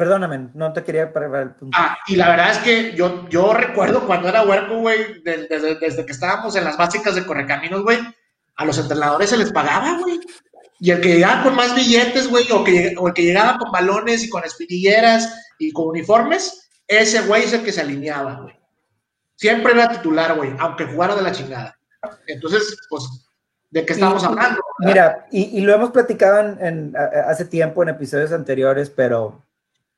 Perdóname, 0.02 0.50
no 0.56 0.74
te 0.74 0.84
quería 0.84 1.14
parar 1.14 1.44
el 1.44 1.52
punto. 1.52 1.78
Ah, 1.80 1.96
y 2.08 2.16
la 2.16 2.30
verdad 2.30 2.50
es 2.50 2.58
que 2.58 2.96
yo, 2.96 3.30
yo 3.30 3.54
recuerdo 3.54 4.08
cuando 4.08 4.30
era 4.30 4.42
huerco, 4.42 4.80
güey, 4.80 5.22
desde, 5.22 5.76
desde, 5.76 6.04
que 6.08 6.12
estábamos 6.12 6.56
en 6.56 6.64
las 6.64 6.76
básicas 6.76 7.14
de 7.14 7.24
Correcaminos, 7.24 7.84
güey, 7.84 8.00
a 8.56 8.66
los 8.66 8.80
entrenadores 8.80 9.30
se 9.30 9.38
les 9.38 9.52
pagaba, 9.52 10.00
güey. 10.00 10.20
Y 10.80 10.90
el 10.90 11.02
que 11.02 11.10
llegaba 11.10 11.44
con 11.44 11.56
más 11.56 11.76
billetes, 11.76 12.28
güey, 12.32 12.52
o, 12.52 12.64
que, 12.64 12.96
o 12.98 13.10
el 13.10 13.14
que 13.14 13.22
llegaba 13.22 13.60
con 13.60 13.72
balones 13.72 14.24
y 14.24 14.30
con 14.32 14.44
espinilleras 14.44 15.52
y 15.60 15.72
con 15.72 15.90
uniformes, 15.90 16.68
ese 16.88 17.22
güey 17.28 17.44
es 17.44 17.54
el 17.54 17.64
que 17.64 17.72
se 17.72 17.82
alineaba, 17.82 18.42
güey. 18.42 18.60
Siempre 19.36 19.74
era 19.74 19.88
titular, 19.88 20.36
güey, 20.36 20.52
aunque 20.58 20.86
jugara 20.86 21.16
de 21.16 21.22
la 21.22 21.32
chingada. 21.32 21.78
Entonces, 22.26 22.76
pues, 22.90 23.28
¿de 23.70 23.86
qué 23.86 23.94
estamos 23.94 24.24
hablando? 24.24 24.64
Mira, 24.80 25.28
y, 25.32 25.60
y, 25.60 25.62
lo 25.62 25.76
hemos 25.76 25.92
platicado 25.92 26.58
en, 26.60 26.96
hace 27.28 27.46
tiempo 27.46 27.84
en 27.84 27.90
episodios 27.90 28.32
anteriores, 28.32 28.90
pero 28.90 29.44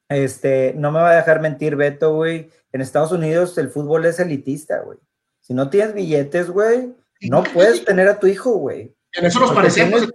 este, 0.10 0.74
no 0.76 0.92
me 0.92 1.00
va 1.00 1.12
a 1.12 1.16
dejar 1.16 1.42
mentir 1.42 1.76
Beto, 1.76 2.16
güey. 2.16 2.50
En 2.72 2.82
Estados 2.82 3.12
Unidos 3.12 3.58
el 3.58 3.70
fútbol 3.70 4.06
es 4.06 4.20
elitista, 4.20 4.80
güey. 4.80 4.98
Si 5.42 5.54
no 5.54 5.70
tienes 5.70 5.94
billetes, 5.94 6.50
güey, 6.50 6.94
no 7.22 7.44
puedes 7.54 7.86
tener 7.86 8.08
a 8.08 8.20
tu 8.20 8.28
hijo, 8.28 8.54
güey. 8.54 8.96
En 9.14 9.26
eso 9.26 9.40
nos 9.40 9.52
parecemos, 9.52 10.08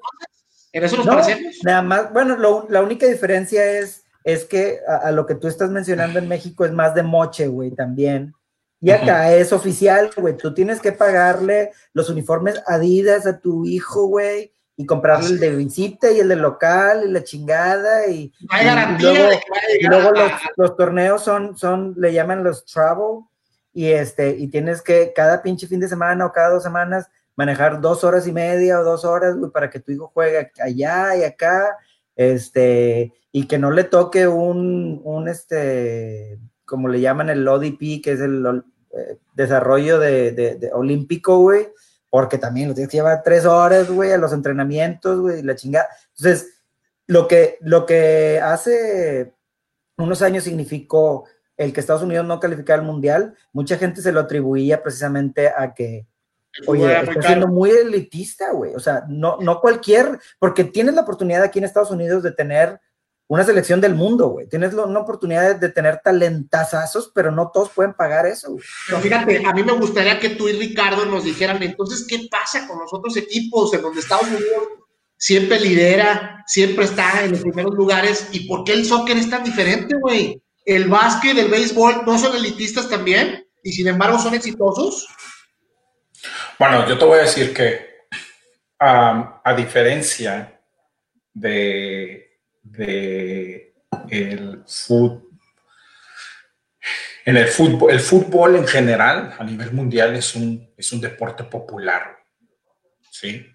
En 0.73 0.85
eso 0.85 0.97
nos 0.97 1.07
parecemos. 1.07 1.55
Nada 1.63 1.83
más, 1.83 2.13
bueno, 2.13 2.67
la 2.69 2.83
única 2.83 3.07
diferencia 3.07 3.65
es, 3.79 4.05
es 4.25 4.45
que 4.45 4.81
a, 4.87 5.11
lo 5.13 5.27
que 5.27 5.35
tú 5.35 5.49
estás 5.49 5.71
mencionando 5.71 6.19
en 6.19 6.29
México 6.29 6.65
es 6.65 6.73
más 6.73 6.95
de 6.95 7.03
moche, 7.03 7.47
güey, 7.47 7.71
también. 7.71 8.35
Y 8.81 8.91
acá 8.91 9.35
es 9.35 9.53
oficial, 9.53 10.11
güey. 10.17 10.37
Tú 10.37 10.55
tienes 10.55 10.81
que 10.81 10.93
pagarle 10.93 11.73
los 11.93 12.11
uniformes 12.11 12.63
Adidas 12.67 13.27
a 13.27 13.41
tu 13.41 13.67
hijo, 13.67 14.07
güey 14.07 14.53
y 14.81 14.87
comprarle 14.87 15.31
el 15.31 15.41
de 15.41 15.57
visita 15.57 16.09
y 16.13 16.21
el 16.21 16.29
de 16.29 16.37
local 16.37 17.03
y 17.05 17.11
la 17.11 17.25
chingada 17.25 18.07
y, 18.07 18.33
luego, 19.91 20.13
los, 20.57 20.77
torneos 20.77 21.21
son, 21.25 21.57
son, 21.59 21.95
le 21.99 22.13
llaman 22.13 22.45
los 22.45 22.65
travel 22.65 23.25
y 23.75 23.87
este, 23.87 24.31
y 24.31 24.47
tienes 24.47 24.81
que 24.81 25.13
cada 25.13 25.43
pinche 25.43 25.67
fin 25.67 25.81
de 25.81 25.89
semana 25.89 26.25
o 26.25 26.33
cada 26.33 26.51
dos 26.51 26.63
semanas 26.63 27.09
manejar 27.35 27.81
dos 27.81 28.05
horas 28.05 28.29
y 28.29 28.33
media 28.33 28.79
o 28.79 28.85
dos 28.85 29.05
horas, 29.05 29.35
para 29.53 29.69
que 29.69 29.81
tu 29.81 29.91
hijo 29.91 30.13
juegue 30.15 30.53
allá 30.61 31.17
y 31.17 31.25
acá, 31.25 31.77
este, 32.15 33.13
y 33.33 33.49
que 33.49 33.59
no 33.59 33.73
le 33.73 33.83
toque 33.83 34.29
un, 34.29 35.01
un 35.03 35.27
este, 35.27 36.39
como 36.65 36.87
le 36.87 37.01
llaman 37.01 37.31
el 37.31 37.47
ODP, 37.47 38.01
que 38.01 38.13
es 38.13 38.21
el 38.21 38.63
eh, 38.97 39.19
desarrollo 39.35 39.99
de, 39.99 40.31
de 40.33 40.71
olímpico, 40.73 41.39
güey, 41.39 41.67
porque 42.11 42.39
también 42.39 42.69
lo 42.69 42.75
tienes 42.75 42.91
que 42.91 42.99
llevar 42.99 43.23
tres 43.23 43.45
horas, 43.45 43.91
güey, 43.91 44.13
a 44.13 44.19
los 44.19 44.33
entrenamientos, 44.33 45.21
güey, 45.21 45.43
la 45.43 45.55
chingada. 45.55 45.89
Entonces, 46.17 46.61
lo 47.07 47.29
que, 47.29 47.59
lo 47.61 47.87
que 47.87 48.41
hace 48.43 49.35
unos 49.97 50.23
años 50.23 50.45
significó 50.45 51.27
el 51.57 51.73
que 51.73 51.81
Estados 51.81 52.03
Unidos 52.03 52.25
no 52.27 52.41
calificara 52.41 52.81
al 52.81 52.87
Mundial, 52.87 53.35
mucha 53.53 53.77
gente 53.77 54.01
se 54.01 54.13
lo 54.13 54.21
atribuía 54.21 54.83
precisamente 54.83 55.49
a 55.49 55.75
que, 55.75 56.07
oye, 56.67 57.01
está 57.01 57.21
siendo 57.21 57.49
muy 57.49 57.71
elitista, 57.71 58.53
güey, 58.53 58.75
o 58.75 58.81
sea, 58.81 59.05
no, 59.09 59.39
no 59.41 59.61
cualquier, 59.61 60.19
porque 60.39 60.65
tienes 60.65 60.95
la 60.95 61.03
oportunidad 61.03 61.43
aquí 61.43 61.59
en 61.59 61.65
Estados 61.65 61.91
Unidos 61.91 62.23
de 62.23 62.31
tener 62.31 62.81
una 63.29 63.45
selección 63.45 63.81
del 63.81 63.95
mundo, 63.95 64.29
güey. 64.29 64.49
Tienes 64.49 64.73
una 64.73 64.99
oportunidad 64.99 65.57
de 65.57 65.69
tener 65.69 66.01
talentazos, 66.03 67.13
pero 67.15 67.31
no 67.31 67.51
todos 67.53 67.69
pueden 67.71 67.93
pagar 67.93 68.27
eso. 68.27 68.57
Pero 68.87 69.01
fíjate, 69.01 69.45
a 69.45 69.53
mí 69.53 69.63
me 69.63 69.73
gustaría 69.73 70.19
que 70.19 70.31
tú 70.31 70.49
y 70.49 70.53
Ricardo 70.53 71.05
nos 71.05 71.25
dijeran, 71.25 71.63
entonces, 71.63 72.07
¿qué 72.09 72.27
pasa 72.31 72.67
con 72.67 72.79
los 72.79 72.93
otros 72.93 73.17
equipos 73.19 73.73
en 73.75 73.83
donde 73.83 74.01
Estados 74.01 74.29
Unidos 74.29 74.69
siempre 75.19 75.61
lidera, 75.61 76.43
siempre 76.47 76.87
está 76.87 77.23
en 77.23 77.33
los 77.33 77.41
primeros 77.41 77.75
lugares? 77.75 78.29
¿Y 78.33 78.49
por 78.49 78.65
qué 78.65 78.73
el 78.73 78.87
soccer 78.87 79.19
es 79.19 79.29
tan 79.29 79.45
diferente, 79.45 79.95
güey? 80.01 80.43
El 80.65 80.89
básquet, 80.89 81.37
el 81.37 81.51
béisbol, 81.51 82.05
¿no 82.07 82.19
son 82.19 82.35
elitistas 82.35 82.89
también? 82.89 83.47
Y 83.63 83.73
sin 83.73 83.89
embargo 83.89 84.19
son 84.19 84.35
exitosos. 84.35 85.07
Bueno, 86.59 86.89
yo 86.89 86.97
te 86.99 87.05
voy 87.05 87.19
a 87.19 87.23
decir 87.23 87.53
que 87.53 87.89
a 88.81 89.55
diferencia 89.55 90.63
de 91.35 92.28
de 92.71 93.75
el 94.11 94.63
fútbol. 94.67 95.25
En 97.25 97.37
el 97.37 97.49
fútbol, 97.49 97.91
el 97.91 98.01
fútbol 98.01 98.57
en 98.57 98.67
general, 98.67 99.35
a 99.39 99.45
nivel 99.45 99.73
mundial, 99.73 100.17
es 100.17 100.35
un, 100.35 100.73
es 100.77 100.93
un 100.93 101.01
deporte 101.01 101.45
popular. 101.45 102.19
¿sí? 103.11 103.47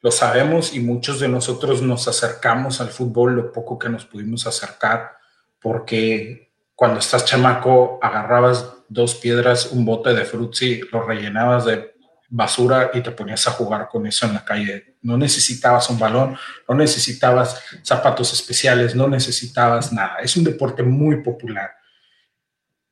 Lo 0.00 0.10
sabemos 0.10 0.74
y 0.74 0.80
muchos 0.80 1.20
de 1.20 1.28
nosotros 1.28 1.82
nos 1.82 2.08
acercamos 2.08 2.80
al 2.80 2.88
fútbol 2.88 3.34
lo 3.34 3.52
poco 3.52 3.78
que 3.78 3.88
nos 3.88 4.06
pudimos 4.06 4.46
acercar, 4.46 5.16
porque 5.60 6.52
cuando 6.74 7.00
estás 7.00 7.24
chamaco 7.24 7.98
agarrabas 8.00 8.74
dos 8.88 9.16
piedras, 9.16 9.72
un 9.72 9.84
bote 9.84 10.14
de 10.14 10.24
frutzi, 10.24 10.80
lo 10.92 11.02
rellenabas 11.02 11.64
de 11.64 11.97
basura 12.28 12.90
y 12.92 13.00
te 13.00 13.10
ponías 13.10 13.46
a 13.48 13.52
jugar 13.52 13.88
con 13.88 14.06
eso 14.06 14.26
en 14.26 14.34
la 14.34 14.44
calle. 14.44 14.96
No 15.02 15.16
necesitabas 15.16 15.88
un 15.90 15.98
balón, 15.98 16.36
no 16.68 16.74
necesitabas 16.74 17.62
zapatos 17.82 18.32
especiales, 18.32 18.94
no 18.94 19.08
necesitabas 19.08 19.92
nada. 19.92 20.16
Es 20.22 20.36
un 20.36 20.44
deporte 20.44 20.82
muy 20.82 21.22
popular. 21.22 21.72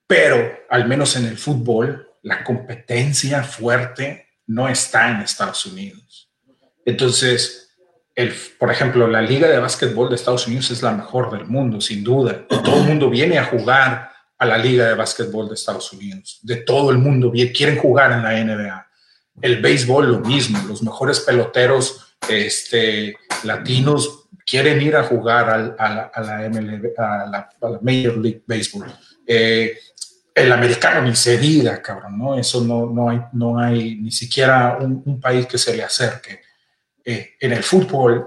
Pero 0.06 0.60
al 0.70 0.86
menos 0.88 1.16
en 1.16 1.26
el 1.26 1.36
fútbol, 1.36 2.14
la 2.22 2.42
competencia 2.42 3.42
fuerte 3.42 4.28
no 4.46 4.68
está 4.68 5.10
en 5.10 5.20
Estados 5.20 5.66
Unidos. 5.66 6.30
Entonces, 6.84 7.76
por 8.58 8.70
ejemplo, 8.70 9.06
la 9.06 9.20
liga 9.20 9.48
de 9.48 9.58
básquetbol 9.58 10.08
de 10.08 10.14
Estados 10.14 10.46
Unidos 10.46 10.70
es 10.70 10.82
la 10.82 10.92
mejor 10.92 11.30
del 11.30 11.46
mundo, 11.46 11.80
sin 11.80 12.02
duda. 12.02 12.46
Todo 12.46 12.76
el 12.76 12.84
mundo 12.84 13.10
viene 13.10 13.38
a 13.38 13.44
jugar 13.44 14.12
a 14.38 14.46
la 14.46 14.56
liga 14.56 14.86
de 14.86 14.94
básquetbol 14.94 15.48
de 15.48 15.54
Estados 15.54 15.92
Unidos. 15.92 16.38
De 16.42 16.56
todo 16.56 16.90
el 16.90 16.98
mundo 16.98 17.32
quieren 17.54 17.78
jugar 17.78 18.12
en 18.12 18.22
la 18.22 18.32
NBA 18.32 18.85
el 19.40 19.60
béisbol 19.60 20.12
lo 20.12 20.20
mismo, 20.20 20.58
los 20.66 20.82
mejores 20.82 21.20
peloteros 21.20 22.16
este, 22.28 23.16
latinos 23.44 24.28
quieren 24.44 24.80
ir 24.80 24.96
a 24.96 25.04
jugar 25.04 25.50
a, 25.50 25.58
la, 25.58 26.10
a, 26.14 27.26
la, 27.26 27.78
Major 27.82 28.16
League 28.16 28.42
Baseball. 28.46 28.86
Eh, 29.26 29.76
el 30.34 30.52
americano 30.52 31.02
ni 31.02 31.16
se 31.16 31.38
diga, 31.38 31.80
cabrón, 31.80 32.18
¿no? 32.18 32.38
Eso 32.38 32.62
no, 32.62 32.86
no, 32.86 33.08
hay, 33.08 33.20
no 33.32 33.58
hay 33.58 33.96
ni 33.96 34.10
siquiera 34.10 34.76
un, 34.78 35.20
país 35.20 35.46
que 35.46 35.58
se 35.58 35.76
le 35.76 35.82
acerque. 35.82 36.42
Eh, 37.04 37.36
en 37.40 37.52
el 37.52 37.62
fútbol, 37.62 38.26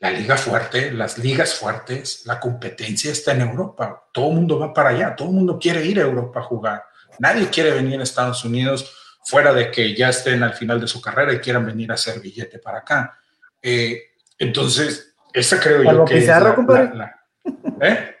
la 0.00 0.10
liga 0.10 0.36
fuerte, 0.36 0.90
las 0.90 1.18
ligas 1.18 1.54
fuertes, 1.54 2.22
la 2.24 2.40
competencia 2.40 3.12
está 3.12 3.32
en 3.32 3.42
Europa. 3.42 4.08
Todo 4.12 4.30
el 4.30 4.34
mundo 4.36 4.58
va 4.58 4.72
para 4.72 4.90
allá, 4.90 5.14
todo 5.14 5.28
el 5.28 5.34
mundo 5.34 5.58
quiere 5.60 5.84
ir 5.84 5.98
a 5.98 6.04
Europa 6.04 6.40
a 6.40 6.44
jugar. 6.44 6.84
Nadie 7.18 7.48
quiere 7.48 7.70
venir 7.70 8.00
a 8.00 8.02
Estados 8.02 8.44
Unidos 8.44 9.05
fuera 9.26 9.52
de 9.52 9.72
que 9.72 9.94
ya 9.94 10.10
estén 10.10 10.44
al 10.44 10.54
final 10.54 10.80
de 10.80 10.86
su 10.86 11.00
carrera 11.02 11.32
y 11.32 11.40
quieran 11.40 11.66
venir 11.66 11.90
a 11.90 11.94
hacer 11.94 12.20
billete 12.20 12.60
para 12.60 12.78
acá. 12.78 13.18
Eh, 13.60 14.00
entonces, 14.38 15.16
esa 15.32 15.58
creo 15.58 15.82
yo 15.82 16.04
que 16.04 16.14
Pizarro, 16.14 16.62
es 16.62 16.94
la, 16.94 17.20
¿eh? 17.80 18.14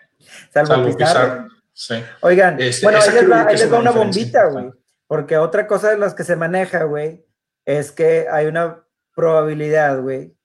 Salvo, 0.52 0.96
Pizarro. 0.96 1.48
Sí. 1.72 1.94
Oigan, 2.22 2.60
este, 2.60 2.84
bueno, 2.84 2.98
ahí 2.98 3.56
les 3.56 3.72
va, 3.72 3.78
una 3.78 3.92
bombita, 3.92 4.46
güey. 4.46 4.72
Porque 5.06 5.36
otra 5.36 5.68
cosa 5.68 5.90
de 5.90 5.98
las 5.98 6.14
que 6.14 6.24
se 6.24 6.34
maneja, 6.34 6.82
güey, 6.82 7.24
es 7.64 7.92
que 7.92 8.26
hay 8.28 8.46
una 8.46 8.84
probabilidad, 9.14 10.00
güey, 10.00 10.36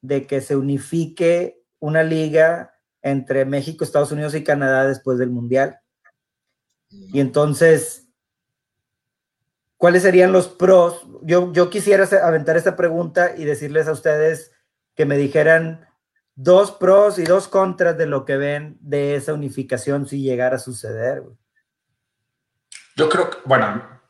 de 0.00 0.26
que 0.26 0.40
se 0.40 0.56
unifique 0.56 1.62
una 1.80 2.02
liga 2.02 2.74
entre 3.02 3.44
México, 3.44 3.84
Estados 3.84 4.12
Unidos 4.12 4.34
y 4.34 4.42
Canadá 4.42 4.86
después 4.86 5.18
del 5.18 5.28
Mundial. 5.28 5.78
Y 6.88 7.20
entonces, 7.20 8.07
¿cuáles 9.78 10.02
serían 10.02 10.32
los 10.32 10.48
pros? 10.48 11.06
Yo, 11.22 11.52
yo 11.54 11.70
quisiera 11.70 12.06
aventar 12.22 12.58
esta 12.58 12.76
pregunta 12.76 13.32
y 13.36 13.44
decirles 13.44 13.88
a 13.88 13.92
ustedes 13.92 14.52
que 14.94 15.06
me 15.06 15.16
dijeran 15.16 15.88
dos 16.34 16.72
pros 16.72 17.18
y 17.18 17.24
dos 17.24 17.48
contras 17.48 17.96
de 17.96 18.06
lo 18.06 18.24
que 18.24 18.36
ven 18.36 18.76
de 18.80 19.14
esa 19.14 19.32
unificación 19.32 20.06
si 20.06 20.20
llegara 20.20 20.56
a 20.56 20.60
suceder. 20.60 21.22
Yo 22.94 23.08
creo 23.08 23.30
que, 23.30 23.38
bueno, 23.44 24.00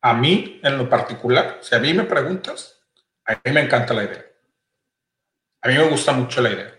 a 0.00 0.14
mí 0.14 0.60
en 0.62 0.78
lo 0.78 0.88
particular, 0.88 1.58
si 1.60 1.74
a 1.74 1.78
mí 1.78 1.94
me 1.94 2.04
preguntas, 2.04 2.80
a 3.24 3.40
mí 3.44 3.52
me 3.52 3.62
encanta 3.62 3.94
la 3.94 4.04
idea. 4.04 4.24
A 5.62 5.68
mí 5.68 5.74
me 5.74 5.88
gusta 5.88 6.12
mucho 6.12 6.42
la 6.42 6.50
idea. 6.50 6.74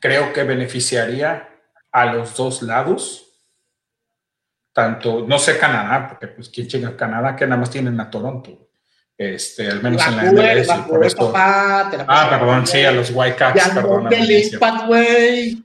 Creo 0.00 0.32
que 0.32 0.42
beneficiaría 0.42 1.48
a 1.92 2.06
los 2.12 2.36
dos 2.36 2.62
lados, 2.62 3.27
tanto, 4.78 5.24
no 5.26 5.40
sé 5.40 5.58
Canadá, 5.58 6.06
porque 6.08 6.28
pues 6.28 6.48
quién 6.48 6.68
llega 6.68 6.90
a 6.90 6.96
Canadá 6.96 7.34
que 7.34 7.46
nada 7.46 7.60
más 7.60 7.70
tienen 7.70 7.98
a 7.98 8.08
Toronto 8.08 8.68
este, 9.18 9.66
al 9.66 9.82
menos 9.82 10.06
en 10.06 10.16
la 10.16 10.32
MLS. 10.32 10.68
por 10.88 11.04
esto... 11.04 11.32
ah, 11.34 12.28
perdón, 12.30 12.66
sí, 12.68 12.84
a 12.84 12.92
los 12.92 13.10
Whitecaps, 13.10 13.70
perdón. 13.70 14.08
güey. 14.86 15.64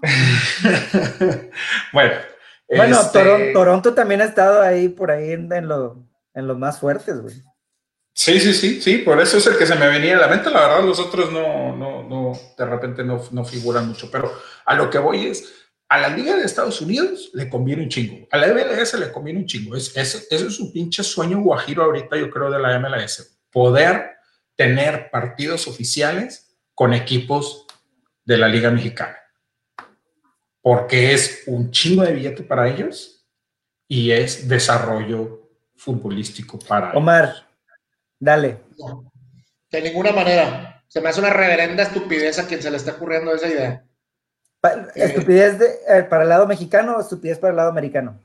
bueno. 1.92 2.14
Bueno, 2.66 3.00
este 3.00 3.52
Toronto, 3.52 3.92
también 3.92 4.22
ha 4.22 4.24
estado 4.24 4.62
ahí 4.62 4.88
por 4.88 5.10
ahí 5.10 5.32
en, 5.32 5.68
lo, 5.68 6.08
en 6.32 6.48
los 6.48 6.56
más 6.56 6.78
fuertes, 6.78 7.20
güey. 7.20 7.34
Sí, 8.14 8.40
sí, 8.40 8.54
sí, 8.54 8.80
sí, 8.80 8.98
por 8.98 9.20
eso 9.20 9.36
es 9.36 9.46
el 9.46 9.58
que 9.58 9.66
se 9.66 9.74
me 9.74 9.88
venía 9.88 10.16
a 10.16 10.20
la 10.20 10.28
mente. 10.28 10.50
La 10.50 10.60
verdad, 10.60 10.84
los 10.84 10.98
otros 10.98 11.30
no, 11.30 11.76
no, 11.76 12.02
no, 12.04 12.32
de 12.56 12.64
repente 12.64 13.04
no, 13.04 13.20
no 13.32 13.44
figuran 13.44 13.88
mucho, 13.88 14.08
pero 14.10 14.32
a 14.64 14.74
lo 14.74 14.88
que 14.88 14.98
voy 14.98 15.26
es, 15.26 15.63
a 15.88 15.98
la 16.00 16.08
Liga 16.08 16.36
de 16.36 16.44
Estados 16.44 16.80
Unidos 16.80 17.30
le 17.34 17.48
conviene 17.48 17.82
un 17.82 17.88
chingo. 17.88 18.26
A 18.30 18.38
la 18.38 18.48
MLS 18.48 18.94
le 18.94 19.12
conviene 19.12 19.40
un 19.40 19.46
chingo. 19.46 19.76
Es, 19.76 19.96
ese 19.96 20.26
es 20.30 20.60
un 20.60 20.72
pinche 20.72 21.02
sueño 21.02 21.40
guajiro 21.40 21.84
ahorita, 21.84 22.16
yo 22.16 22.30
creo, 22.30 22.50
de 22.50 22.58
la 22.58 22.78
MLS. 22.78 23.38
Poder 23.50 24.10
tener 24.56 25.10
partidos 25.10 25.68
oficiales 25.68 26.56
con 26.74 26.94
equipos 26.94 27.66
de 28.24 28.38
la 28.38 28.48
Liga 28.48 28.70
Mexicana. 28.70 29.16
Porque 30.60 31.12
es 31.12 31.42
un 31.46 31.70
chingo 31.70 32.02
de 32.02 32.12
billete 32.12 32.42
para 32.42 32.68
ellos 32.68 33.26
y 33.86 34.10
es 34.10 34.48
desarrollo 34.48 35.50
futbolístico 35.76 36.58
para 36.58 36.92
Omar, 36.92 37.46
dale. 38.18 38.60
de 39.70 39.82
ninguna 39.82 40.12
manera. 40.12 40.82
Se 40.88 41.00
me 41.00 41.08
hace 41.08 41.20
una 41.20 41.30
reverenda 41.30 41.82
estupidez 41.82 42.38
a 42.38 42.46
quien 42.46 42.62
se 42.62 42.70
le 42.70 42.76
está 42.76 42.92
ocurriendo 42.92 43.34
esa 43.34 43.48
idea. 43.48 43.84
¿Estupidez 44.94 45.60
eh, 45.88 46.02
para 46.08 46.22
el 46.22 46.28
lado 46.28 46.46
mexicano 46.46 46.96
o 46.96 47.00
estupidez 47.00 47.38
para 47.38 47.50
el 47.50 47.56
lado 47.56 47.70
americano? 47.70 48.20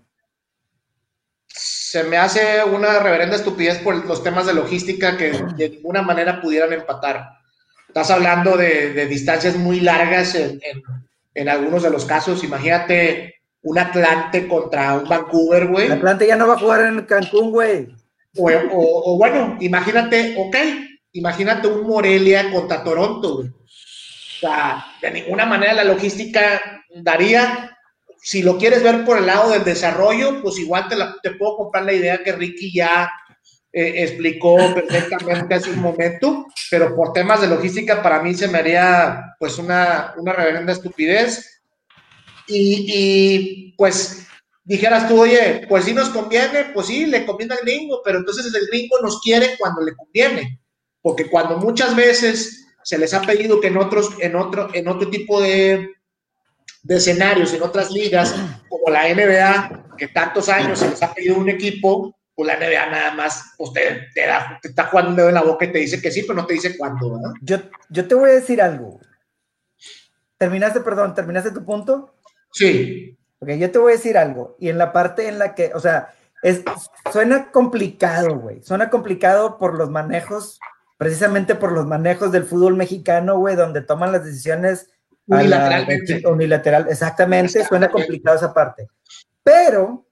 Se 1.47 2.03
me 2.03 2.17
hace 2.17 2.63
una 2.63 2.99
reverenda 2.99 3.35
estupidez 3.35 3.79
por 3.79 4.05
los 4.05 4.23
temas 4.23 4.45
de 4.45 4.53
logística 4.53 5.17
que 5.17 5.31
de 5.57 5.69
ninguna 5.69 6.01
manera 6.01 6.39
pudieran 6.41 6.71
empatar. 6.71 7.39
Estás 7.87 8.11
hablando 8.11 8.55
de, 8.55 9.07
distancias 9.07 9.55
muy 9.55 9.79
largas 9.79 10.35
en, 10.35 11.49
algunos 11.49 11.81
de 11.81 11.89
los 11.89 12.05
casos. 12.05 12.43
Imagínate 12.43 13.41
un 13.63 13.79
Atlante 13.79 14.47
contra 14.47 14.93
un 14.93 15.09
Vancouver, 15.09 15.67
güey. 15.67 15.91
Atlante 15.91 16.27
ya 16.27 16.35
no 16.35 16.47
va 16.47 16.53
a 16.53 16.59
jugar 16.59 16.81
en 16.81 17.01
Cancún, 17.05 17.49
güey. 17.49 17.91
O, 18.37 19.17
bueno, 19.17 19.57
imagínate, 19.59 20.35
ok, 20.37 20.55
imagínate 21.13 21.67
un 21.67 21.87
Morelia 21.87 22.51
contra 22.51 22.83
Toronto, 22.83 23.37
güey. 23.37 23.49
O 24.39 24.47
sea, 24.47 24.85
de 25.01 25.11
ninguna 25.11 25.45
manera 25.45 25.73
la 25.73 25.83
logística 25.83 26.61
daría. 26.95 27.77
Si 28.21 28.41
lo 28.41 28.57
quieres 28.57 28.81
ver 28.83 29.03
por 29.03 29.17
el 29.17 29.25
lado 29.25 29.51
del 29.51 29.65
desarrollo, 29.65 30.41
pues 30.41 30.57
igual 30.59 30.87
te, 30.87 31.31
puedo 31.31 31.57
comprar 31.57 31.83
la 31.83 31.93
idea 31.93 32.23
que 32.23 32.31
Ricky 32.31 32.73
ya 32.73 33.11
eh, 33.73 34.03
explicó 34.03 34.57
perfectamente 34.73 35.55
hace 35.55 35.71
un 35.71 35.79
momento, 35.79 36.45
pero 36.71 36.95
por 36.95 37.11
temas 37.11 37.41
de 37.41 37.47
logística 37.47 38.01
para 38.01 38.21
mí 38.21 38.33
se 38.33 38.47
me 38.47 38.59
haría 38.59 39.35
pues 39.39 39.57
una, 39.57 40.13
una 40.17 40.33
reverenda 40.33 40.71
estupidez. 40.71 41.61
Y, 42.47 42.85
y, 42.87 43.75
pues 43.77 44.25
dijeras 44.63 45.07
tú, 45.07 45.21
oye, 45.21 45.65
pues 45.67 45.83
sí 45.83 45.93
nos 45.93 46.09
conviene, 46.09 46.71
pues 46.73 46.87
sí, 46.87 47.05
le 47.05 47.25
conviene 47.25 47.55
al 47.55 47.61
gringo, 47.61 48.01
pero 48.03 48.19
entonces 48.19 48.53
el 48.53 48.67
gringo 48.67 48.99
nos 49.01 49.21
quiere 49.21 49.57
cuando 49.57 49.81
le 49.81 49.95
conviene, 49.95 50.61
porque 51.01 51.29
cuando 51.29 51.57
muchas 51.57 51.95
veces 51.95 52.68
se 52.89 52.97
les 52.97 53.13
ha 53.13 53.21
pedido 53.21 53.61
que 53.61 53.67
en 53.67 53.77
otros, 53.77 54.09
en 54.19 54.35
otro, 54.35 54.67
en 54.73 54.87
otro 54.87 55.11
tipo 55.11 55.39
de, 55.39 55.91
de 56.81 56.95
escenarios, 56.95 57.53
en 57.53 57.61
otras 57.61 57.91
ligas, 57.91 58.35
como 58.67 58.91
la 58.91 59.13
NBA, 59.13 59.93
que 59.95 60.07
tantos 60.07 60.49
años 60.49 60.79
se 60.79 60.89
les 60.89 61.03
ha 61.03 61.13
pedido 61.13 61.37
un 61.37 61.49
equipo, 61.49 62.17
pues 62.33 62.47
la 62.47 62.57
NBA 62.57 62.89
nada 62.89 63.13
más 63.13 63.53
pues 63.59 63.73
te, 63.73 64.07
te, 64.15 64.25
da, 64.25 64.57
te 64.59 64.69
está 64.69 64.85
jugando 64.85 65.11
un 65.11 65.17
dedo 65.17 65.27
en 65.27 65.35
la 65.35 65.43
boca 65.43 65.65
y 65.65 65.71
te 65.71 65.77
dice 65.77 66.01
que 66.01 66.09
sí, 66.09 66.23
pero 66.23 66.33
no 66.33 66.47
te 66.47 66.55
dice 66.55 66.79
cuándo, 66.79 67.13
¿verdad? 67.13 67.31
Yo, 67.43 67.57
yo 67.91 68.07
te 68.07 68.15
voy 68.15 68.31
a 68.31 68.33
decir 68.33 68.59
algo. 68.59 68.99
¿Terminaste, 70.39 70.79
perdón, 70.79 71.13
terminaste 71.13 71.51
tu 71.51 71.63
punto? 71.63 72.15
Sí. 72.51 73.15
Ok, 73.37 73.49
yo 73.49 73.69
te 73.69 73.77
voy 73.77 73.91
a 73.93 73.97
decir 73.97 74.17
algo. 74.17 74.55
Y 74.57 74.69
en 74.69 74.79
la 74.79 74.91
parte 74.91 75.27
en 75.27 75.37
la 75.37 75.53
que, 75.53 75.71
o 75.75 75.79
sea, 75.79 76.09
es, 76.41 76.63
suena 77.11 77.51
complicado, 77.51 78.39
güey. 78.39 78.63
Suena 78.63 78.89
complicado 78.89 79.59
por 79.59 79.75
los 79.75 79.91
manejos 79.91 80.59
precisamente 80.99 81.55
por 81.55 81.71
los 81.71 81.87
manejos 81.87 82.29
del 82.29 82.43
fútbol 82.43 82.75
mexicano, 82.75 83.37
güey, 83.37 83.55
donde 83.55 83.79
toman 83.79 84.11
las 84.11 84.25
decisiones 84.25 84.91
unilateralmente. 85.27 86.27
unilateral, 86.27 86.87
exactamente, 86.89 87.63
suena 87.63 87.89
complicado 87.89 88.35
esa 88.35 88.53
parte. 88.53 88.89
Pero 89.41 90.05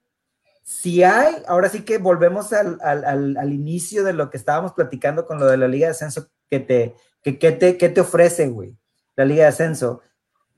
si 0.62 1.02
hay, 1.04 1.42
ahora 1.46 1.68
sí 1.68 1.82
que 1.82 1.98
volvemos 1.98 2.54
al, 2.54 2.78
al, 2.80 3.52
inicio 3.52 4.02
de 4.02 4.14
lo 4.14 4.30
que 4.30 4.38
estábamos 4.38 4.72
platicando 4.72 5.26
con 5.26 5.38
lo 5.38 5.44
de 5.44 5.58
la 5.58 5.68
Liga 5.68 5.88
de 5.88 5.90
Ascenso, 5.90 6.30
que 6.48 6.60
te, 6.60 6.94
que, 7.22 7.52
te, 7.52 7.76
que 7.76 7.90
te 7.90 8.00
ofrece, 8.00 8.48
güey, 8.48 8.74
la 9.14 9.26
Liga 9.26 9.42
de 9.42 9.48
Ascenso. 9.48 10.00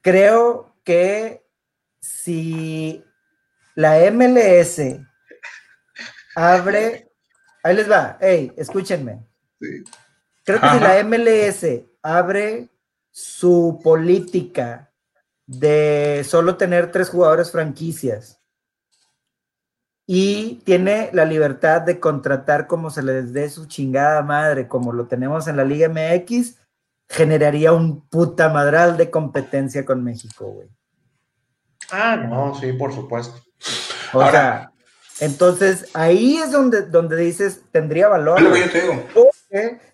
Creo 0.00 0.76
que 0.84 1.44
si 2.00 3.04
la 3.74 3.98
MLS 4.12 4.80
abre, 6.36 7.10
ahí 7.64 7.74
les 7.74 7.90
va, 7.90 8.16
hey, 8.20 8.52
escúchenme. 8.56 9.26
Sí 9.60 9.82
Creo 10.50 10.60
que 10.60 10.78
si 10.78 10.80
la 10.80 11.04
MLS 11.04 11.84
abre 12.02 12.68
su 13.12 13.80
política 13.84 14.90
de 15.46 16.24
solo 16.26 16.56
tener 16.56 16.90
tres 16.90 17.08
jugadores 17.08 17.52
franquicias 17.52 18.40
y 20.06 20.56
tiene 20.64 21.10
la 21.12 21.24
libertad 21.24 21.82
de 21.82 22.00
contratar 22.00 22.66
como 22.66 22.90
se 22.90 23.02
les 23.04 23.32
dé 23.32 23.48
su 23.48 23.66
chingada 23.66 24.22
madre, 24.22 24.66
como 24.66 24.92
lo 24.92 25.06
tenemos 25.06 25.46
en 25.46 25.56
la 25.56 25.64
Liga 25.64 25.88
MX, 25.88 26.56
generaría 27.08 27.72
un 27.72 28.00
puta 28.08 28.48
madral 28.48 28.96
de 28.96 29.08
competencia 29.08 29.84
con 29.84 30.02
México, 30.02 30.46
güey. 30.46 30.68
Ah, 31.92 32.16
no, 32.16 32.56
sí, 32.56 32.72
por 32.72 32.92
supuesto. 32.92 33.40
O 34.12 34.28
sea, 34.28 34.72
entonces 35.20 35.90
ahí 35.94 36.38
es 36.38 36.50
donde, 36.50 36.82
donde 36.82 37.16
dices, 37.16 37.62
tendría 37.70 38.08
valor. 38.08 38.42
Lo 38.42 38.52
que 38.52 38.60
yo 38.62 38.70
te 38.70 38.80
digo 38.80 39.06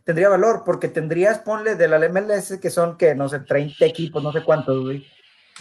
tendría 0.05 0.29
valor, 0.29 0.63
porque 0.65 0.89
tendrías, 0.89 1.39
ponle 1.39 1.75
de 1.75 1.89
la 1.89 1.99
MLS, 2.09 2.59
que 2.61 2.71
son, 2.71 2.97
que 2.97 3.15
no 3.15 3.29
sé, 3.29 3.41
30 3.41 3.85
equipos, 3.85 4.23
no 4.23 4.33
sé 4.33 4.43
cuántos, 4.45 4.83
güey. 4.83 5.07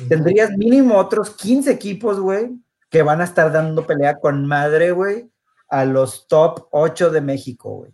Tendrías 0.10 0.52
mínimo 0.52 0.98
otros 0.98 1.32
15 1.32 1.72
equipos, 1.72 2.20
güey, 2.20 2.50
que 2.89 3.02
van 3.02 3.22
a 3.22 3.24
estar 3.24 3.52
dando 3.52 3.88
pelea 3.88 4.16
con 4.20 4.46
madre, 4.46 4.91
güey, 4.91 5.30
a 5.70 5.86
los 5.86 6.28
top 6.28 6.68
8 6.72 7.10
de 7.10 7.22
México, 7.22 7.70
güey. 7.78 7.91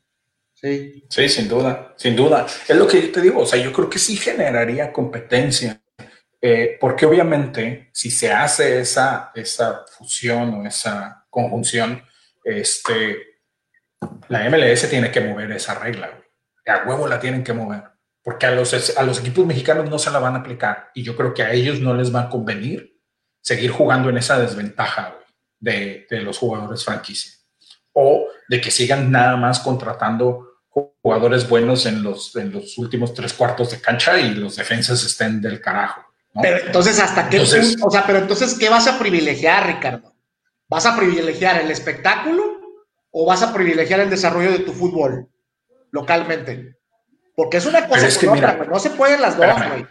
Sí. 0.53 1.03
Sí, 1.09 1.29
sin 1.29 1.47
duda, 1.47 1.93
sin 1.97 2.15
duda. 2.15 2.45
Es 2.67 2.75
lo 2.75 2.87
que 2.87 3.01
yo 3.01 3.11
te 3.11 3.21
digo, 3.21 3.41
o 3.41 3.45
sea, 3.45 3.61
yo 3.61 3.71
creo 3.71 3.89
que 3.89 3.99
sí 3.99 4.15
generaría 4.15 4.91
competencia, 4.91 5.81
eh, 6.39 6.77
porque 6.79 7.05
obviamente 7.05 7.89
si 7.93 8.09
se 8.09 8.31
hace 8.31 8.79
esa, 8.79 9.31
esa 9.35 9.85
fusión 9.87 10.53
o 10.55 10.67
esa 10.67 11.25
conjunción, 11.29 12.03
este, 12.43 13.30
la 14.29 14.49
MLS 14.49 14.89
tiene 14.89 15.11
que 15.11 15.21
mover 15.21 15.51
esa 15.51 15.75
regla, 15.75 16.09
A 16.65 16.87
huevo 16.87 17.07
la 17.07 17.19
tienen 17.19 17.43
que 17.43 17.53
mover, 17.53 17.83
porque 18.23 18.45
a 18.45 18.51
los, 18.51 18.97
a 18.97 19.03
los 19.03 19.19
equipos 19.19 19.45
mexicanos 19.45 19.89
no 19.89 19.99
se 19.99 20.11
la 20.11 20.19
van 20.19 20.35
a 20.35 20.39
aplicar 20.39 20.89
y 20.93 21.03
yo 21.03 21.15
creo 21.15 21.33
que 21.33 21.43
a 21.43 21.51
ellos 21.51 21.79
no 21.79 21.93
les 21.93 22.13
va 22.13 22.21
a 22.21 22.29
convenir 22.29 22.97
seguir 23.41 23.71
jugando 23.71 24.09
en 24.09 24.17
esa 24.17 24.39
desventaja 24.39 25.17
de, 25.59 26.05
de 26.09 26.21
los 26.21 26.37
jugadores 26.37 26.85
franquicia 26.85 27.31
o 27.93 28.27
de 28.47 28.61
que 28.61 28.71
sigan 28.71 29.11
nada 29.11 29.35
más 29.35 29.59
contratando 29.59 30.51
jugadores 31.01 31.49
buenos 31.49 31.85
en 31.85 32.03
los, 32.03 32.35
en 32.35 32.51
los 32.51 32.77
últimos 32.77 33.13
tres 33.13 33.33
cuartos 33.33 33.71
de 33.71 33.81
cancha 33.81 34.19
y 34.19 34.35
los 34.35 34.55
defensas 34.55 35.03
estén 35.03 35.41
del 35.41 35.59
carajo. 35.59 36.01
Pero 36.41 36.65
entonces, 36.65 36.99
¿hasta 36.99 37.27
qué 37.27 37.39
punto? 37.39 37.87
O 37.87 37.91
sea, 37.91 38.05
pero 38.05 38.19
entonces, 38.19 38.57
¿qué 38.57 38.69
vas 38.69 38.87
a 38.87 38.97
privilegiar, 38.97 39.67
Ricardo? 39.67 40.15
¿Vas 40.69 40.85
a 40.85 40.95
privilegiar 40.95 41.59
el 41.59 41.71
espectáculo 41.71 42.60
o 43.11 43.25
vas 43.25 43.43
a 43.43 43.53
privilegiar 43.53 43.99
el 43.99 44.09
desarrollo 44.09 44.51
de 44.51 44.59
tu 44.59 44.73
fútbol 44.73 45.29
localmente? 45.91 46.77
Porque 47.35 47.57
es 47.57 47.65
una 47.65 47.87
cosa 47.87 48.07
que 48.19 48.27
otra, 48.27 48.65
no 48.65 48.79
se 48.79 48.91
pueden 48.91 49.21
las 49.21 49.37
dos, 49.37 49.47
güey. 49.69 49.85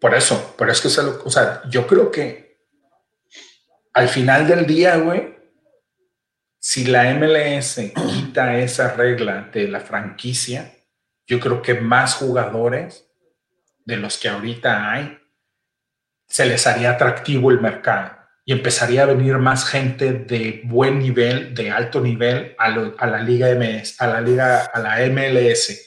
Por 0.00 0.14
eso, 0.14 0.54
pero 0.58 0.70
es 0.70 0.80
que, 0.80 0.88
o 0.88 1.30
sea, 1.30 1.62
yo 1.68 1.86
creo 1.86 2.10
que 2.10 2.58
al 3.94 4.08
final 4.08 4.46
del 4.46 4.66
día, 4.66 4.96
güey, 4.96 5.34
si 6.58 6.84
la 6.84 7.14
MLS 7.14 7.80
quita 7.94 8.58
esa 8.58 8.94
regla 8.94 9.50
de 9.52 9.68
la 9.68 9.80
franquicia, 9.80 10.74
yo 11.26 11.40
creo 11.40 11.62
que 11.62 11.74
más 11.74 12.14
jugadores 12.14 13.06
de 13.84 13.96
los 13.96 14.18
que 14.18 14.28
ahorita 14.28 14.90
hay 14.90 15.18
se 16.26 16.46
les 16.46 16.66
haría 16.66 16.92
atractivo 16.92 17.50
el 17.50 17.60
mercado 17.60 18.23
y 18.44 18.52
empezaría 18.52 19.04
a 19.04 19.06
venir 19.06 19.38
más 19.38 19.64
gente 19.64 20.12
de 20.12 20.60
buen 20.64 20.98
nivel, 20.98 21.54
de 21.54 21.70
alto 21.70 22.00
nivel 22.00 22.54
a, 22.58 22.68
la 23.06 23.22
Liga 23.22 23.54
MS, 23.54 24.00
a 24.00 24.06
la 24.06 24.20
Liga, 24.20 24.64
a 24.64 24.80
la 24.80 24.98
MLS. 25.08 25.80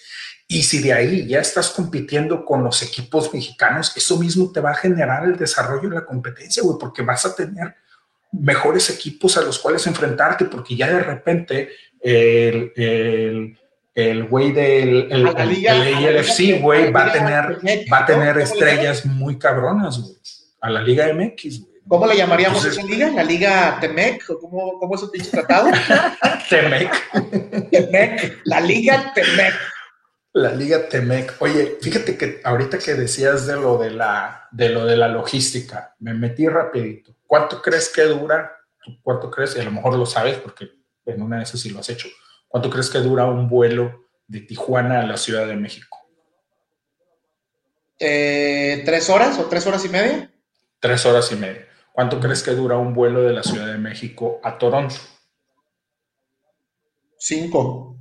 Y 0.47 0.63
si 0.63 0.81
de 0.81 0.93
ahí 0.93 1.27
ya 1.27 1.39
estás 1.39 1.69
compitiendo 1.69 2.43
con 2.43 2.63
los 2.63 2.81
equipos 2.81 3.33
mexicanos, 3.33 3.95
eso 3.95 4.17
mismo 4.17 4.51
te 4.51 4.61
va 4.61 4.71
a 4.71 4.75
generar 4.75 5.25
el 5.25 5.37
desarrollo 5.37 5.87
en 5.87 5.95
la 5.95 6.05
competencia, 6.05 6.63
güey, 6.63 6.77
porque 6.79 7.03
vas 7.03 7.25
a 7.25 7.35
tener 7.35 7.75
mejores 8.31 8.89
equipos 8.89 9.37
a 9.37 9.41
los 9.41 9.59
cuales 9.59 9.85
enfrentarte, 9.85 10.45
porque 10.45 10.75
ya 10.75 10.87
de 10.87 10.99
repente 10.99 11.69
el, 12.01 12.71
el 12.75 13.57
el 13.97 14.25
güey 14.25 14.51
del 14.51 15.07
el, 15.11 15.27
el, 15.27 16.61
güey, 16.61 16.91
va 16.91 17.05
a 17.05 17.11
tener, 17.11 17.57
va 17.91 17.97
a 17.97 18.05
tener 18.05 18.37
estrellas 18.37 19.03
muy 19.07 19.39
cabronas, 19.39 19.99
güey, 19.99 20.15
a 20.61 20.69
la 20.69 20.83
Liga 20.83 21.11
MX, 21.11 21.61
güey. 21.61 21.76
¿Cómo 21.87 22.05
le 22.05 22.17
llamaríamos 22.17 22.65
esa 22.65 22.83
liga? 22.83 23.09
¿La 23.09 23.23
Liga 23.23 23.77
Temec? 23.79 24.25
¿Cómo, 24.25 24.77
cómo 24.79 24.95
es 24.95 25.03
un 25.03 25.11
dicho 25.11 25.31
tratado? 25.31 25.69
Temec. 26.49 27.69
Temec. 27.69 28.41
La 28.43 28.59
Liga 28.59 29.13
Temec. 29.13 29.53
La 30.33 30.51
Liga 30.51 30.89
Temec. 30.89 31.35
Oye, 31.39 31.77
fíjate 31.81 32.17
que 32.17 32.41
ahorita 32.43 32.77
que 32.77 32.93
decías 32.93 33.47
de 33.47 33.55
lo 33.55 33.77
de 33.77 33.91
la, 33.91 34.47
de 34.51 34.69
lo 34.69 34.85
de 34.85 34.97
la 34.97 35.07
logística, 35.07 35.95
me 35.99 36.13
metí 36.13 36.47
rapidito. 36.47 37.15
¿Cuánto 37.25 37.61
crees 37.61 37.89
que 37.89 38.03
dura? 38.03 38.51
¿Cuánto 39.01 39.31
crees? 39.31 39.55
Y 39.55 39.61
a 39.61 39.63
lo 39.63 39.71
mejor 39.71 39.95
lo 39.97 40.05
sabes 40.05 40.37
porque 40.37 40.69
en 41.05 41.21
una 41.21 41.37
de 41.37 41.43
esas 41.43 41.61
sí 41.61 41.69
lo 41.69 41.79
has 41.79 41.89
hecho. 41.89 42.09
¿Cuánto 42.47 42.69
crees 42.69 42.89
que 42.89 42.99
dura 42.99 43.25
un 43.25 43.47
vuelo 43.47 44.07
de 44.27 44.41
Tijuana 44.41 45.01
a 45.01 45.05
la 45.05 45.17
Ciudad 45.17 45.47
de 45.47 45.55
México? 45.55 45.97
Eh, 47.99 48.83
¿Tres 48.85 49.09
horas 49.09 49.39
o 49.39 49.45
tres 49.45 49.65
horas 49.65 49.85
y 49.85 49.89
media? 49.89 50.31
Tres 50.79 51.05
horas 51.05 51.31
y 51.31 51.35
media. 51.35 51.67
¿Cuánto 51.97 52.19
crees 52.19 52.43
que 52.43 52.51
dura 52.51 52.77
un 52.77 52.93
vuelo 52.93 53.23
de 53.23 53.33
la 53.33 53.41
Ciudad 53.41 53.65
de 53.65 53.79
México 53.79 54.39
a 54.43 54.59
Toronto? 54.59 54.93
Cinco. 57.17 57.97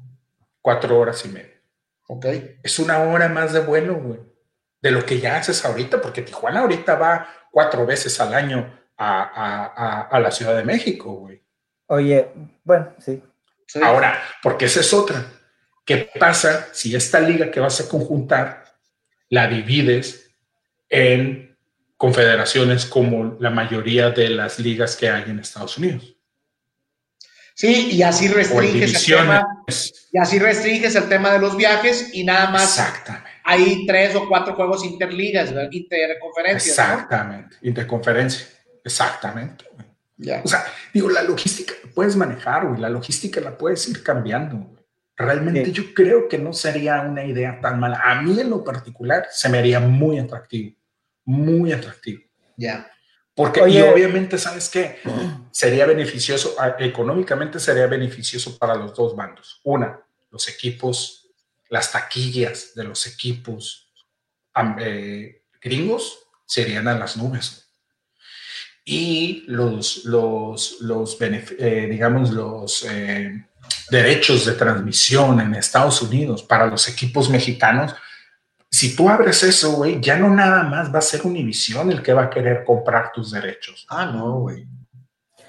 Cuatro 0.60 0.98
horas 0.98 1.24
y 1.24 1.30
media. 1.30 1.58
Ok. 2.06 2.26
Es 2.62 2.78
una 2.78 2.98
hora 2.98 3.30
más 3.30 3.54
de 3.54 3.60
vuelo, 3.60 3.94
güey. 3.94 4.20
De 4.82 4.90
lo 4.90 5.06
que 5.06 5.18
ya 5.18 5.38
haces 5.38 5.64
ahorita, 5.64 6.02
porque 6.02 6.20
Tijuana 6.20 6.60
ahorita 6.60 6.96
va 6.96 7.26
cuatro 7.50 7.86
veces 7.86 8.20
al 8.20 8.34
año 8.34 8.70
a, 8.98 10.10
la 10.20 10.30
Ciudad 10.30 10.54
de 10.54 10.64
México, 10.64 11.14
güey. 11.14 11.42
Oye, 11.86 12.28
bueno, 12.64 12.92
sí. 12.98 13.22
sí. 13.66 13.80
Ahora, 13.82 14.20
porque 14.42 14.66
esa 14.66 14.80
es 14.80 14.92
otra. 14.92 15.24
¿Qué 15.86 16.10
pasa 16.20 16.68
si 16.70 16.94
esta 16.94 17.18
liga 17.18 17.50
que 17.50 17.60
vas 17.60 17.80
a 17.80 17.88
conjuntar 17.88 18.62
la 19.30 19.46
divides 19.46 20.36
en 20.90 21.45
confederaciones 21.96 22.84
como 22.84 23.36
la 23.40 23.50
mayoría 23.50 24.10
de 24.10 24.30
las 24.30 24.58
ligas 24.58 24.96
que 24.96 25.08
hay 25.08 25.30
en 25.30 25.38
Estados 25.38 25.78
Unidos. 25.78 26.16
Sí, 27.54 27.88
y 27.92 28.02
así 28.02 28.28
restringes 28.28 29.08
el 29.08 29.16
tema, 29.16 29.48
y 30.12 30.18
así 30.18 30.38
restringes 30.38 30.94
el 30.94 31.08
tema 31.08 31.30
de 31.30 31.38
los 31.38 31.56
viajes 31.56 32.10
y 32.12 32.22
nada 32.22 32.50
más 32.50 32.78
Exactamente. 32.78 33.30
hay 33.44 33.86
tres 33.86 34.14
o 34.14 34.28
cuatro 34.28 34.54
juegos 34.54 34.84
interligas, 34.84 35.54
interconferencias. 35.70 36.78
Exactamente, 36.78 37.56
interconferencia, 37.62 38.46
exactamente. 38.84 39.64
O 40.44 40.48
sea, 40.48 40.66
digo, 40.92 41.08
la 41.08 41.22
logística 41.22 41.72
la 41.82 41.90
puedes 41.92 42.14
manejar, 42.14 42.66
güey, 42.66 42.78
la 42.78 42.90
logística 42.90 43.40
la 43.40 43.56
puedes 43.56 43.88
ir 43.88 44.02
cambiando. 44.02 44.74
Realmente 45.16 45.72
yo 45.72 45.94
creo 45.94 46.28
que 46.28 46.36
no 46.36 46.52
sería 46.52 47.00
una 47.00 47.24
idea 47.24 47.58
tan 47.62 47.80
mala. 47.80 48.02
A 48.04 48.20
mí 48.20 48.38
en 48.38 48.50
lo 48.50 48.62
particular 48.62 49.28
se 49.30 49.48
me 49.48 49.56
haría 49.56 49.80
muy 49.80 50.18
atractivo 50.18 50.75
muy 51.26 51.72
atractivo. 51.72 52.22
Ya. 52.56 52.90
Porque, 53.34 53.68
y 53.68 53.82
obviamente, 53.82 54.38
¿sabes 54.38 54.70
qué? 54.70 54.98
Sería 55.50 55.84
beneficioso, 55.84 56.56
económicamente 56.78 57.60
sería 57.60 57.86
beneficioso 57.86 58.56
para 58.56 58.74
los 58.76 58.94
dos 58.94 59.14
bandos. 59.14 59.60
Una, 59.62 60.00
los 60.30 60.48
equipos, 60.48 61.28
las 61.68 61.92
taquillas 61.92 62.74
de 62.74 62.84
los 62.84 63.06
equipos 63.06 63.92
eh, 64.80 65.42
gringos 65.60 66.18
serían 66.46 66.88
a 66.88 66.98
las 66.98 67.18
nubes. 67.18 67.68
Y 68.86 69.44
los, 69.48 70.06
los, 70.06 70.80
los 70.80 71.18
eh, 71.20 71.88
digamos, 71.90 72.30
los 72.30 72.84
eh, 72.84 73.46
derechos 73.90 74.46
de 74.46 74.52
transmisión 74.52 75.40
en 75.40 75.54
Estados 75.54 76.00
Unidos 76.00 76.42
para 76.42 76.66
los 76.66 76.88
equipos 76.88 77.28
mexicanos 77.28 77.92
si 78.76 78.94
tú 78.94 79.08
abres 79.08 79.42
eso, 79.42 79.72
güey, 79.72 79.98
ya 80.02 80.18
no 80.18 80.28
nada 80.28 80.62
más 80.62 80.94
va 80.94 80.98
a 80.98 81.02
ser 81.02 81.22
Univision 81.24 81.90
el 81.90 82.02
que 82.02 82.12
va 82.12 82.24
a 82.24 82.30
querer 82.30 82.62
comprar 82.62 83.10
tus 83.10 83.30
derechos. 83.30 83.86
Ah, 83.88 84.04
no, 84.04 84.40
güey. 84.40 84.66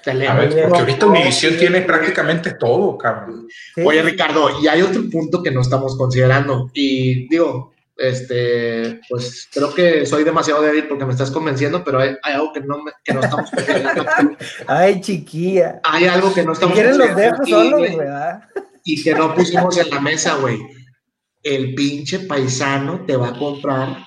A 0.06 0.34
ver, 0.34 0.62
porque 0.62 0.78
ahorita 0.78 1.04
Univision 1.04 1.58
tiene 1.58 1.82
prácticamente 1.82 2.54
todo, 2.54 2.96
cabrón. 2.96 3.46
Oye, 3.84 4.00
Ricardo, 4.00 4.58
y 4.62 4.66
hay 4.66 4.80
otro 4.80 5.02
punto 5.10 5.42
que 5.42 5.50
no 5.50 5.60
estamos 5.60 5.94
considerando. 5.98 6.70
Y 6.72 7.28
digo, 7.28 7.74
este, 7.98 8.98
pues 9.10 9.46
creo 9.52 9.74
que 9.74 10.06
soy 10.06 10.24
demasiado 10.24 10.62
débil 10.62 10.88
porque 10.88 11.04
me 11.04 11.12
estás 11.12 11.30
convenciendo, 11.30 11.84
pero 11.84 12.00
hay, 12.00 12.16
algo 12.22 12.54
que 12.54 12.60
no, 12.60 12.82
que 13.04 13.12
no 13.12 13.20
estamos 13.20 13.50
considerando. 13.50 14.06
Ay, 14.66 15.02
chiquilla. 15.02 15.80
Hay 15.84 16.06
algo 16.06 16.32
que 16.32 16.44
no 16.44 16.54
estamos 16.54 16.74
¿Quieren 16.74 16.96
los 16.96 17.14
dejo 17.14 17.44
solos, 17.44 17.90
güey? 17.90 18.08
Y 18.84 19.02
que 19.02 19.12
no 19.12 19.34
pusimos 19.34 19.76
en 19.76 19.90
la 19.90 20.00
mesa, 20.00 20.36
güey 20.36 20.77
el 21.42 21.74
pinche 21.74 22.20
paisano 22.20 23.04
te 23.06 23.16
va 23.16 23.28
a 23.28 23.38
comprar, 23.38 24.06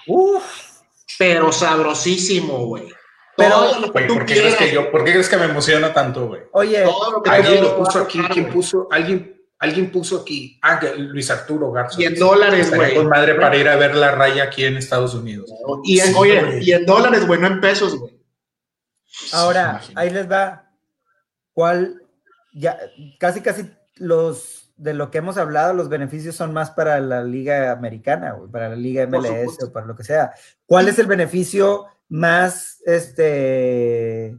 pero 1.18 1.52
sabrosísimo, 1.52 2.66
güey. 2.66 2.90
Pero, 3.38 3.92
¿por, 3.92 4.26
qué 4.26 4.34
crees 4.36 4.56
que 4.56 4.72
yo, 4.72 4.92
¿por 4.92 5.04
qué 5.04 5.14
crees 5.14 5.30
que 5.30 5.38
me 5.38 5.46
emociona 5.46 5.94
tanto, 5.94 6.28
güey? 6.28 6.42
Oye, 6.52 6.84
alguien 7.26 7.64
lo 7.64 7.78
puso 7.78 8.00
aquí, 8.00 8.20
¿quién 8.32 8.50
puso? 8.50 8.88
Alguien, 8.92 9.42
alguien 9.58 9.92
puso 9.92 10.22
aquí, 10.22 10.60
ah, 10.62 10.80
Luis 10.98 11.32
Arturo 11.32 11.72
Garza. 11.72 12.00
Y 12.02 12.06
en 12.06 12.16
dólares, 12.16 12.76
güey. 12.76 12.96
Con 12.96 13.08
madre 13.08 13.36
para 13.36 13.56
ir 13.56 13.68
a 13.68 13.78
ver 13.78 13.96
la 13.96 14.12
raya 14.12 14.44
aquí 14.44 14.66
en 14.66 14.78
Estados 14.78 15.16
Unidos. 15.16 15.50
Y 15.84 16.00
en, 16.00 16.16
oye, 16.16 16.60
y 16.62 16.72
en 16.74 16.86
dólares, 16.86 17.26
güey, 17.26 17.40
no 17.40 17.48
en 17.48 17.62
pesos, 17.62 17.98
güey. 17.98 18.20
Ahora, 19.34 19.82
ahí 19.96 20.10
les 20.10 20.30
va. 20.30 20.70
¿Cuál? 21.54 22.02
Ya, 22.54 22.78
casi, 23.18 23.42
casi 23.42 23.72
los 23.96 24.61
de 24.82 24.96
lo 24.96 25.12
que 25.12 25.20
hemos 25.20 25.38
hablado, 25.38 25.74
los 25.74 25.90
beneficios 25.90 26.36
son 26.36 26.54
más 26.54 26.72
para 26.72 27.00
la 27.00 27.24
liga 27.24 27.72
americana, 27.72 28.36
para 28.52 28.70
la 28.70 28.76
liga 28.76 29.06
MLS 29.06 29.62
o 29.64 29.72
para 29.72 29.86
lo 29.86 29.96
que 29.96 30.04
sea. 30.04 30.34
¿Cuál 30.66 30.88
es 30.88 30.98
el 30.98 31.06
beneficio 31.06 31.86
más, 32.10 32.82
este, 32.88 34.36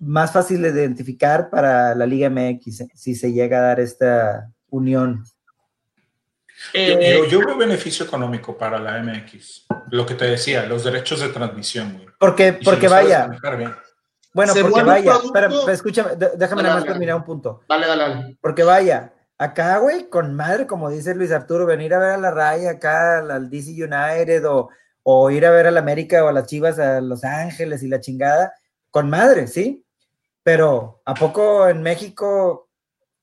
más 0.00 0.32
fácil 0.32 0.62
de 0.62 0.70
identificar 0.70 1.50
para 1.50 1.94
la 1.94 2.04
liga 2.04 2.28
MX 2.28 2.84
si 2.94 3.14
se 3.14 3.32
llega 3.32 3.58
a 3.58 3.62
dar 3.62 3.80
esta 3.80 4.50
unión? 4.70 5.24
Eh, 6.74 7.22
yo, 7.30 7.38
veo 7.38 7.56
beneficio 7.56 8.04
económico 8.04 8.58
para 8.58 8.80
la 8.80 9.00
MX. 9.00 9.66
Lo 9.92 10.04
que 10.04 10.14
te 10.14 10.24
decía, 10.24 10.66
los 10.66 10.82
derechos 10.82 11.20
de 11.20 11.28
transmisión. 11.28 12.04
Porque, 12.18 12.54
porque 12.54 12.88
vaya. 12.88 13.30
Bueno, 14.34 14.52
porque 14.60 14.82
vaya, 14.82 15.14
pero, 15.32 15.68
escúchame, 15.68 16.16
déjame 16.16 16.64
nada 16.64 16.74
más 16.74 16.84
terminar 16.84 17.14
un 17.14 17.24
punto. 17.24 17.62
Dale, 17.68 17.86
dale, 17.86 18.02
dale. 18.02 18.38
Porque 18.40 18.64
vaya, 18.64 19.12
Acá, 19.38 19.78
güey, 19.78 20.08
con 20.08 20.34
madre, 20.34 20.66
como 20.66 20.90
dice 20.90 21.14
Luis 21.14 21.30
Arturo, 21.30 21.64
venir 21.64 21.94
a 21.94 21.98
ver 22.00 22.10
a 22.10 22.16
la 22.16 22.32
Raya 22.32 22.72
acá, 22.72 23.20
al 23.20 23.48
DC 23.48 23.70
United, 23.70 24.44
o, 24.48 24.68
o 25.04 25.30
ir 25.30 25.46
a 25.46 25.52
ver 25.52 25.68
a 25.68 25.70
la 25.70 25.78
América 25.78 26.24
o 26.24 26.28
a 26.28 26.32
las 26.32 26.46
Chivas 26.46 26.78
a 26.80 27.00
Los 27.00 27.22
Ángeles 27.22 27.84
y 27.84 27.88
la 27.88 28.00
chingada, 28.00 28.52
con 28.90 29.08
madre, 29.08 29.46
¿sí? 29.46 29.86
Pero, 30.42 31.02
¿a 31.04 31.14
poco 31.14 31.68
en 31.68 31.82
México 31.82 32.68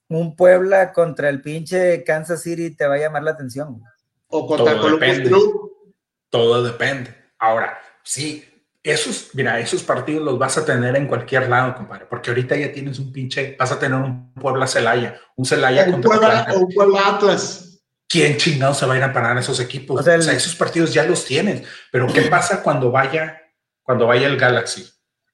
un 0.08 0.38
Puebla 0.38 0.94
contra 0.94 1.28
el 1.28 1.42
pinche 1.42 2.04
Kansas 2.04 2.42
City 2.42 2.76
te 2.76 2.88
va 2.88 2.96
a 2.96 3.00
llamar 3.00 3.24
la 3.24 3.32
atención? 3.32 3.82
O 4.28 4.48
contra 4.48 4.72
el 4.72 4.80
Columbus 4.80 5.20
Club. 5.20 5.94
Todo 6.30 6.64
depende. 6.64 7.14
Ahora, 7.40 7.78
sí, 8.04 8.46
esos, 8.86 9.30
mira, 9.34 9.60
esos 9.60 9.82
partidos 9.84 10.24
los 10.24 10.38
vas 10.38 10.58
a 10.58 10.66
tener 10.66 10.96
en 10.96 11.08
cualquier 11.08 11.50
lado, 11.50 11.76
compadre, 11.76 12.06
porque 12.06 12.30
ahorita 12.30 12.56
ya 12.56 12.72
tienes 12.72 13.00
un 13.00 13.12
pinche, 13.12 13.56
vas 13.58 13.72
a 13.72 13.80
tener 13.80 14.00
un 14.00 14.32
Puebla 14.34 14.68
Celaya, 14.68 15.20
un 15.36 15.46
Celaya 15.46 15.88
un 15.88 16.02
Puebla, 16.02 16.48
un 16.56 16.74
Puebla 16.74 17.02
Atlas. 17.08 17.82
¿Quién 18.08 18.38
chingado 18.38 18.76
se 18.76 18.86
va 18.86 18.94
a 18.94 18.98
ir 18.98 19.04
a 19.04 19.12
parar 19.12 19.36
a 19.36 19.40
esos 19.40 19.60
equipos? 19.60 20.00
O 20.00 20.04
sea, 20.04 20.16
esos 20.16 20.56
partidos 20.56 20.94
ya 20.94 21.04
los 21.04 21.26
tienes, 21.26 21.64
pero 21.92 22.06
¿qué 22.08 22.22
pasa 22.24 22.62
cuando 22.62 22.92
vaya 22.92 23.42
cuando 23.82 24.08
vaya 24.08 24.28
el 24.28 24.38
Galaxy 24.38 24.88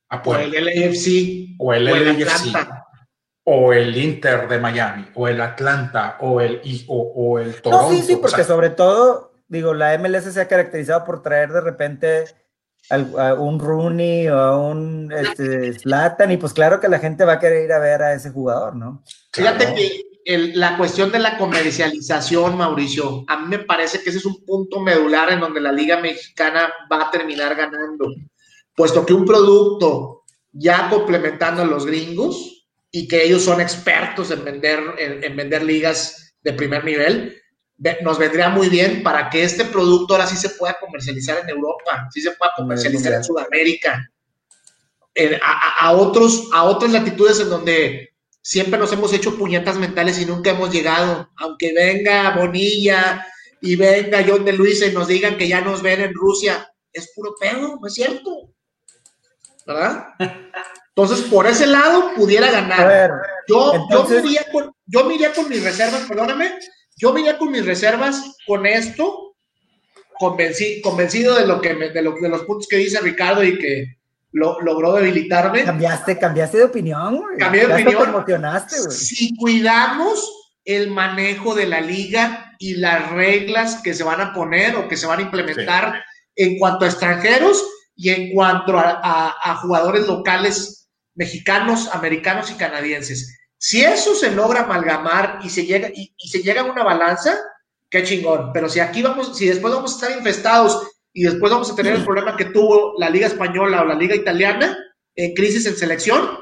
a 0.09 0.21
O 0.25 0.35
el 0.35 0.51
LAFC. 0.51 1.55
O 1.57 1.73
el, 1.73 1.85
LAFC. 1.85 2.53
O 3.43 3.73
el 3.73 3.95
Inter 3.97 4.47
de 4.47 4.59
Miami, 4.59 5.07
o 5.15 5.27
el 5.27 5.41
Atlanta, 5.41 6.17
o 6.19 6.41
el, 6.41 6.61
o, 6.87 7.01
o 7.15 7.39
el 7.39 7.61
Toronto. 7.61 7.89
No, 7.89 7.95
sí, 7.95 8.03
sí, 8.03 8.15
porque 8.17 8.43
sobre 8.43 8.69
todo, 8.69 9.33
digo, 9.47 9.73
la 9.73 9.97
MLS 9.97 10.33
se 10.33 10.41
ha 10.41 10.47
caracterizado 10.47 11.05
por 11.05 11.23
traer 11.23 11.51
de 11.51 11.61
repente 11.61 12.25
a 12.89 13.33
un 13.35 13.59
Rooney 13.59 14.27
o 14.27 14.37
a 14.37 14.57
un 14.57 15.11
este, 15.11 15.73
y 16.29 16.37
pues 16.37 16.53
claro 16.53 16.79
que 16.79 16.89
la 16.89 16.99
gente 16.99 17.23
va 17.23 17.33
a 17.33 17.39
querer 17.39 17.65
ir 17.65 17.71
a 17.71 17.79
ver 17.79 18.01
a 18.01 18.13
ese 18.13 18.31
jugador, 18.31 18.75
¿no? 18.75 19.03
Fíjate 19.31 19.73
que 19.73 20.11
la 20.25 20.77
cuestión 20.77 21.11
de 21.11 21.19
la 21.19 21.37
comercialización, 21.37 22.57
Mauricio, 22.57 23.23
a 23.27 23.37
mí 23.37 23.47
me 23.47 23.59
parece 23.59 24.01
que 24.01 24.09
ese 24.09 24.19
es 24.19 24.25
un 24.25 24.45
punto 24.45 24.79
medular 24.79 25.31
en 25.31 25.39
donde 25.39 25.61
la 25.61 25.71
Liga 25.71 25.99
Mexicana 25.99 26.71
va 26.91 27.07
a 27.07 27.11
terminar 27.11 27.55
ganando, 27.55 28.13
puesto 28.75 29.05
que 29.05 29.13
un 29.13 29.25
producto 29.25 30.23
ya 30.51 30.89
complementando 30.89 31.61
a 31.61 31.65
los 31.65 31.85
gringos 31.85 32.67
y 32.91 33.07
que 33.07 33.23
ellos 33.23 33.43
son 33.43 33.61
expertos 33.61 34.31
en 34.31 34.43
vender, 34.43 34.79
en, 34.97 35.35
vender 35.35 35.63
ligas 35.63 36.35
de 36.43 36.53
primer 36.53 36.83
nivel, 36.83 37.40
nos 38.01 38.17
vendría 38.17 38.49
muy 38.49 38.69
bien 38.69 39.01
para 39.03 39.29
que 39.29 39.43
este 39.43 39.65
producto 39.65 40.13
ahora 40.13 40.27
sí 40.27 40.35
se 40.35 40.49
pueda 40.49 40.77
comercializar 40.79 41.39
en 41.39 41.49
Europa, 41.49 42.07
sí 42.13 42.21
se 42.21 42.31
pueda 42.31 42.51
comercializar 42.55 43.13
en 43.13 43.23
Sudamérica, 43.23 44.09
a, 45.41 45.87
a, 45.87 45.91
otros, 45.91 46.49
a 46.53 46.63
otras 46.63 46.91
latitudes 46.91 47.39
en 47.39 47.49
donde 47.49 48.11
siempre 48.41 48.79
nos 48.79 48.91
hemos 48.93 49.13
hecho 49.13 49.37
puñetas 49.37 49.77
mentales 49.77 50.19
y 50.19 50.25
nunca 50.25 50.51
hemos 50.51 50.71
llegado. 50.71 51.29
Aunque 51.37 51.73
venga 51.73 52.35
Bonilla 52.35 53.25
y 53.61 53.75
venga 53.75 54.25
John 54.27 54.45
de 54.45 54.53
Luisa 54.53 54.85
y 54.85 54.93
nos 54.93 55.07
digan 55.07 55.37
que 55.37 55.47
ya 55.47 55.61
nos 55.61 55.81
ven 55.81 56.01
en 56.01 56.13
Rusia, 56.13 56.71
es 56.93 57.11
puro 57.15 57.33
pedo, 57.39 57.77
¿no 57.79 57.87
es 57.87 57.93
cierto? 57.93 58.53
¿Verdad? 59.65 60.07
Entonces, 60.95 61.25
por 61.27 61.47
ese 61.47 61.67
lado 61.67 62.13
pudiera 62.15 62.51
ganar. 62.51 63.11
yo, 63.47 63.87
yo, 63.89 64.03
me 64.03 64.17
iría 64.19 64.45
con, 64.51 64.75
yo 64.85 65.33
con 65.33 65.49
mis 65.49 65.63
reservas, 65.63 66.01
perdóname, 66.07 66.59
yo 67.01 67.11
me 67.11 67.21
iría 67.21 67.39
con 67.39 67.51
mis 67.51 67.65
reservas 67.65 68.37
con 68.45 68.65
esto, 68.67 69.35
convencido 70.19 71.35
de 71.35 71.47
lo 71.47 71.59
que 71.59 71.73
de, 71.73 72.01
lo, 72.03 72.13
de 72.13 72.29
los 72.29 72.43
puntos 72.43 72.67
que 72.67 72.77
dice 72.77 72.99
Ricardo 73.01 73.43
y 73.43 73.57
que 73.57 73.97
lo, 74.31 74.61
logró 74.61 74.93
debilitarme. 74.93 75.63
Cambiaste, 75.63 76.19
cambiaste 76.19 76.59
de 76.59 76.63
opinión, 76.65 77.17
güey. 77.17 77.37
Cambié 77.39 77.65
de 77.65 77.73
opinión. 77.73 78.03
Te 78.03 78.09
emocionaste, 78.09 78.79
güey. 78.81 78.91
Si 78.91 79.35
cuidamos 79.35 80.31
el 80.63 80.91
manejo 80.91 81.55
de 81.55 81.65
la 81.65 81.81
liga 81.81 82.55
y 82.59 82.75
las 82.75 83.09
reglas 83.11 83.81
que 83.81 83.95
se 83.95 84.03
van 84.03 84.21
a 84.21 84.31
poner 84.31 84.75
o 84.75 84.87
que 84.87 84.95
se 84.95 85.07
van 85.07 85.19
a 85.19 85.23
implementar 85.23 86.03
en 86.35 86.59
cuanto 86.59 86.85
a 86.85 86.87
extranjeros 86.87 87.65
y 87.95 88.09
en 88.09 88.33
cuanto 88.33 88.77
a, 88.77 89.59
jugadores 89.63 90.05
locales 90.05 90.87
mexicanos, 91.15 91.89
americanos 91.93 92.51
y 92.51 92.53
canadienses. 92.53 93.39
Si 93.63 93.83
eso 93.83 94.15
se 94.15 94.31
logra 94.31 94.61
amalgamar 94.61 95.37
y 95.43 95.49
se 95.51 95.67
llega, 95.67 95.87
y, 95.93 96.11
y 96.17 96.27
se 96.29 96.41
llega 96.41 96.61
a 96.61 96.65
una 96.65 96.83
balanza, 96.83 97.37
qué 97.91 98.03
chingón. 98.03 98.51
Pero 98.51 98.67
si 98.67 98.79
aquí 98.79 99.03
vamos, 99.03 99.37
si 99.37 99.47
después 99.47 99.71
vamos 99.71 99.91
a 99.91 99.95
estar 99.95 100.17
infestados 100.17 100.87
y 101.13 101.25
después 101.25 101.51
vamos 101.51 101.69
a 101.69 101.75
tener 101.75 101.93
el 101.93 102.03
problema 102.05 102.35
que 102.35 102.45
tuvo 102.45 102.95
la 102.97 103.07
Liga 103.07 103.27
Española 103.27 103.83
o 103.83 103.85
la 103.85 103.93
Liga 103.93 104.15
Italiana 104.15 104.75
en 105.15 105.35
crisis 105.35 105.67
en 105.67 105.77
selección, 105.77 106.39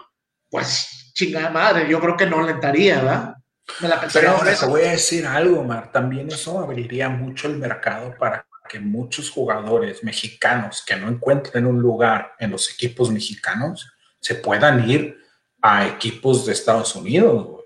pues 0.50 1.12
chingada 1.14 1.50
madre, 1.50 1.90
yo 1.90 2.00
creo 2.00 2.16
que 2.16 2.26
no 2.26 2.40
alentaría, 2.40 3.02
¿verdad? 3.02 3.36
Me 3.82 3.90
la 3.90 4.00
Pero 4.14 4.32
ahora 4.32 4.56
te 4.56 4.66
voy 4.66 4.84
a 4.84 4.92
decir 4.92 5.28
algo, 5.28 5.62
Mar, 5.66 5.92
también 5.92 6.30
eso 6.30 6.58
abriría 6.60 7.10
mucho 7.10 7.50
el 7.50 7.58
mercado 7.58 8.16
para 8.18 8.48
que 8.70 8.80
muchos 8.80 9.30
jugadores 9.30 10.06
mexicanos 10.06 10.86
que 10.88 10.96
no 10.96 11.10
encuentren 11.10 11.66
un 11.66 11.82
lugar 11.82 12.36
en 12.40 12.52
los 12.52 12.72
equipos 12.72 13.12
mexicanos 13.12 13.92
se 14.22 14.36
puedan 14.36 14.90
ir 14.90 15.19
a 15.62 15.88
equipos 15.88 16.46
de 16.46 16.54
Estados 16.54 16.96
Unidos, 16.96 17.64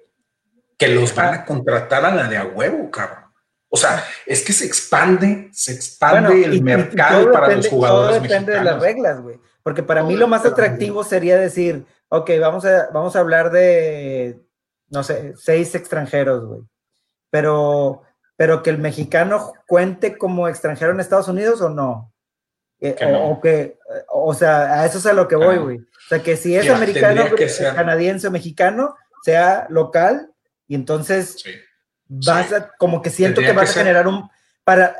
que 0.77 0.87
los 0.87 1.13
van 1.15 1.33
a 1.33 1.45
contratar 1.45 2.03
a 2.05 2.13
la 2.13 2.27
de 2.27 2.37
a 2.37 2.45
huevo, 2.45 2.89
cabrón. 2.89 3.23
O 3.69 3.77
sea, 3.77 4.03
es 4.27 4.43
que 4.43 4.53
se 4.53 4.65
expande, 4.65 5.49
se 5.51 5.73
expande 5.73 6.43
el 6.43 6.61
mercado 6.61 7.31
para 7.31 7.55
los 7.55 7.67
jugadores. 7.67 8.17
Todo 8.17 8.21
depende 8.21 8.53
de 8.53 8.63
las 8.63 8.79
reglas, 8.79 9.19
güey. 9.21 9.39
Porque 9.63 9.81
para 9.81 10.03
mí 10.03 10.15
lo 10.15 10.27
más 10.27 10.45
atractivo 10.45 11.03
sería 11.03 11.37
decir, 11.37 11.85
ok, 12.09 12.29
vamos 12.39 12.65
a, 12.65 12.89
vamos 12.93 13.15
a 13.15 13.19
hablar 13.19 13.49
de, 13.49 14.39
no 14.89 15.03
sé, 15.03 15.33
seis 15.37 15.73
extranjeros, 15.73 16.45
güey. 16.45 16.61
Pero, 17.31 18.03
pero 18.35 18.61
que 18.61 18.69
el 18.69 18.77
mexicano 18.77 19.53
cuente 19.67 20.19
como 20.19 20.47
extranjero 20.47 20.91
en 20.91 20.99
Estados 20.99 21.27
Unidos 21.27 21.59
o 21.61 21.69
no. 21.69 22.13
Eh, 22.79 22.95
o, 23.23 23.41
que, 23.41 23.79
o 24.09 24.33
sea, 24.35 24.81
a 24.81 24.85
eso 24.85 24.99
es 24.99 25.05
a 25.07 25.13
lo 25.13 25.27
que 25.27 25.35
voy, 25.35 25.57
güey. 25.57 25.79
O 26.05 26.09
sea, 26.09 26.21
que 26.21 26.37
si 26.37 26.55
es 26.55 26.69
americano, 26.69 27.25
canadiense 27.75 28.27
o 28.27 28.31
mexicano, 28.31 28.95
sea 29.23 29.67
local, 29.69 30.31
y 30.67 30.75
entonces 30.75 31.43
vas 32.07 32.51
a, 32.53 32.71
como 32.77 33.01
que 33.01 33.09
siento 33.09 33.41
que 33.41 33.53
vas 33.53 33.71
a 33.71 33.79
generar 33.79 34.07
un, 34.07 34.29
para, 34.63 34.95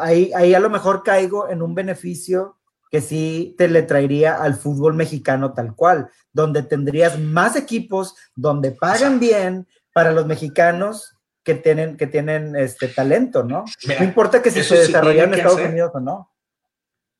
ahí, 0.00 0.30
ahí 0.34 0.54
a 0.54 0.60
lo 0.60 0.70
mejor 0.70 1.02
caigo 1.02 1.48
en 1.48 1.62
un 1.62 1.74
beneficio 1.74 2.58
que 2.90 3.00
sí 3.00 3.56
te 3.58 3.66
le 3.66 3.82
traería 3.82 4.36
al 4.36 4.54
fútbol 4.54 4.94
mexicano 4.94 5.52
tal 5.52 5.74
cual, 5.74 6.10
donde 6.32 6.62
tendrías 6.62 7.18
más 7.18 7.56
equipos, 7.56 8.14
donde 8.36 8.70
pagan 8.70 9.18
bien 9.18 9.66
para 9.92 10.12
los 10.12 10.26
mexicanos 10.26 11.16
que 11.42 11.54
tienen, 11.54 11.96
que 11.96 12.06
tienen 12.06 12.54
este 12.56 12.88
talento, 12.88 13.42
¿no? 13.42 13.64
no 13.98 14.04
importa 14.04 14.40
que 14.40 14.50
si 14.50 14.62
se 14.62 14.76
desarrollan 14.76 15.32
en 15.32 15.40
Estados 15.40 15.60
Unidos 15.60 15.90
o 15.94 16.00
no. 16.00 16.30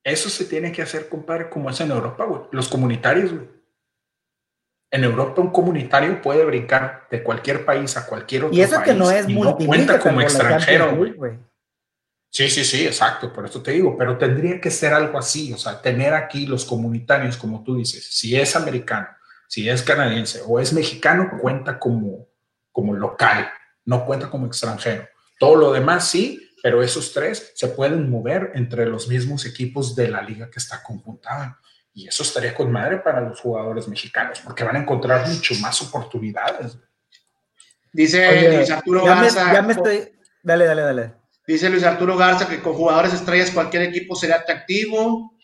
Eso 0.04 0.28
se 0.28 0.44
tiene 0.44 0.70
que 0.70 0.82
hacer, 0.82 1.08
compadre, 1.08 1.48
como 1.48 1.70
es 1.70 1.80
en 1.80 1.90
Europa, 1.90 2.24
güey. 2.24 2.42
Los 2.52 2.68
comunitarios, 2.68 3.32
güey. 3.32 3.48
En 4.90 5.02
Europa 5.02 5.40
un 5.40 5.50
comunitario 5.50 6.22
puede 6.22 6.44
brincar 6.44 7.08
de 7.10 7.22
cualquier 7.22 7.64
país 7.64 7.96
a 7.96 8.06
cualquier 8.06 8.44
otro 8.44 8.56
Y 8.56 8.60
eso 8.60 8.80
que 8.82 8.94
no 8.94 9.10
es 9.10 9.26
muy 9.26 9.48
no 9.48 9.56
cuenta 9.56 9.98
como 9.98 10.20
extranjero, 10.20 10.94
güey. 10.94 11.38
Sí, 12.30 12.50
sí, 12.50 12.64
sí, 12.64 12.84
exacto, 12.84 13.32
por 13.32 13.46
eso 13.46 13.62
te 13.62 13.70
digo, 13.70 13.96
pero 13.96 14.18
tendría 14.18 14.60
que 14.60 14.70
ser 14.70 14.92
algo 14.92 15.18
así, 15.18 15.52
o 15.52 15.56
sea, 15.56 15.80
tener 15.80 16.14
aquí 16.14 16.46
los 16.46 16.64
comunitarios, 16.64 17.36
como 17.36 17.62
tú 17.62 17.76
dices, 17.76 18.08
si 18.10 18.36
es 18.36 18.56
americano, 18.56 19.06
si 19.46 19.68
es 19.68 19.82
canadiense 19.82 20.42
o 20.44 20.58
es 20.58 20.72
mexicano, 20.72 21.30
cuenta 21.40 21.78
como, 21.78 22.26
como 22.72 22.92
local, 22.92 23.48
no 23.84 24.04
cuenta 24.04 24.30
como 24.30 24.46
extranjero. 24.46 25.08
Todo 25.38 25.54
lo 25.54 25.72
demás 25.72 26.08
sí, 26.08 26.50
pero 26.64 26.82
esos 26.82 27.12
tres 27.12 27.52
se 27.54 27.68
pueden 27.68 28.08
mover 28.08 28.52
entre 28.54 28.86
los 28.86 29.06
mismos 29.06 29.44
equipos 29.44 29.94
de 29.94 30.08
la 30.08 30.22
liga 30.22 30.48
que 30.50 30.58
está 30.58 30.82
conjuntada. 30.82 31.60
Y 31.92 32.08
eso 32.08 32.22
estaría 32.22 32.54
con 32.54 32.72
madre 32.72 33.00
para 33.00 33.20
los 33.20 33.38
jugadores 33.38 33.86
mexicanos, 33.86 34.40
porque 34.40 34.64
van 34.64 34.76
a 34.76 34.78
encontrar 34.78 35.28
mucho 35.28 35.54
más 35.56 35.82
oportunidades. 35.82 36.78
Dice 37.92 38.56
Luis 38.56 38.70
Arturo 38.70 39.04
Garza. 39.04 39.52
ya 39.52 39.60
me 39.60 39.74
estoy. 39.74 40.10
Dale, 40.42 40.64
dale, 40.64 40.80
dale. 40.80 41.14
Dice 41.46 41.68
Luis 41.68 41.84
Arturo 41.84 42.16
Garza 42.16 42.48
que 42.48 42.62
con 42.62 42.72
jugadores 42.72 43.12
estrellas 43.12 43.50
cualquier 43.50 43.82
equipo 43.82 44.16
sería 44.16 44.36
atractivo. 44.36 45.36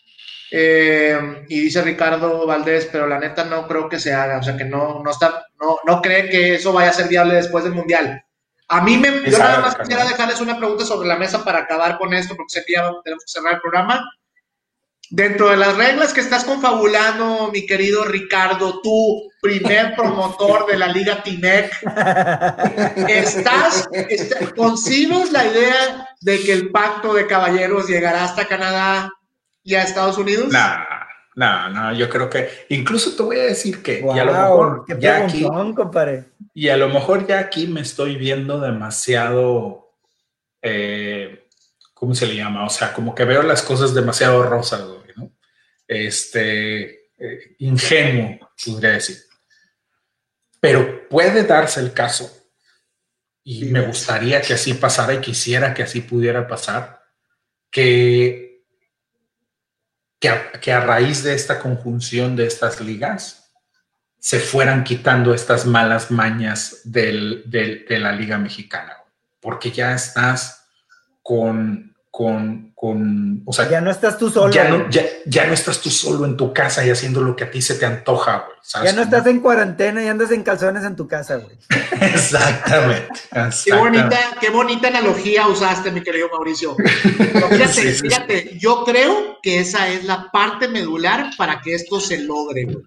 Eh, 0.49 1.45
y 1.49 1.59
dice 1.59 1.83
Ricardo 1.83 2.47
Valdés, 2.47 2.89
pero 2.91 3.05
la 3.05 3.19
neta 3.19 3.43
no 3.43 3.67
creo 3.67 3.87
que 3.87 3.99
se 3.99 4.11
haga, 4.11 4.39
o 4.39 4.43
sea 4.43 4.57
que 4.57 4.65
no, 4.65 5.03
no 5.03 5.11
está, 5.11 5.45
no, 5.61 5.77
no 5.85 6.01
cree 6.01 6.29
que 6.29 6.55
eso 6.55 6.73
vaya 6.73 6.89
a 6.89 6.93
ser 6.93 7.07
viable 7.07 7.35
después 7.35 7.63
del 7.63 7.75
Mundial. 7.75 8.25
A 8.71 8.79
mí 8.79 8.95
me, 8.95 9.29
yo 9.29 9.37
nada 9.37 9.59
más 9.59 9.75
quisiera 9.75 10.05
dejarles 10.05 10.39
una 10.39 10.57
pregunta 10.57 10.85
sobre 10.85 11.05
la 11.05 11.17
mesa 11.17 11.43
para 11.43 11.59
acabar 11.59 11.97
con 11.97 12.13
esto, 12.13 12.37
porque 12.37 12.53
sé 12.53 12.63
que 12.65 12.73
ya 12.73 12.89
tenemos 13.03 13.25
que 13.25 13.31
cerrar 13.31 13.55
el 13.55 13.59
programa. 13.61 14.09
Dentro 15.09 15.49
de 15.49 15.57
las 15.57 15.75
reglas 15.75 16.13
que 16.13 16.21
estás 16.21 16.45
confabulando, 16.45 17.49
mi 17.51 17.65
querido 17.65 18.05
Ricardo, 18.05 18.79
tú, 18.79 19.29
primer 19.41 19.93
promotor 19.97 20.67
de 20.67 20.77
la 20.77 20.87
Liga 20.87 21.21
Tinec, 21.21 21.69
¿estás, 23.09 23.89
concibes 24.55 25.33
la 25.33 25.45
idea 25.47 26.07
de 26.21 26.39
que 26.39 26.53
el 26.53 26.71
pacto 26.71 27.13
de 27.13 27.27
caballeros 27.27 27.89
llegará 27.89 28.23
hasta 28.23 28.47
Canadá 28.47 29.11
y 29.63 29.75
a 29.75 29.83
Estados 29.83 30.17
Unidos? 30.17 30.47
No, 30.49 30.59
no, 31.35 31.69
no, 31.69 31.93
yo 31.93 32.09
creo 32.09 32.29
que 32.29 32.49
incluso 32.69 33.15
te 33.15 33.23
voy 33.23 33.39
a 33.39 33.43
decir 33.43 33.81
que 33.81 34.01
y 34.01 34.19
a 34.19 34.25
lo 34.25 34.33
mejor 34.33 34.85
ya 34.99 35.25
aquí, 35.25 35.47
y 36.53 36.69
a 36.69 36.77
lo 36.77 36.89
mejor 36.89 37.25
ya 37.25 37.39
aquí 37.39 37.67
me 37.67 37.81
estoy 37.81 38.17
viendo 38.17 38.59
demasiado 38.59 39.81
eh, 40.61 41.47
¿cómo 42.01 42.15
se 42.15 42.25
le 42.25 42.35
llama? 42.35 42.65
O 42.65 42.69
sea, 42.69 42.93
como 42.93 43.13
que 43.13 43.25
veo 43.25 43.43
las 43.43 43.61
cosas 43.61 43.93
demasiado 43.93 44.41
rosas, 44.41 44.81
este, 45.87 47.11
eh, 47.15 47.55
ingenuo, 47.59 48.39
podría 48.65 48.93
decir. 48.93 49.17
Pero 50.59 51.07
puede 51.07 51.43
darse 51.43 51.79
el 51.79 51.93
caso, 51.93 52.27
y 53.43 53.65
me 53.65 53.81
gustaría 53.81 54.41
que 54.41 54.53
así 54.53 54.73
pasara 54.73 55.13
y 55.13 55.21
quisiera 55.21 55.75
que 55.75 55.83
así 55.83 56.01
pudiera 56.01 56.47
pasar, 56.47 57.03
que, 57.69 58.50
que, 60.21 60.71
a, 60.71 60.79
raíz 60.79 61.23
de 61.23 61.33
esta 61.33 61.59
conjunción 61.59 62.35
de 62.35 62.45
estas 62.45 62.79
ligas 62.79 63.51
se 64.19 64.39
fueran 64.39 64.83
quitando 64.83 65.33
estas 65.33 65.65
malas 65.65 66.11
mañas 66.11 66.81
de 66.83 67.85
la 67.89 68.11
Liga 68.11 68.37
Mexicana, 68.37 68.97
porque 69.39 69.71
ya 69.71 69.95
estás 69.95 70.67
con 71.23 71.90
con, 72.11 72.73
con, 72.75 73.41
o 73.45 73.53
sea, 73.53 73.69
ya 73.69 73.79
no 73.79 73.89
estás 73.89 74.17
tú 74.17 74.29
solo. 74.29 74.51
Ya 74.51 74.67
no, 74.67 74.89
ya, 74.89 75.47
no 75.47 75.53
estás 75.53 75.79
tú 75.79 75.89
solo 75.89 76.25
en 76.25 76.35
tu 76.35 76.53
casa 76.53 76.85
y 76.85 76.89
haciendo 76.89 77.21
lo 77.21 77.37
que 77.37 77.45
a 77.45 77.51
ti 77.51 77.61
se 77.61 77.75
te 77.75 77.85
antoja, 77.85 78.45
güey. 78.45 78.85
Ya 78.85 78.91
no 78.91 79.03
estás 79.03 79.25
en 79.27 79.39
cuarentena 79.39 80.03
y 80.03 80.07
andas 80.07 80.29
en 80.31 80.43
calzones 80.43 80.83
en 80.83 80.97
tu 80.97 81.07
casa, 81.07 81.37
güey. 81.37 81.55
exactamente, 82.01 83.21
Qué 83.63 83.73
bonita, 83.73 84.17
qué 84.41 84.49
bonita 84.49 84.89
analogía 84.89 85.47
usaste, 85.47 85.89
mi 85.89 86.03
querido 86.03 86.27
Mauricio. 86.29 86.75
fíjate, 86.75 87.91
fíjate, 88.01 88.57
yo 88.59 88.83
creo 88.83 89.37
que 89.41 89.59
esa 89.59 89.87
es 89.87 90.03
la 90.03 90.29
parte 90.31 90.67
medular 90.67 91.31
para 91.37 91.61
que 91.61 91.75
esto 91.75 92.01
se 92.01 92.19
logre, 92.19 92.65
güey. 92.65 92.85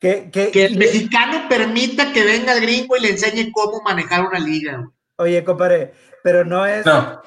Que, 0.00 0.28
que, 0.30 0.66
el 0.66 0.76
mexicano 0.76 1.48
permita 1.48 2.12
que 2.12 2.22
venga 2.22 2.52
el 2.52 2.60
gringo 2.60 2.96
y 2.96 3.00
le 3.00 3.10
enseñe 3.10 3.50
cómo 3.52 3.80
manejar 3.82 4.26
una 4.26 4.38
liga. 4.38 4.76
Güey. 4.76 4.95
Oye, 5.18 5.42
compadre, 5.44 5.92
pero 6.22 6.44
no 6.44 6.66
es. 6.66 6.84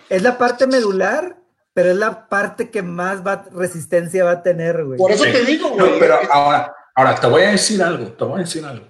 Es 0.10 0.22
la 0.22 0.38
parte 0.38 0.68
medular, 0.68 1.38
pero 1.74 1.92
es 1.92 1.98
la 1.98 2.28
parte 2.28 2.70
que 2.70 2.82
más 2.82 3.26
va, 3.26 3.46
resistencia 3.52 4.24
va 4.24 4.32
a 4.32 4.44
tener, 4.44 4.84
güey. 4.84 4.98
Por 4.98 5.12
eso 5.12 5.24
te 5.24 5.44
digo, 5.44 5.70
güey. 5.70 6.00
pero 6.00 6.20
ahora, 6.32 6.74
ahora 6.96 7.16
te 7.16 7.28
voy 7.28 7.44
a 7.44 7.52
decir 7.52 7.82
algo, 7.82 8.08
te 8.08 8.24
voy 8.24 8.40
a 8.40 8.44
decir 8.44 8.64
algo. 8.66 8.86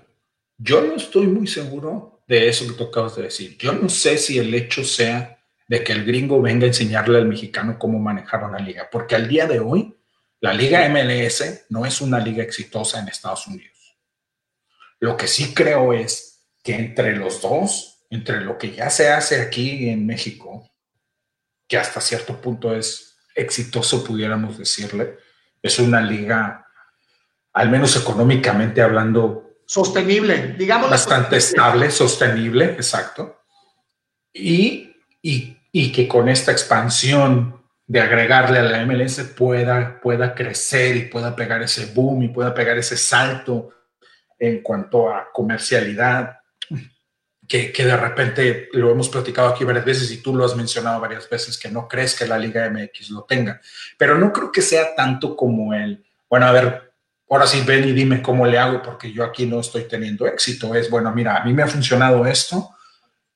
Yo 0.58 0.82
no 0.82 0.96
estoy 0.96 1.28
muy 1.28 1.48
seguro 1.48 2.22
de 2.28 2.50
eso 2.50 2.68
que 2.68 2.74
tú 2.74 2.86
acabas 2.86 3.16
de 3.16 3.24
decir. 3.24 3.58
Yo 3.58 3.72
no 3.72 3.88
sé 3.88 4.18
si 4.18 4.38
el 4.38 4.54
hecho 4.54 4.84
sea 4.84 5.40
de 5.68 5.84
que 5.84 5.94
el 5.94 6.04
gringo 6.04 6.42
venga 6.42 6.66
a 6.66 6.68
enseñarle 6.68 7.20
al 7.20 7.28
mexicano 7.28 7.78
cómo 7.78 8.00
manejar 8.00 8.44
una 8.44 8.60
liga, 8.60 8.90
porque 8.92 9.16
al 9.16 9.28
día 9.28 9.46
de 9.46 9.60
hoy 9.60 9.96
la 10.42 10.54
liga 10.54 10.88
MLS 10.90 11.66
no 11.70 11.86
es 11.86 12.02
una 12.02 12.20
liga 12.20 12.44
exitosa 12.44 13.00
en 13.00 13.08
Estados 13.08 13.48
Unidos. 13.48 13.98
Lo 15.00 15.16
que 15.16 15.28
sí 15.28 15.54
creo 15.54 15.94
es 15.94 16.48
que 16.64 16.76
entre 16.76 17.16
los 17.16 17.42
dos 17.42 17.99
entre 18.10 18.42
lo 18.42 18.58
que 18.58 18.72
ya 18.72 18.90
se 18.90 19.10
hace 19.12 19.42
aquí 19.42 19.90
en 19.90 20.06
México, 20.06 20.70
que 21.68 21.78
hasta 21.78 22.02
cierto 22.02 22.42
punto 22.42 22.76
es 22.76 23.18
exitoso, 23.36 24.04
pudiéramos 24.04 24.58
decirle, 24.58 25.18
es 25.62 25.78
una 25.80 26.02
liga, 26.02 26.66
al 27.54 27.70
menos 27.70 27.96
económicamente 27.96 28.82
hablando, 28.82 29.58
sostenible, 29.66 30.56
digamos. 30.58 30.90
Bastante 30.90 31.38
estable, 31.38 31.92
sostenible, 31.92 32.66
exacto. 32.66 33.44
Y, 34.34 34.96
y, 35.22 35.58
y, 35.72 35.92
que 35.92 36.08
con 36.08 36.28
esta 36.28 36.52
expansión 36.52 37.64
de 37.86 38.02
agregarle 38.02 38.60
a 38.60 38.64
la 38.64 38.86
MLS 38.86 39.20
pueda, 39.36 40.00
pueda 40.02 40.34
crecer 40.34 40.96
y 40.96 41.02
pueda 41.06 41.36
pegar 41.36 41.62
ese 41.62 41.88
boom 41.94 42.24
y 42.24 42.28
pueda 42.30 42.54
pegar 42.54 42.78
ese 42.78 42.98
salto 42.98 43.70
en 44.38 44.62
cuanto 44.62 45.10
a 45.10 45.30
comercialidad 45.32 46.39
que, 47.50 47.74
de 47.74 47.98
repente 47.98 48.70
lo 48.74 48.92
hemos 48.92 49.10
platicado 49.10 49.50
aquí 49.50 49.64
varias 49.64 49.84
veces 49.84 50.12
y 50.12 50.22
tú 50.22 50.36
lo 50.36 50.46
has 50.46 50.56
mencionado 50.56 51.02
varias 51.02 51.28
veces, 51.28 51.58
que 51.58 51.70
no 51.70 51.88
crees 51.88 52.14
que 52.16 52.28
la 52.28 52.38
Liga 52.38 52.70
MX 52.70 53.10
lo 53.10 53.24
tenga. 53.24 53.60
Pero 53.98 54.20
no 54.20 54.32
creo 54.32 54.52
que 54.52 54.62
sea 54.62 54.94
tanto 54.96 55.36
como 55.36 55.74
el, 55.74 56.06
bueno, 56.30 56.46
a 56.46 56.52
ver, 56.52 56.94
ahora 57.28 57.48
sí 57.48 57.64
ven 57.66 57.90
y 57.90 57.92
dime 57.92 58.22
cómo 58.22 58.46
le 58.46 58.60
hago 58.60 58.84
porque 58.84 59.12
yo 59.12 59.24
aquí 59.24 59.48
no 59.48 59.60
estoy 59.60 59.86
teniendo 59.86 60.28
éxito. 60.28 60.76
Es, 60.76 60.92
bueno, 60.92 61.12
mira, 61.12 61.38
a 61.38 61.44
mí 61.44 61.52
me 61.52 61.64
ha 61.64 61.68
funcionado 61.68 62.24
esto 62.28 62.70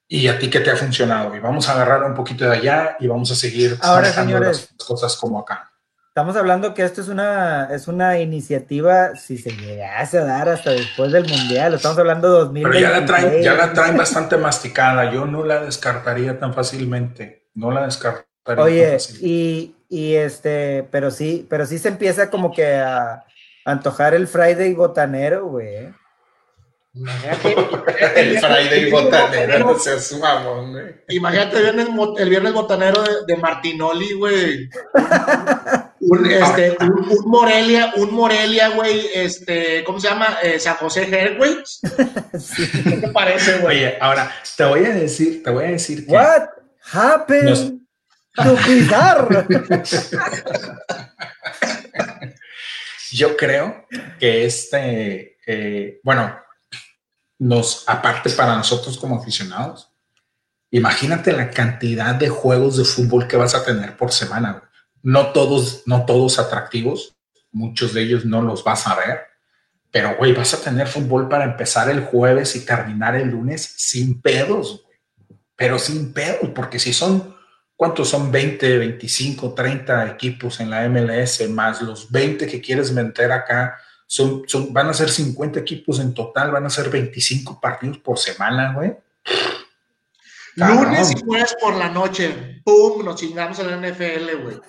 y 0.07 0.27
a 0.27 0.37
ti 0.37 0.47
qué 0.47 0.59
te 0.59 0.69
ha 0.69 0.75
funcionado. 0.75 1.35
Y 1.35 1.39
vamos 1.39 1.67
a 1.67 1.73
agarrar 1.73 2.03
un 2.03 2.13
poquito 2.13 2.45
de 2.45 2.57
allá 2.57 2.97
y 2.99 3.07
vamos 3.07 3.31
a 3.31 3.35
seguir 3.35 3.79
ahora, 3.81 4.13
señores, 4.13 4.69
las 4.77 4.87
cosas 4.87 5.17
como 5.17 5.39
acá. 5.39 5.72
Estamos 6.15 6.35
hablando 6.35 6.75
que 6.75 6.83
esto 6.83 7.01
es 7.01 7.07
una, 7.07 7.69
es 7.73 7.87
una 7.87 8.19
iniciativa, 8.19 9.15
si 9.15 9.35
se 9.35 9.49
llegase 9.49 10.19
a 10.19 10.23
dar 10.23 10.47
hasta 10.47 10.69
después 10.69 11.11
del 11.11 11.27
Mundial, 11.27 11.73
estamos 11.73 11.97
hablando 11.97 12.31
de 12.31 12.39
2020. 12.41 12.69
Pero 12.69 12.87
ya 12.87 12.99
la, 12.99 13.03
traen, 13.03 13.41
ya 13.41 13.53
la 13.55 13.73
traen 13.73 13.97
bastante 13.97 14.37
masticada, 14.37 15.11
yo 15.11 15.25
no 15.25 15.43
la 15.43 15.63
descartaría 15.63 16.37
tan 16.37 16.53
fácilmente, 16.53 17.47
no 17.55 17.71
la 17.71 17.85
descartaría. 17.85 18.63
Oye, 18.63 18.97
y, 19.21 19.73
y, 19.89 20.13
este, 20.13 20.87
pero 20.91 21.09
sí, 21.09 21.47
pero 21.49 21.65
sí 21.65 21.79
se 21.79 21.87
empieza 21.87 22.29
como 22.29 22.51
que 22.51 22.75
a, 22.75 23.25
antojar 23.65 24.13
el 24.13 24.27
Friday 24.27 24.71
botanero, 24.75 25.47
güey. 25.47 25.91
Imagínate, 26.93 27.55
el 28.17 28.37
Friday 28.37 28.91
botanero, 28.91 29.59
no 29.65 29.79
seas 29.79 30.15
mamón, 30.19 30.73
güey. 30.73 30.95
Imagínate 31.07 31.57
el 31.57 31.63
viernes, 31.63 31.87
el 32.19 32.29
viernes 32.29 32.53
botanero 32.53 33.01
de, 33.01 33.13
de 33.25 33.35
Martinoli, 33.35 34.13
güey. 34.13 34.69
un, 36.09 36.25
este, 36.25 36.77
un, 36.81 37.05
Morelia, 37.25 37.93
un 37.95 38.13
Morelia, 38.13 38.69
güey, 38.69 39.07
este, 39.13 39.83
¿cómo 39.83 39.99
se 39.99 40.09
llama? 40.09 40.37
Eh, 40.41 40.59
San 40.59 40.75
José 40.75 41.03
Her, 41.03 41.37
güey. 41.37 41.57
¿Qué 42.83 42.97
te 42.97 43.07
parece, 43.09 43.59
güey? 43.59 43.77
Oye, 43.77 43.97
ahora, 43.99 44.31
te 44.55 44.65
voy 44.65 44.85
a 44.85 44.89
decir, 44.89 45.43
te 45.43 45.49
voy 45.49 45.65
a 45.65 45.71
decir 45.71 46.05
que... 46.05 46.11
What 46.11 46.49
happened 46.91 47.81
to 48.35 48.55
Pizarro? 48.65 49.45
Yo 53.11 53.37
creo 53.37 53.85
que 54.19 54.45
este, 54.45 55.37
eh, 55.45 55.99
bueno, 56.03 56.35
nos, 57.39 57.83
aparte 57.87 58.31
para 58.31 58.55
nosotros 58.55 58.97
como 58.97 59.17
aficionados, 59.19 59.91
imagínate 60.71 61.31
la 61.31 61.51
cantidad 61.51 62.15
de 62.15 62.29
juegos 62.29 62.77
de 62.77 62.85
fútbol 62.85 63.27
que 63.27 63.37
vas 63.37 63.53
a 63.53 63.63
tener 63.63 63.95
por 63.95 64.11
semana, 64.11 64.53
güey 64.53 64.72
no 65.03 65.27
todos, 65.33 65.83
no 65.85 66.05
todos 66.05 66.39
atractivos, 66.39 67.15
muchos 67.51 67.93
de 67.93 68.01
ellos 68.01 68.25
no 68.25 68.41
los 68.41 68.63
vas 68.63 68.87
a 68.87 68.95
ver, 68.95 69.19
pero 69.91 70.15
güey, 70.17 70.33
vas 70.33 70.55
a 70.55 70.61
tener 70.61 70.87
fútbol 70.87 71.29
para 71.29 71.43
empezar 71.43 71.87
el 71.89 72.01
jueves 72.01 72.55
y 72.55 72.65
terminar 72.65 73.15
el 73.15 73.29
lunes 73.29 73.75
sin 73.77 74.19
pedos. 74.21 74.83
Pero 75.55 75.77
sin 75.77 76.13
pedos, 76.13 76.49
porque 76.55 76.79
si 76.79 76.93
son, 76.93 77.35
¿cuántos 77.75 78.09
son? 78.09 78.31
20, 78.31 78.79
25, 78.79 79.53
30 79.53 80.07
equipos 80.07 80.59
en 80.59 80.71
la 80.71 80.89
MLS, 80.89 81.47
más 81.47 81.83
los 81.83 82.11
20 82.11 82.47
que 82.47 82.59
quieres 82.59 82.91
meter 82.91 83.31
acá, 83.31 83.77
son, 84.07 84.41
son, 84.47 84.73
van 84.73 84.89
a 84.89 84.95
ser 84.95 85.11
50 85.11 85.59
equipos 85.59 85.99
en 85.99 86.15
total, 86.15 86.49
van 86.49 86.65
a 86.65 86.71
ser 86.71 86.89
25 86.89 87.61
partidos 87.61 87.99
por 87.99 88.17
semana, 88.17 88.73
güey. 88.73 88.95
Lunes 90.55 91.11
y 91.11 91.21
jueves 91.23 91.55
por 91.61 91.75
la 91.75 91.89
noche, 91.89 92.61
¡pum! 92.63 93.05
Nos 93.05 93.17
chingamos 93.17 93.59
en 93.59 93.67
la 93.67 93.89
NFL, 93.89 94.41
güey. 94.41 94.59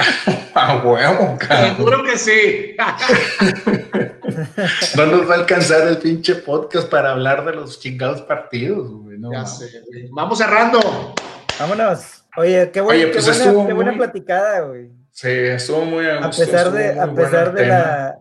A 0.54 0.76
huevo, 0.78 1.38
Seguro 1.76 2.02
que 2.04 2.18
sí. 2.18 2.76
no 4.96 5.06
nos 5.06 5.28
va 5.28 5.34
a 5.34 5.38
alcanzar 5.38 5.88
el 5.88 5.98
pinche 5.98 6.36
podcast 6.36 6.88
para 6.88 7.10
hablar 7.12 7.44
de 7.44 7.52
los 7.52 7.80
chingados 7.80 8.22
partidos, 8.22 8.90
güey. 8.90 9.18
ya 9.32 9.46
sé, 9.46 9.82
güey. 9.86 10.08
Vamos 10.10 10.38
cerrando. 10.38 11.14
Vámonos. 11.58 12.24
Oye, 12.36 12.70
qué, 12.72 12.80
Oye, 12.80 13.08
pues 13.08 13.28
qué 13.28 13.50
buena, 13.50 13.66
qué 13.66 13.72
buena 13.72 13.92
platicada, 13.94 14.60
güey. 14.60 14.90
Sí, 15.12 15.28
estuvo 15.28 15.84
muy 15.84 16.06
a, 16.06 16.30
pesar 16.30 16.70
de, 16.72 16.98
a 16.98 17.12
pesar 17.12 17.52
de 17.52 17.66
la, 17.66 18.18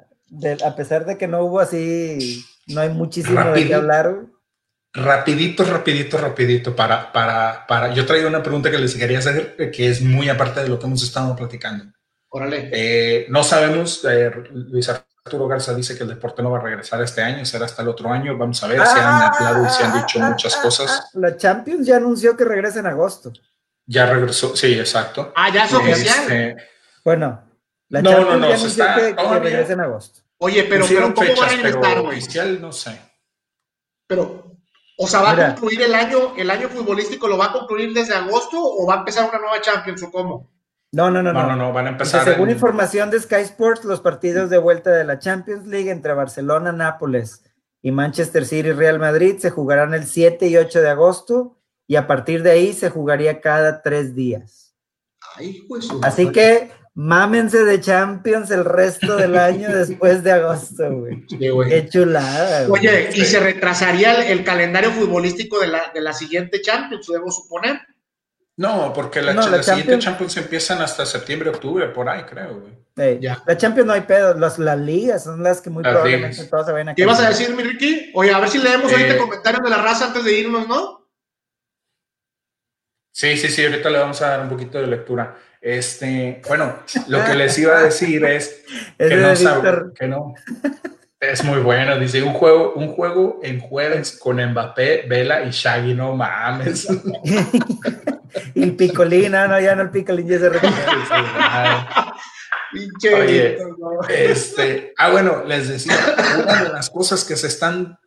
a 0.66 0.76
pesar 0.76 1.06
de 1.06 1.18
que 1.18 1.28
no 1.28 1.46
hubo 1.46 1.60
así, 1.60 2.44
no 2.68 2.82
hay 2.82 2.90
muchísimo 2.90 3.42
de 3.52 3.68
qué 3.68 3.74
hablar, 3.74 4.14
güey 4.14 4.39
rapidito, 4.94 5.64
rapidito, 5.64 6.18
rapidito, 6.18 6.76
para, 6.76 7.12
para, 7.12 7.66
para, 7.68 7.94
yo 7.94 8.06
traigo 8.06 8.28
una 8.28 8.44
pregunta 8.44 8.72
que 8.72 8.78
les 8.78 8.96
quería 8.96 9.20
hacer, 9.20 9.56
que 9.72 9.88
es 9.88 10.02
muy 10.02 10.30
aparte 10.30 10.62
de 10.62 10.70
lo 10.70 10.80
que 10.80 10.86
hemos 10.86 11.04
estado 11.04 11.36
platicando. 11.36 11.86
Órale. 12.30 12.70
Eh, 12.72 13.26
no 13.30 13.44
sabemos, 13.44 14.06
eh, 14.06 14.32
Luis 14.52 14.88
Arturo 14.90 15.48
Garza 15.48 15.74
dice 15.74 15.98
que 15.98 16.04
el 16.04 16.10
deporte 16.10 16.42
no 16.44 16.52
va 16.52 16.60
a 16.60 16.62
regresar 16.62 17.02
este 17.02 17.22
año, 17.22 17.44
será 17.46 17.66
hasta 17.66 17.82
el 17.82 17.88
otro 17.88 18.12
año, 18.12 18.38
vamos 18.38 18.64
a 18.64 18.68
ver, 18.68 18.82
si 18.86 19.00
han 19.00 19.34
hablado 19.34 19.66
y 19.66 19.70
se 19.70 19.84
han 19.84 19.94
dicho 19.94 20.20
muchas 20.20 20.56
cosas. 20.58 21.10
La 21.14 21.36
Champions 21.38 21.88
ya 21.88 21.98
anunció 21.98 22.38
que 22.38 22.46
regresa 22.46 22.80
en 22.80 22.88
agosto. 22.88 23.32
Ya 23.86 24.06
regresó, 24.06 24.56
sí, 24.56 24.74
exacto. 24.74 25.34
Ah, 25.36 25.52
ya 25.52 25.66
es 25.66 25.74
oficial. 25.74 26.20
Este, 26.22 26.58
bueno, 27.04 27.44
la 27.90 28.04
Champions 28.04 28.76
ya 28.76 28.94
anunció 28.94 29.26
que, 29.26 29.40
regresa 29.40 29.74
en 29.74 29.80
agosto. 29.82 30.22
Oye, 30.38 30.64
pero, 30.64 30.86
pero 30.88 31.14
¿cómo 31.14 31.36
va 31.36 31.46
a 31.46 31.50
regresar, 31.50 31.98
Oficial, 32.00 32.62
no 32.62 32.72
sé. 32.72 33.00
Pero, 34.08 34.49
o 35.02 35.08
sea, 35.08 35.22
¿va 35.22 35.32
a 35.32 35.56
concluir 35.56 35.82
el 35.82 35.96
año, 35.96 36.36
el 36.36 36.52
año 36.52 36.68
futbolístico, 36.68 37.30
lo 37.30 37.38
va 37.38 37.46
a 37.46 37.54
concluir 37.54 37.94
desde 37.94 38.14
agosto 38.14 38.58
o 38.62 38.86
va 38.86 38.96
a 38.96 38.98
empezar 38.98 39.30
una 39.30 39.40
nueva 39.40 39.62
Champions 39.62 40.04
o 40.04 40.12
cómo? 40.12 40.52
No, 40.92 41.10
no, 41.10 41.24
no, 41.24 41.32
no, 41.32 41.48
no, 41.48 41.56
no 41.56 41.72
van 41.72 41.86
a 41.86 41.90
empezar. 41.92 42.26
según 42.26 42.50
información 42.50 43.10
de 43.10 43.18
Sky 43.18 43.36
Sports, 43.44 43.86
los 43.86 44.02
partidos 44.02 44.50
de 44.50 44.58
vuelta 44.58 44.92
de 44.92 45.06
la 45.06 45.18
Champions 45.18 45.66
League 45.68 45.90
entre 45.90 46.14
Barcelona, 46.14 46.74
Nápoles 46.74 47.46
y 47.82 47.92
Manchester 47.92 48.46
City 48.46 48.70
y 48.70 48.74
Real 48.74 49.00
Madrid 49.00 49.38
se 49.40 49.52
jugarán 49.52 49.94
el 49.94 50.06
7 50.06 50.48
y 50.48 50.58
8 50.58 50.82
de 50.82 50.90
agosto 50.90 51.58
y 51.88 51.96
a 51.96 52.06
partir 52.06 52.44
de 52.44 52.52
ahí 52.52 52.74
se 52.74 52.90
jugaría 52.90 53.40
cada 53.40 53.82
tres 53.82 54.16
días. 54.16 54.76
Ay, 55.38 55.64
pues, 55.70 55.88
Así 56.02 56.30
que 56.34 56.72
mámense 57.00 57.64
de 57.64 57.80
Champions 57.80 58.52
el 58.52 58.66
resto 58.66 59.16
del 59.16 59.38
año 59.38 59.70
después 59.74 60.22
de 60.22 60.34
agosto, 60.34 60.92
güey. 60.92 61.26
Qué 61.28 61.88
chulada. 61.90 62.68
Oye, 62.70 63.10
¿y 63.14 63.24
se 63.24 63.40
retrasaría 63.40 64.28
el, 64.28 64.44
calendario 64.44 64.92
futbolístico 64.92 65.60
de 65.60 65.68
la, 65.68 65.92
de 65.94 66.02
la, 66.02 66.12
siguiente 66.12 66.62
Champions, 66.62 67.08
debo 67.08 67.32
suponer? 67.32 67.80
No, 68.58 68.92
porque 68.92 69.22
la, 69.22 69.34
la, 69.34 69.64
siguiente 69.64 69.98
Champions 70.00 70.36
empiezan 70.36 70.82
hasta 70.82 71.06
septiembre, 71.06 71.50
octubre, 71.50 71.88
por 71.88 72.10
ahí, 72.10 72.24
creo, 72.24 72.60
güey. 72.60 73.20
ya. 73.22 73.42
La 73.48 73.56
Champions 73.56 73.88
no 73.88 73.94
hay 73.94 74.02
pedo, 74.02 74.34
las, 74.34 74.60
las 74.60 74.78
ligas 74.78 75.24
son 75.24 75.42
las 75.42 75.62
que 75.62 75.70
muy 75.70 75.84
probablemente 75.84 76.44
todas 76.46 76.66
se 76.66 76.74
vayan 76.74 76.90
a 76.90 76.96
¿Qué 76.96 77.04
ibas 77.04 77.22
a 77.22 77.30
decir, 77.30 77.56
mi 77.56 77.64
Ricky? 77.64 78.12
Oye, 78.14 78.34
a 78.34 78.40
ver 78.40 78.50
si 78.50 78.58
leemos 78.58 78.92
ahorita 78.92 79.14
eh, 79.14 79.18
comentarios 79.18 79.64
de 79.64 79.70
la 79.70 79.78
raza 79.78 80.08
antes 80.08 80.26
de 80.26 80.38
irnos, 80.38 80.68
¿no? 80.68 81.08
Sí, 83.14 83.38
sí, 83.38 83.48
sí, 83.48 83.64
ahorita 83.66 83.90
le 83.90 84.00
vamos 84.00 84.22
a 84.22 84.30
dar 84.30 84.42
un 84.42 84.50
poquito 84.50 84.80
de 84.80 84.88
lectura. 84.88 85.38
Este, 85.62 86.42
bueno, 86.48 86.80
lo 87.08 87.24
que 87.26 87.36
les 87.36 87.60
iba 87.60 87.78
a 87.78 87.84
decir 87.84 88.26
es 88.26 88.64
que 88.98 89.16
no, 89.16 89.36
sabe, 89.36 89.94
que 89.94 90.08
no. 90.08 90.34
Es 91.20 91.44
muy 91.44 91.60
bueno, 91.60 92.00
dice 92.00 92.24
un 92.24 92.34
juego, 92.34 92.74
un 92.76 92.88
juego 92.88 93.40
en 93.44 93.60
jueves 93.60 94.18
con 94.18 94.38
Mbappé, 94.38 95.06
Vela 95.08 95.44
y 95.44 95.52
Shaggy, 95.52 95.94
no 95.94 96.16
mames. 96.16 96.88
y 98.56 98.64
el 98.64 98.76
Picolín, 98.78 99.34
no, 99.34 99.46
no, 99.48 99.60
ya 99.60 99.76
no 99.76 99.82
el 99.82 99.90
Picolín 99.90 100.28
ya 100.28 100.40
se 100.40 100.50
Oye, 103.14 103.58
este, 104.08 104.94
ah, 104.98 105.10
bueno, 105.10 105.44
les 105.44 105.68
decía, 105.68 105.98
una 106.42 106.64
de 106.64 106.70
las 106.70 106.90
cosas 106.90 107.26
que 107.26 107.36
se 107.36 107.48
están, 107.48 108.00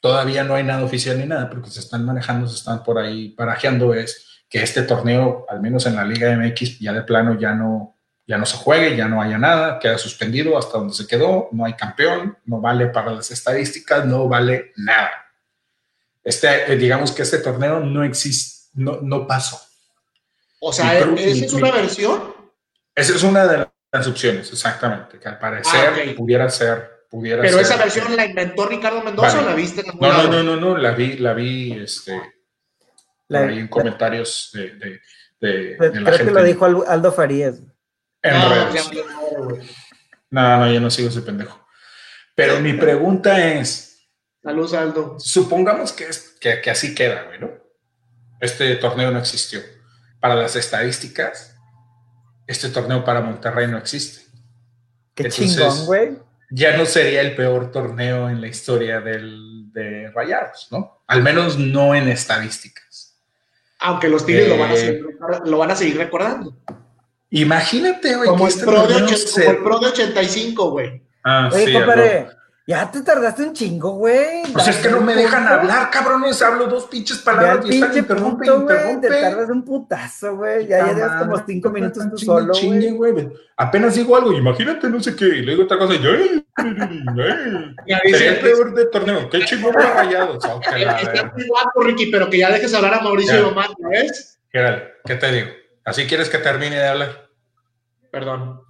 todavía 0.00 0.44
no 0.44 0.54
hay 0.54 0.64
nada 0.64 0.84
oficial 0.84 1.18
ni 1.18 1.24
nada, 1.26 1.48
porque 1.48 1.70
se 1.70 1.80
están 1.80 2.04
manejando, 2.04 2.46
se 2.46 2.56
están 2.56 2.82
por 2.82 2.98
ahí 2.98 3.30
parajeando, 3.30 3.94
es 3.94 4.33
que 4.54 4.62
este 4.62 4.82
torneo, 4.82 5.46
al 5.48 5.60
menos 5.60 5.84
en 5.86 5.96
la 5.96 6.04
Liga 6.04 6.30
MX, 6.36 6.78
ya 6.78 6.92
de 6.92 7.02
plano 7.02 7.36
ya 7.36 7.56
no, 7.56 7.96
ya 8.24 8.38
no 8.38 8.46
se 8.46 8.56
juegue, 8.56 8.96
ya 8.96 9.08
no 9.08 9.20
haya 9.20 9.36
nada, 9.36 9.80
queda 9.80 9.98
suspendido 9.98 10.56
hasta 10.56 10.78
donde 10.78 10.94
se 10.94 11.08
quedó, 11.08 11.48
no 11.50 11.64
hay 11.64 11.72
campeón, 11.72 12.38
no 12.44 12.60
vale 12.60 12.86
para 12.86 13.10
las 13.10 13.32
estadísticas, 13.32 14.06
no 14.06 14.28
vale 14.28 14.70
nada. 14.76 15.10
Este, 16.22 16.72
eh, 16.72 16.76
digamos 16.76 17.10
que 17.10 17.22
este 17.22 17.38
torneo 17.38 17.80
no 17.80 18.04
existe, 18.04 18.70
no, 18.74 19.00
no 19.02 19.26
pasó. 19.26 19.60
O 20.60 20.72
sea, 20.72 21.00
¿esa 21.00 21.44
es 21.46 21.52
una 21.52 21.72
versión? 21.72 22.22
Esa 22.94 23.12
es 23.12 23.24
una 23.24 23.48
de 23.48 23.66
las 23.90 24.06
opciones, 24.06 24.52
exactamente, 24.52 25.18
que 25.18 25.28
al 25.28 25.40
parecer 25.40 25.94
ah, 26.10 26.14
pudiera 26.16 26.48
ser. 26.48 27.06
Pudiera 27.10 27.42
Pero 27.42 27.58
esa 27.58 27.76
versión 27.76 28.14
la 28.14 28.24
inventó 28.24 28.68
Ricardo 28.68 29.02
Mendoza 29.02 29.40
o 29.40 29.42
la 29.44 29.54
viste 29.56 29.80
en 29.80 29.98
no, 29.98 30.12
no, 30.12 30.28
no, 30.28 30.42
no, 30.44 30.56
no, 30.56 30.78
la 30.78 30.92
vi, 30.92 31.16
la 31.16 31.32
vi, 31.32 31.72
este, 31.72 32.33
ahí 33.36 33.58
en 33.58 33.68
comentarios 33.68 34.50
de, 34.52 34.70
de, 34.70 35.00
de, 35.40 35.76
Creo 35.76 36.18
que 36.18 36.30
lo 36.30 36.42
dijo 36.42 36.64
Aldo 36.86 37.12
Farías. 37.12 37.60
no, 38.22 38.54
No, 40.30 40.58
no, 40.58 40.72
yo 40.72 40.80
no 40.80 40.90
sigo 40.90 41.08
ese 41.08 41.22
pendejo. 41.22 41.64
Pero 42.34 42.60
mi 42.60 42.72
pregunta 42.72 43.54
es. 43.54 44.08
Saludos, 44.42 44.74
Aldo. 44.74 45.16
Supongamos 45.18 45.92
que, 45.92 46.04
es, 46.04 46.36
que, 46.40 46.60
que 46.60 46.70
así 46.70 46.94
queda, 46.94 47.24
güey, 47.24 47.40
¿no? 47.40 47.50
Este 48.40 48.74
torneo 48.76 49.10
no 49.10 49.18
existió. 49.18 49.60
Para 50.20 50.34
las 50.34 50.56
estadísticas, 50.56 51.56
este 52.46 52.68
torneo 52.68 53.04
para 53.04 53.20
Monterrey 53.20 53.68
no 53.68 53.78
existe. 53.78 54.24
Qué 55.14 55.28
chingón, 55.28 55.86
güey. 55.86 56.18
Ya 56.50 56.76
no 56.76 56.86
sería 56.86 57.20
el 57.20 57.34
peor 57.34 57.72
torneo 57.72 58.28
en 58.28 58.40
la 58.40 58.48
historia 58.48 59.00
del, 59.00 59.72
de 59.72 60.10
Rayados, 60.10 60.68
¿no? 60.70 61.02
Al 61.06 61.22
menos 61.22 61.58
no 61.58 61.94
en 61.94 62.08
estadísticas. 62.08 63.03
Aunque 63.86 64.08
los 64.08 64.24
Tigres 64.24 64.48
lo, 64.48 64.58
van 64.58 64.70
a 64.70 64.74
eh, 64.74 64.78
seguir, 64.78 65.06
lo 65.44 65.58
van 65.58 65.70
a 65.70 65.76
seguir 65.76 65.98
recordando. 65.98 66.56
Imagínate, 67.28 68.16
güey. 68.16 68.28
Como, 68.28 68.48
este 68.48 68.64
pro 68.64 68.86
de 68.86 68.94
como 68.94 69.08
el 69.08 69.56
Pro 69.58 69.78
de 69.78 69.86
85, 69.88 70.70
güey. 70.70 71.02
Ah, 71.22 71.50
Oye, 71.52 71.66
sí, 71.66 71.72
compadre, 71.74 72.28
ya 72.66 72.90
te 72.90 73.02
tardaste 73.02 73.42
un 73.42 73.52
chingo, 73.52 73.90
güey. 73.92 74.42
Pues 74.50 74.68
es 74.68 74.76
que 74.78 74.88
no 74.88 75.02
me 75.02 75.14
dejan 75.14 75.46
hablar, 75.46 75.90
cabrones. 75.90 76.40
Hablo 76.40 76.66
dos 76.66 76.86
pinches 76.86 77.18
palabras 77.18 77.66
y 77.66 77.74
están 77.74 77.98
interrumpe, 77.98 78.46
interrumpe. 78.46 79.08
Te 79.08 79.20
tardas 79.20 79.50
un 79.50 79.62
putazo, 79.62 80.36
güey. 80.36 80.66
Ya, 80.66 80.78
ya 80.86 80.94
llevas 80.94 81.22
como 81.22 81.44
cinco 81.46 81.68
minutos 81.68 82.04
tú 82.10 82.16
solo, 82.16 82.54
chingue, 82.54 82.90
güey. 82.92 83.28
Apenas 83.58 83.94
digo 83.94 84.16
algo, 84.16 84.32
imagínate, 84.32 84.88
no 84.88 84.98
sé 85.02 85.14
qué. 85.14 85.26
Y 85.26 85.42
luego 85.42 85.64
otra 85.64 85.78
cosa. 85.78 85.94
Yo, 85.96 86.10
Sería 87.86 88.30
el 88.30 88.40
peor 88.40 88.74
de 88.74 88.86
torneo. 88.86 89.28
Qué 89.28 89.44
chingón 89.44 89.74
va 89.76 90.02
rayado. 90.02 90.34
Está 90.38 91.32
muy 91.34 91.46
guapo, 91.46 91.82
Ricky, 91.82 92.06
pero 92.06 92.30
que 92.30 92.38
ya 92.38 92.50
dejes 92.50 92.72
hablar 92.72 92.94
a 92.94 93.00
Mauricio 93.00 93.42
Domán, 93.42 93.72
¿ves? 93.90 94.38
¿Qué 94.50 95.14
te 95.16 95.32
digo? 95.32 95.48
¿Así 95.84 96.06
quieres 96.06 96.30
que 96.30 96.38
termine 96.38 96.76
de 96.76 96.88
hablar? 96.88 97.28
Perdón. 98.10 98.62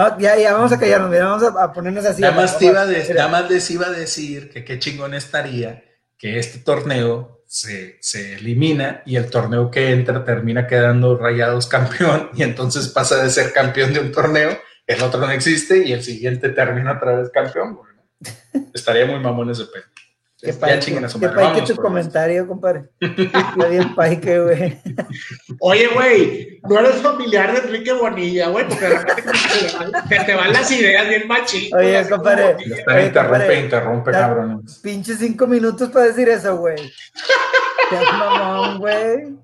Ah, 0.00 0.16
ya, 0.16 0.36
ya, 0.36 0.52
vamos 0.52 0.70
a 0.70 0.78
callarnos, 0.78 1.10
vamos 1.10 1.42
a, 1.42 1.72
ponernos 1.72 2.04
así. 2.04 2.22
Nada 2.22 2.36
más, 2.36 2.62
iba 2.62 2.84
les 2.84 3.70
iba 3.72 3.86
a 3.88 3.90
decir 3.90 4.48
que 4.48 4.64
qué 4.64 4.78
chingón 4.78 5.12
estaría 5.12 5.82
que 6.16 6.38
este 6.38 6.60
torneo 6.60 7.42
se, 7.48 7.98
se, 8.00 8.34
elimina 8.34 9.02
y 9.06 9.16
el 9.16 9.28
torneo 9.28 9.72
que 9.72 9.90
entra 9.90 10.24
termina 10.24 10.68
quedando 10.68 11.18
rayados 11.18 11.66
campeón 11.66 12.30
y 12.36 12.44
entonces 12.44 12.86
pasa 12.88 13.20
de 13.20 13.28
ser 13.28 13.52
campeón 13.52 13.92
de 13.92 13.98
un 13.98 14.12
torneo, 14.12 14.56
el 14.86 15.02
otro 15.02 15.20
no 15.20 15.32
existe 15.32 15.84
y 15.84 15.92
el 15.92 16.04
siguiente 16.04 16.50
termina 16.50 16.92
otra 16.92 17.16
vez 17.16 17.30
campeón. 17.30 17.80
estaría 18.72 19.04
muy 19.04 19.18
mamón 19.18 19.50
ese 19.50 19.64
pedo. 19.64 19.84
Qué 20.40 20.52
paique, 20.52 21.00
qué 21.18 21.28
paique 21.30 21.62
tu 21.62 21.74
comentario, 21.74 22.46
compadre. 22.46 22.90
Está 23.00 23.66
bien 23.68 23.92
paique, 23.96 24.38
güey. 24.38 24.80
Oye, 25.60 25.88
güey, 25.88 26.60
no 26.62 26.78
eres 26.78 27.02
familiar 27.02 27.52
de 27.52 27.58
Enrique 27.58 27.92
Bonilla, 27.92 28.48
güey, 28.48 28.68
porque 28.68 28.84
de 28.84 28.98
repente 28.98 29.22
te, 30.08 30.20
te 30.20 30.34
van 30.36 30.52
las 30.52 30.70
ideas 30.70 31.08
bien 31.08 31.26
machitas. 31.26 31.80
Oye, 31.80 32.08
compadre. 32.08 32.56
Interrumpe, 33.04 33.60
interrumpe, 33.60 34.10
cabrón. 34.12 34.64
Pinche 34.80 35.16
cinco 35.16 35.48
minutos 35.48 35.90
para 35.90 36.06
decir 36.06 36.28
eso, 36.28 36.56
güey. 36.56 36.76
Qué 37.90 37.96
mamón, 37.96 38.78
güey. 38.78 39.36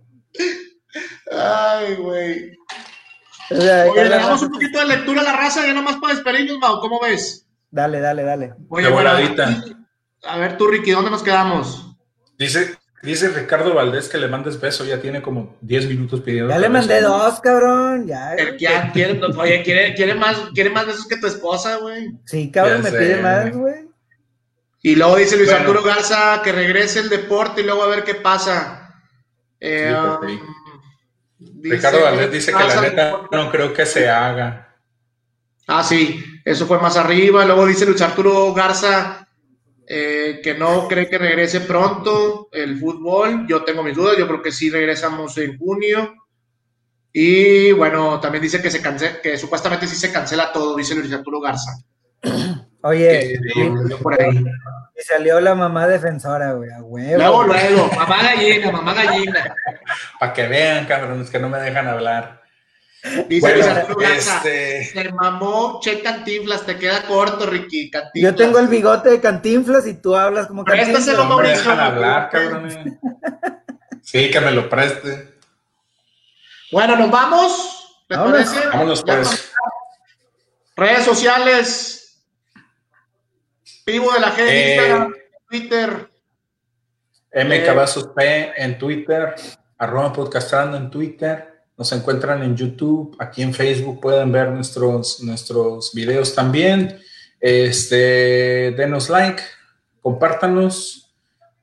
Ay, 1.32 1.96
güey. 1.96 2.56
Oye, 3.50 4.04
le 4.04 4.08
damos 4.10 4.42
un 4.42 4.52
poquito 4.52 4.78
de 4.78 4.86
lectura 4.86 5.22
a 5.22 5.24
la 5.24 5.32
raza, 5.32 5.66
ya 5.66 5.74
nomás 5.74 5.96
para 5.96 6.14
despedirnos, 6.14 6.58
Mau, 6.58 6.78
¿cómo 6.78 7.00
ves? 7.00 7.48
Dale, 7.72 7.98
dale, 7.98 8.22
dale. 8.22 8.54
Oye, 8.68 8.88
voladita. 8.88 9.60
A 10.26 10.38
ver 10.38 10.56
tú, 10.56 10.66
Ricky, 10.66 10.90
¿dónde 10.90 11.10
nos 11.10 11.22
quedamos? 11.22 11.96
Dice, 12.38 12.76
dice 13.02 13.28
Ricardo 13.28 13.74
Valdés 13.74 14.08
que 14.08 14.18
le 14.18 14.28
mandes 14.28 14.60
beso, 14.60 14.84
ya 14.84 15.00
tiene 15.00 15.22
como 15.22 15.56
10 15.60 15.88
minutos 15.88 16.20
pidiendo. 16.20 16.50
Ya 16.50 16.58
le 16.58 16.68
mandé 16.68 17.00
dos, 17.00 17.40
cabrón. 17.40 18.06
Ya, 18.06 18.34
ya 18.58 18.90
quiere, 18.92 19.20
oye, 19.36 19.62
quiere, 19.62 19.94
quiere, 19.94 20.14
más, 20.14 20.36
quiere 20.54 20.70
más 20.70 20.86
besos 20.86 21.06
que 21.06 21.18
tu 21.18 21.26
esposa, 21.26 21.76
güey. 21.76 22.12
Sí, 22.24 22.50
cabrón, 22.50 22.82
me 22.82 22.90
pide 22.90 23.20
más, 23.20 23.52
güey. 23.54 23.88
Y 24.82 24.96
luego 24.96 25.16
dice 25.16 25.38
Luis 25.38 25.50
Arturo 25.50 25.82
Garza 25.82 26.42
que 26.42 26.52
regrese 26.52 27.00
el 27.00 27.08
deporte 27.08 27.62
y 27.62 27.64
luego 27.64 27.82
a 27.82 27.88
ver 27.88 28.04
qué 28.04 28.16
pasa. 28.16 29.02
Eh, 29.58 29.94
um, 29.96 30.28
Ricardo 31.62 32.02
Valdés 32.02 32.30
dice 32.30 32.52
que 32.52 32.64
la 32.64 32.80
neta 32.82 33.20
no 33.32 33.50
creo 33.50 33.72
que 33.72 33.86
se 33.86 34.10
haga. 34.10 34.76
Ah, 35.66 35.82
sí, 35.82 36.22
eso 36.44 36.66
fue 36.66 36.78
más 36.80 36.98
arriba. 36.98 37.46
Luego 37.46 37.66
dice 37.66 37.86
Luis 37.86 38.02
Arturo 38.02 38.52
Garza 38.52 39.23
eh, 39.86 40.40
que 40.42 40.54
no 40.54 40.88
cree 40.88 41.08
que 41.08 41.18
regrese 41.18 41.60
pronto 41.60 42.48
el 42.52 42.78
fútbol. 42.78 43.46
Yo 43.46 43.64
tengo 43.64 43.82
mis 43.82 43.96
dudas, 43.96 44.16
yo 44.16 44.26
creo 44.26 44.42
que 44.42 44.52
sí 44.52 44.70
regresamos 44.70 45.36
en 45.38 45.58
junio. 45.58 46.14
Y 47.12 47.72
bueno, 47.72 48.18
también 48.20 48.42
dice 48.42 48.60
que 48.60 48.70
se 48.70 48.82
cancela, 48.82 49.20
que 49.20 49.38
supuestamente 49.38 49.86
sí 49.86 49.96
se 49.96 50.12
cancela 50.12 50.52
todo, 50.52 50.76
dice 50.76 50.94
Luis 50.94 51.12
Arturo 51.12 51.40
Garza. 51.40 51.72
Oye, 52.82 53.38
y 54.96 55.02
salió 55.02 55.40
la 55.40 55.54
mamá 55.54 55.88
defensora, 55.88 56.52
güey, 56.52 56.70
a 56.70 56.82
huevo. 56.82 57.16
Luego, 57.16 57.44
luego, 57.44 57.90
mamá 57.96 58.22
gallina, 58.22 58.70
mamá 58.70 58.94
gallina. 58.94 59.54
Para 60.20 60.32
que 60.32 60.46
vean, 60.46 60.86
cabrones, 60.86 61.30
que 61.30 61.38
no 61.38 61.48
me 61.48 61.58
dejan 61.58 61.88
hablar. 61.88 62.43
Dice 63.28 63.60
este... 64.16 64.84
se 64.86 65.12
mamó 65.12 65.78
Che 65.82 66.00
Cantinflas, 66.00 66.64
te 66.64 66.78
queda 66.78 67.02
corto, 67.02 67.44
Ricky. 67.44 67.90
Yo 68.14 68.34
tengo 68.34 68.58
el 68.58 68.68
bigote 68.68 69.10
de 69.10 69.20
Cantinflas 69.20 69.86
y 69.86 69.94
tú 69.94 70.16
hablas 70.16 70.46
como 70.46 70.64
Cantinflas. 70.64 71.04
Préstaselo, 71.04 71.24
Mauricio. 71.26 71.70
hablar, 71.70 72.30
cabrón. 72.30 72.98
Sí, 74.00 74.30
que 74.30 74.40
me 74.40 74.52
lo 74.52 74.68
preste. 74.68 75.34
Bueno, 76.72 76.96
nos 76.96 77.10
vamos. 77.10 78.04
Vámonos, 78.08 79.02
pues. 79.02 79.52
Redes 80.76 81.04
sociales. 81.04 82.22
Vivo 83.86 84.12
de 84.12 84.20
la 84.20 84.30
gente, 84.30 84.50
eh, 84.50 84.76
Instagram, 84.76 85.14
Twitter. 85.48 86.10
M. 87.32 87.64
Cavazos 87.64 88.08
P 88.08 88.52
en 88.56 88.78
Twitter, 88.78 89.34
arroba 89.76 90.12
podcastando 90.12 90.76
en 90.76 90.90
Twitter. 90.90 91.53
Nos 91.76 91.90
encuentran 91.92 92.42
en 92.42 92.56
YouTube, 92.56 93.16
aquí 93.18 93.42
en 93.42 93.52
Facebook 93.52 94.00
pueden 94.00 94.30
ver 94.30 94.50
nuestros, 94.50 95.20
nuestros 95.22 95.92
videos 95.92 96.34
también. 96.34 97.00
Este, 97.40 98.72
denos 98.76 99.10
like, 99.10 99.42
compártanos 100.00 101.12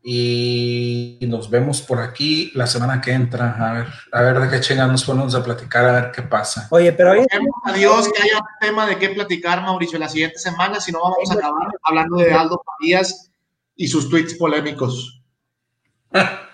y 0.03 1.19
nos 1.21 1.49
vemos 1.49 1.81
por 1.81 1.99
aquí 2.01 2.51
la 2.55 2.67
semana 2.67 2.99
que 2.99 3.11
entra. 3.11 3.55
A 3.57 3.73
ver, 3.73 3.87
a 4.11 4.21
ver 4.21 4.39
de 4.41 4.49
qué 4.49 4.59
chinga 4.59 4.85
nos 4.87 5.05
ponemos 5.05 5.33
a 5.33 5.43
platicar, 5.43 5.85
a 5.85 5.93
ver 5.93 6.11
qué 6.11 6.23
pasa. 6.23 6.67
Oye, 6.71 6.91
pero 6.91 7.11
hoy... 7.11 7.25
Adiós, 7.63 8.09
que 8.11 8.21
haya 8.21 8.37
un 8.37 8.45
tema 8.59 8.85
de 8.87 8.97
qué 8.97 9.09
platicar, 9.09 9.61
Mauricio, 9.61 9.97
la 9.97 10.09
siguiente 10.09 10.39
semana, 10.39 10.81
si 10.81 10.91
no 10.91 10.99
vamos 11.01 11.31
a 11.31 11.35
acabar 11.35 11.69
hablando 11.83 12.17
de 12.17 12.33
Aldo 12.33 12.61
Farías 12.65 13.31
y 13.77 13.87
sus 13.87 14.09
tweets 14.09 14.33
polémicos. 14.33 15.23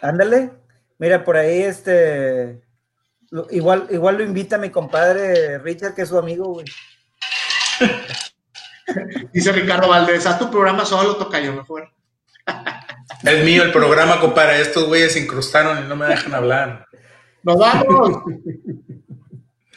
Ándale. 0.01 0.51
Mira, 0.99 1.23
por 1.23 1.37
ahí 1.37 1.63
este 1.63 2.66
Igual, 3.49 3.87
igual 3.89 4.17
lo 4.17 4.23
invita 4.23 4.57
mi 4.57 4.69
compadre 4.69 5.57
Richard, 5.59 5.93
que 5.93 6.03
es 6.03 6.09
su 6.09 6.17
amigo, 6.17 6.45
güey. 6.53 6.65
Dice 9.33 9.51
Ricardo 9.51 9.89
Valdés, 9.89 10.25
a 10.25 10.39
tu 10.39 10.49
programa 10.49 10.85
solo 10.85 11.17
toca 11.17 11.39
yo 11.39 11.53
mejor. 11.53 11.89
es 13.23 13.43
mío 13.43 13.63
el 13.63 13.71
programa, 13.71 14.19
compadre. 14.19 14.61
Estos 14.61 14.85
güeyes 14.85 15.13
se 15.13 15.19
incrustaron 15.19 15.83
y 15.83 15.87
no 15.87 15.95
me 15.95 16.05
dejan 16.05 16.33
hablar. 16.33 16.87
Nos 17.43 17.57
vamos. 17.57 18.23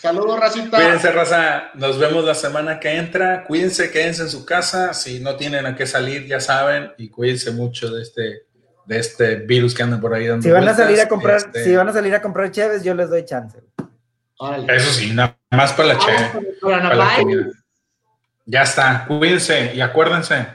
Saludos, 0.01 0.41
racita. 0.41 0.79
Cuídense, 0.79 1.11
raza. 1.11 1.71
Nos 1.75 1.99
vemos 1.99 2.25
la 2.25 2.35
semana 2.35 2.81
que 2.81 2.97
entra. 2.97 3.45
Cuídense, 3.45 3.91
quédense 3.91 4.23
en 4.23 4.31
su 4.31 4.47
casa. 4.47 4.95
Si 4.95 5.21
no 5.21 5.37
tienen 5.37 5.67
a 5.67 5.77
qué 5.77 5.87
salir, 5.87 6.27
ya 6.27 6.41
saben. 6.41 6.93
Y 6.97 7.11
cuídense 7.11 7.51
mucho 7.51 7.91
de 7.91 8.03
este, 8.03 8.47
de 8.87 8.99
este 8.99 9.37
virus 9.37 9.75
que 9.75 9.83
anda 9.83 10.01
por 10.01 10.15
ahí 10.15 10.27
dando 10.27 10.43
Si 10.43 10.51
van 10.51 10.69
a 10.69 10.75
salir 10.75 11.01
a 11.01 11.09
comprar, 11.09 11.37
este 11.37 11.65
si 11.65 11.77
van 11.77 11.89
a 11.89 11.93
salir 11.93 12.15
a 12.15 12.23
comprar 12.23 12.51
cheves, 12.51 12.83
yo 12.83 12.95
les 12.95 13.11
doy 13.11 13.25
chance. 13.25 13.59
Eso 14.69 14.91
sí, 14.93 15.13
nada 15.13 15.37
más 15.51 15.73
para 15.75 15.95
la 15.95 15.99
cheve. 15.99 17.51
ya 18.47 18.63
está. 18.63 19.05
Cuídense 19.07 19.75
y 19.75 19.81
acuérdense. 19.81 20.47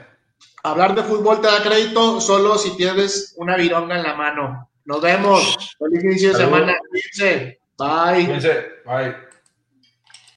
Hablar 0.64 0.94
de 0.96 1.02
fútbol 1.04 1.40
te 1.40 1.46
da 1.46 1.62
crédito 1.62 2.20
solo 2.20 2.58
si 2.58 2.76
tienes 2.76 3.34
una 3.36 3.56
vironga 3.56 3.96
en 3.96 4.02
la 4.02 4.14
mano. 4.14 4.70
Nos 4.84 5.00
vemos. 5.00 5.76
Feliz 5.78 6.04
inicio 6.04 6.30
de 6.30 6.36
semana. 6.36 6.74
Cuídense. 6.90 7.60
Bye. 7.78 8.24
Cuídense. 8.24 8.66
Bye. 8.84 9.25